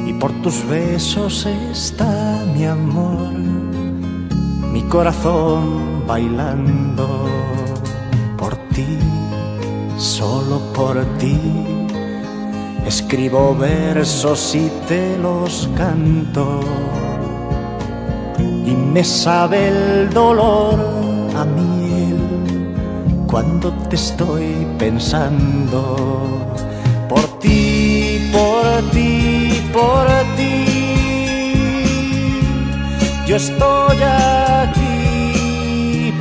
Y 0.07 0.13
por 0.13 0.31
tus 0.41 0.65
besos 0.67 1.45
está 1.45 2.43
mi 2.55 2.65
amor, 2.65 3.33
mi 4.71 4.83
corazón 4.83 6.05
bailando. 6.07 7.25
Por 8.37 8.55
ti, 8.73 8.97
solo 9.97 10.61
por 10.73 11.03
ti. 11.17 11.39
Escribo 12.85 13.55
versos 13.55 14.55
y 14.55 14.71
te 14.87 15.17
los 15.17 15.69
canto. 15.75 16.61
Y 18.65 18.71
me 18.71 19.03
sabe 19.03 19.67
el 19.67 20.09
dolor 20.11 21.04
a 21.35 21.43
miel 21.43 22.17
cuando 23.27 23.71
te 23.89 23.95
estoy 23.95 24.65
pensando 24.79 25.97
por 27.09 27.25
ti, 27.39 28.31
por 28.31 28.65
ti, 28.91 29.61
por 29.73 30.07
ti. 30.37 30.65
Yo 33.27 33.35
estoy 33.35 33.97
aquí 34.01 34.95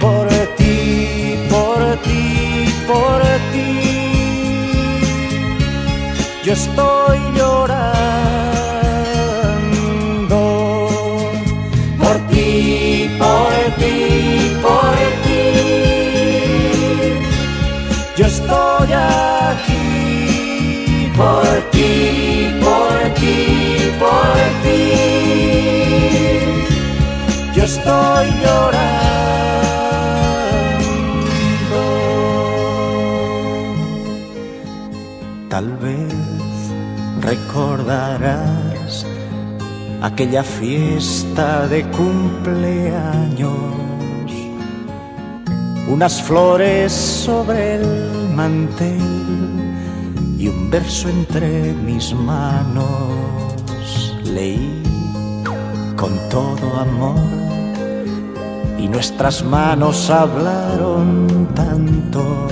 por 0.00 0.26
ti, 0.56 1.38
por 1.48 1.78
ti, 2.02 2.66
por 2.86 3.22
ti. 3.52 3.70
Yo 6.44 6.52
estoy 6.52 7.18
llorando 7.36 8.43
por 23.98 24.34
ti. 24.62 24.92
Yo 27.54 27.62
estoy 27.64 28.26
llorando. 28.42 28.94
Tal 35.48 35.68
vez 35.76 36.12
recordarás 37.20 39.06
aquella 40.02 40.42
fiesta 40.42 41.66
de 41.68 41.82
cumpleaños, 41.90 43.52
unas 45.88 46.20
flores 46.22 46.92
sobre 46.92 47.76
el 47.76 48.30
mantel 48.34 49.00
y 50.38 50.48
un 50.48 50.70
verso 50.70 51.08
entre 51.08 51.72
mis 51.72 52.12
manos. 52.12 53.33
Leí 54.34 54.82
con 55.96 56.12
todo 56.28 56.66
amor 56.80 57.14
y 58.78 58.88
nuestras 58.88 59.44
manos 59.44 60.10
hablaron 60.10 61.48
tanto. 61.54 62.48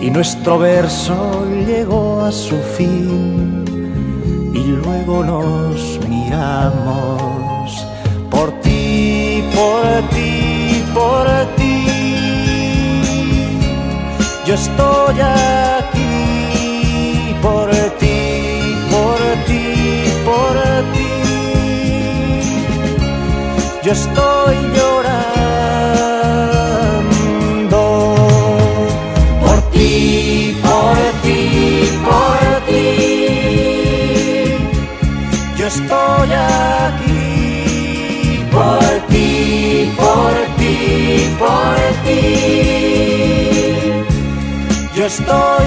Y 0.00 0.10
nuestro 0.10 0.58
verso 0.58 1.44
llegó 1.66 2.22
a 2.22 2.32
su 2.32 2.56
fin 2.76 3.64
y 4.54 4.64
luego 4.82 5.22
nos 5.22 6.00
miramos 6.08 7.86
por 8.30 8.50
ti, 8.62 9.44
por 9.54 9.84
ti, 10.14 10.82
por 10.94 11.26
ti. 11.56 11.84
Yo 14.46 14.54
estoy 14.54 15.20
aquí 15.20 15.98
por 17.42 17.70
ti, 17.98 18.07
por 20.38 20.56
ti, 20.94 21.14
yo 23.84 23.90
estoy 23.92 24.56
llorando 24.76 25.02
por 29.42 29.58
ti, 29.72 30.56
por 30.68 30.98
ti, 31.22 31.40
por 32.08 32.40
ti. 32.68 32.86
Yo 35.58 35.64
estoy 35.66 36.30
aquí 36.92 37.28
por 38.56 38.90
ti, 39.10 39.30
por 40.02 40.34
ti, 40.58 40.76
por 41.42 41.78
ti. 42.04 42.22
Yo 44.96 45.02
estoy 45.06 45.66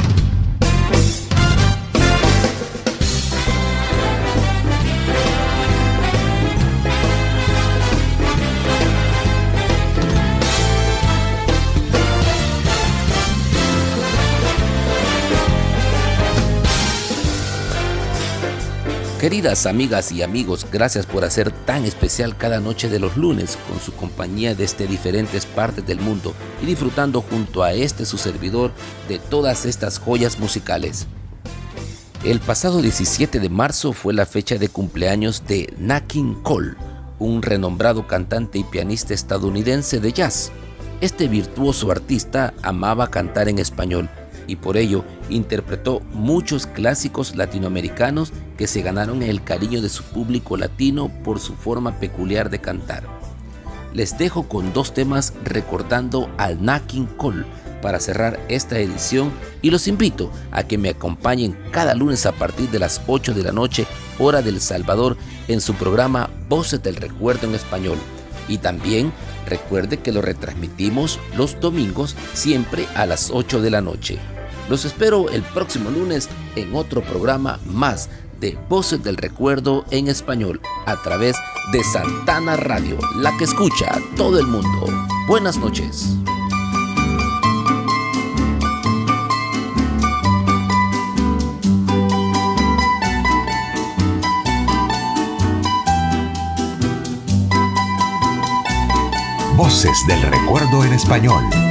Queridas 19.21 19.67
amigas 19.67 20.11
y 20.11 20.23
amigos, 20.23 20.65
gracias 20.71 21.05
por 21.05 21.23
hacer 21.23 21.51
tan 21.51 21.85
especial 21.85 22.35
cada 22.35 22.59
noche 22.59 22.89
de 22.89 22.97
los 22.97 23.17
lunes 23.17 23.55
con 23.69 23.79
su 23.79 23.93
compañía 23.93 24.55
desde 24.55 24.87
diferentes 24.87 25.45
partes 25.45 25.85
del 25.85 25.99
mundo 25.99 26.33
y 26.59 26.65
disfrutando 26.65 27.21
junto 27.21 27.61
a 27.61 27.71
este 27.71 28.05
su 28.05 28.17
servidor 28.17 28.71
de 29.07 29.19
todas 29.19 29.67
estas 29.67 29.99
joyas 29.99 30.39
musicales. 30.39 31.05
El 32.23 32.39
pasado 32.39 32.81
17 32.81 33.39
de 33.39 33.49
marzo 33.49 33.93
fue 33.93 34.15
la 34.15 34.25
fecha 34.25 34.57
de 34.57 34.69
cumpleaños 34.69 35.45
de 35.45 35.71
Nat 35.77 36.07
King 36.07 36.41
Cole, 36.41 36.73
un 37.19 37.43
renombrado 37.43 38.07
cantante 38.07 38.57
y 38.57 38.63
pianista 38.63 39.13
estadounidense 39.13 39.99
de 39.99 40.13
jazz. 40.13 40.51
Este 40.99 41.27
virtuoso 41.27 41.91
artista 41.91 42.55
amaba 42.63 43.11
cantar 43.11 43.49
en 43.49 43.59
español 43.59 44.09
y 44.51 44.57
por 44.57 44.75
ello 44.75 45.05
interpretó 45.29 46.01
muchos 46.11 46.67
clásicos 46.67 47.37
latinoamericanos 47.37 48.33
que 48.57 48.67
se 48.67 48.81
ganaron 48.81 49.23
el 49.23 49.45
cariño 49.45 49.81
de 49.81 49.87
su 49.87 50.03
público 50.03 50.57
latino 50.57 51.09
por 51.23 51.39
su 51.39 51.53
forma 51.55 52.01
peculiar 52.01 52.49
de 52.49 52.59
cantar. 52.59 53.03
Les 53.93 54.17
dejo 54.17 54.49
con 54.49 54.73
dos 54.73 54.93
temas 54.93 55.33
recordando 55.45 56.29
al 56.37 56.61
Nakin 56.61 57.05
Cole 57.05 57.45
para 57.81 58.01
cerrar 58.01 58.41
esta 58.49 58.77
edición 58.77 59.31
y 59.61 59.71
los 59.71 59.87
invito 59.87 60.29
a 60.51 60.63
que 60.63 60.77
me 60.77 60.89
acompañen 60.89 61.57
cada 61.71 61.95
lunes 61.95 62.25
a 62.25 62.33
partir 62.33 62.69
de 62.71 62.79
las 62.79 63.01
8 63.07 63.33
de 63.33 63.43
la 63.43 63.53
noche, 63.53 63.87
hora 64.19 64.41
del 64.41 64.59
Salvador, 64.59 65.15
en 65.47 65.61
su 65.61 65.75
programa 65.75 66.29
Voces 66.49 66.83
del 66.83 66.97
Recuerdo 66.97 67.47
en 67.47 67.55
Español. 67.55 67.97
Y 68.49 68.57
también 68.57 69.13
recuerde 69.45 69.99
que 69.99 70.11
lo 70.11 70.21
retransmitimos 70.21 71.19
los 71.37 71.57
domingos 71.61 72.17
siempre 72.33 72.85
a 72.95 73.05
las 73.05 73.31
8 73.31 73.61
de 73.61 73.69
la 73.69 73.79
noche. 73.79 74.19
Los 74.71 74.85
espero 74.85 75.29
el 75.29 75.41
próximo 75.43 75.91
lunes 75.91 76.29
en 76.55 76.73
otro 76.73 77.01
programa 77.01 77.59
más 77.65 78.09
de 78.39 78.57
Voces 78.69 79.03
del 79.03 79.17
Recuerdo 79.17 79.83
en 79.91 80.07
español 80.07 80.61
a 80.85 80.95
través 81.03 81.35
de 81.73 81.83
Santana 81.83 82.55
Radio, 82.55 82.97
la 83.17 83.35
que 83.37 83.43
escucha 83.43 83.87
a 83.93 84.15
todo 84.15 84.39
el 84.39 84.47
mundo. 84.47 84.87
Buenas 85.27 85.57
noches. 85.57 86.15
Voces 99.57 99.97
del 100.07 100.21
Recuerdo 100.21 100.85
en 100.85 100.93
español. 100.93 101.70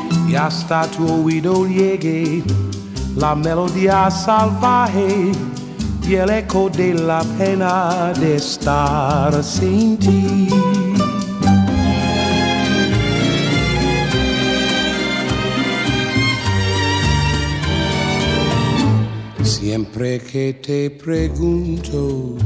y 0.31 0.35
hasta 0.35 0.89
tu 0.89 1.25
oído 1.25 1.67
llegue 1.67 2.41
la 3.17 3.35
melodía 3.35 4.09
salvaje 4.09 5.33
y 6.07 6.15
el 6.15 6.29
eco 6.29 6.69
de 6.69 6.93
la 6.93 7.21
pena 7.37 8.13
de 8.17 8.37
estar 8.37 9.43
sin 9.43 9.97
ti. 9.97 10.47
Siempre 19.43 20.19
que 20.21 20.53
te 20.53 20.91
pregunto 20.91 22.37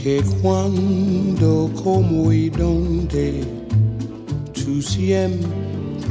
que 0.00 0.22
cuándo, 0.40 1.70
cómo 1.82 2.32
y 2.32 2.50
dónde, 2.50 3.42
tú 4.52 4.80
siempre 4.80 5.73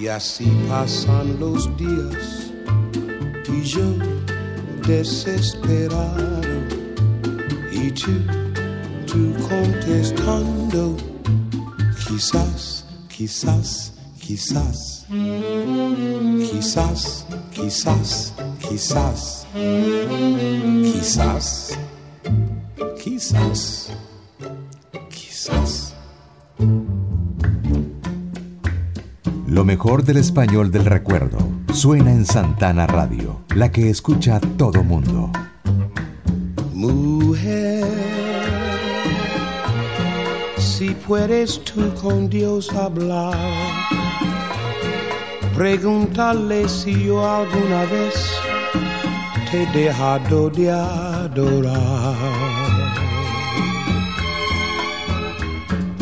Y 0.00 0.06
así 0.06 0.46
pasan 0.68 1.40
los 1.40 1.76
días 1.76 2.52
y 3.52 3.62
yo 3.62 3.96
desesperado 4.86 6.40
y 7.72 7.90
tú, 7.90 8.12
tú 9.06 9.34
contestando, 9.48 10.96
quizás, 12.06 12.84
quizás, 13.08 13.92
quizás, 14.20 15.04
quizás, 16.48 17.26
quizás, 17.52 18.34
quizás, 18.60 19.46
quizás, 20.92 21.78
quizás. 23.02 23.87
Lo 23.87 23.87
mejor 29.68 30.02
del 30.02 30.16
español 30.16 30.70
del 30.70 30.86
recuerdo 30.86 31.36
suena 31.74 32.10
en 32.10 32.24
Santana 32.24 32.86
Radio, 32.86 33.42
la 33.54 33.70
que 33.70 33.90
escucha 33.90 34.40
todo 34.56 34.82
mundo. 34.82 35.30
Mujer, 36.72 37.84
si 40.56 40.94
puedes 41.06 41.62
tú 41.64 41.92
con 42.00 42.30
Dios 42.30 42.72
hablar, 42.72 43.36
pregúntale 45.54 46.66
si 46.66 47.04
yo 47.04 47.30
alguna 47.30 47.84
vez 47.92 48.14
te 49.50 49.64
he 49.64 49.66
dejado 49.84 50.48
de 50.48 50.70
adorar. 50.70 52.16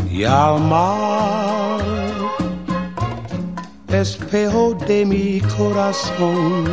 Y 0.08 0.22
al 0.22 0.60
mar, 0.60 1.55
espejo 3.88 4.74
de 4.86 5.04
mi 5.04 5.40
corazón, 5.56 6.64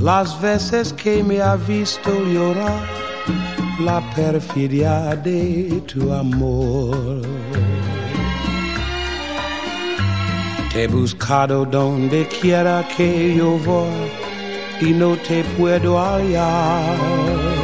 las 0.00 0.40
veces 0.40 0.92
que 0.92 1.22
me 1.22 1.40
ha 1.40 1.56
visto 1.56 2.10
llorar, 2.24 2.86
la 3.80 4.00
perfidia 4.14 5.16
de 5.16 5.82
tu 5.92 6.12
amor. 6.12 7.22
Te 10.72 10.84
he 10.84 10.88
buscado 10.88 11.64
donde 11.64 12.26
quiera 12.28 12.86
que 12.96 13.36
yo 13.36 13.58
voy 13.58 14.10
y 14.80 14.92
no 14.92 15.16
te 15.16 15.44
puedo 15.56 15.98
hallar. 15.98 17.63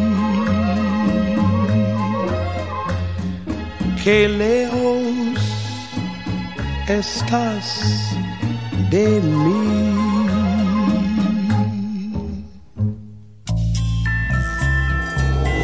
Qué 4.03 4.27
lejos 4.27 5.39
estás 6.87 8.15
de 8.89 9.21
mí. 9.21 9.91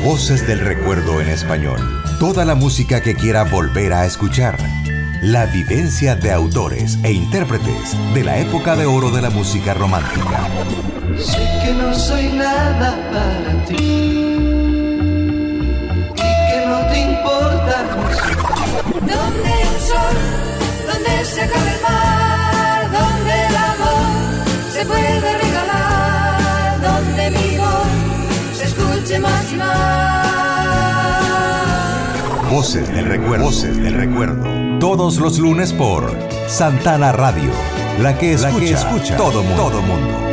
Voces 0.03 0.47
del 0.47 0.59
recuerdo 0.59 1.19
en 1.19 1.29
español. 1.29 1.79
Toda 2.19 2.45
la 2.45 2.55
música 2.55 3.01
que 3.01 3.15
quiera 3.15 3.43
volver 3.43 3.93
a 3.93 4.05
escuchar. 4.05 4.57
La 5.21 5.47
vivencia 5.47 6.15
de 6.15 6.31
autores 6.31 6.97
e 7.03 7.11
intérpretes 7.11 7.97
de 8.13 8.23
la 8.23 8.37
época 8.37 8.75
de 8.75 8.85
oro 8.85 9.09
de 9.09 9.21
la 9.21 9.29
música 9.29 9.73
romántica. 9.73 10.47
Sé 11.17 11.43
que 11.63 11.73
no 11.73 11.93
soy 11.93 12.27
nada 12.29 12.95
para 13.11 13.65
ti 13.65 14.06
sol, 19.87 20.17
donde 20.85 21.25
se 21.25 21.41
acaba 21.41 21.71
el 21.75 21.81
mar, 21.81 22.91
donde 22.99 23.33
el 23.47 23.55
amor 23.55 24.07
se 24.73 24.85
puede 24.85 25.33
regalar, 25.43 26.81
donde 26.81 27.31
mi 27.31 27.57
voz 27.57 27.87
se 28.57 28.65
escuche 28.65 29.19
más 29.19 29.53
y 29.53 29.55
más. 29.55 30.27
Voces 32.51 32.87
del 32.89 33.05
recuerdo. 33.05 33.45
Voces 33.45 33.77
del 33.77 33.93
recuerdo. 33.93 34.43
Todos 34.79 35.17
los 35.19 35.39
lunes 35.39 35.73
por 35.73 36.13
Santana 36.47 37.11
Radio. 37.11 37.51
La 37.99 38.17
que 38.17 38.33
escucha, 38.33 39.17
todo 39.17 39.43
mundo. 39.43 39.63
Todo 39.63 39.81
mundo. 39.81 40.26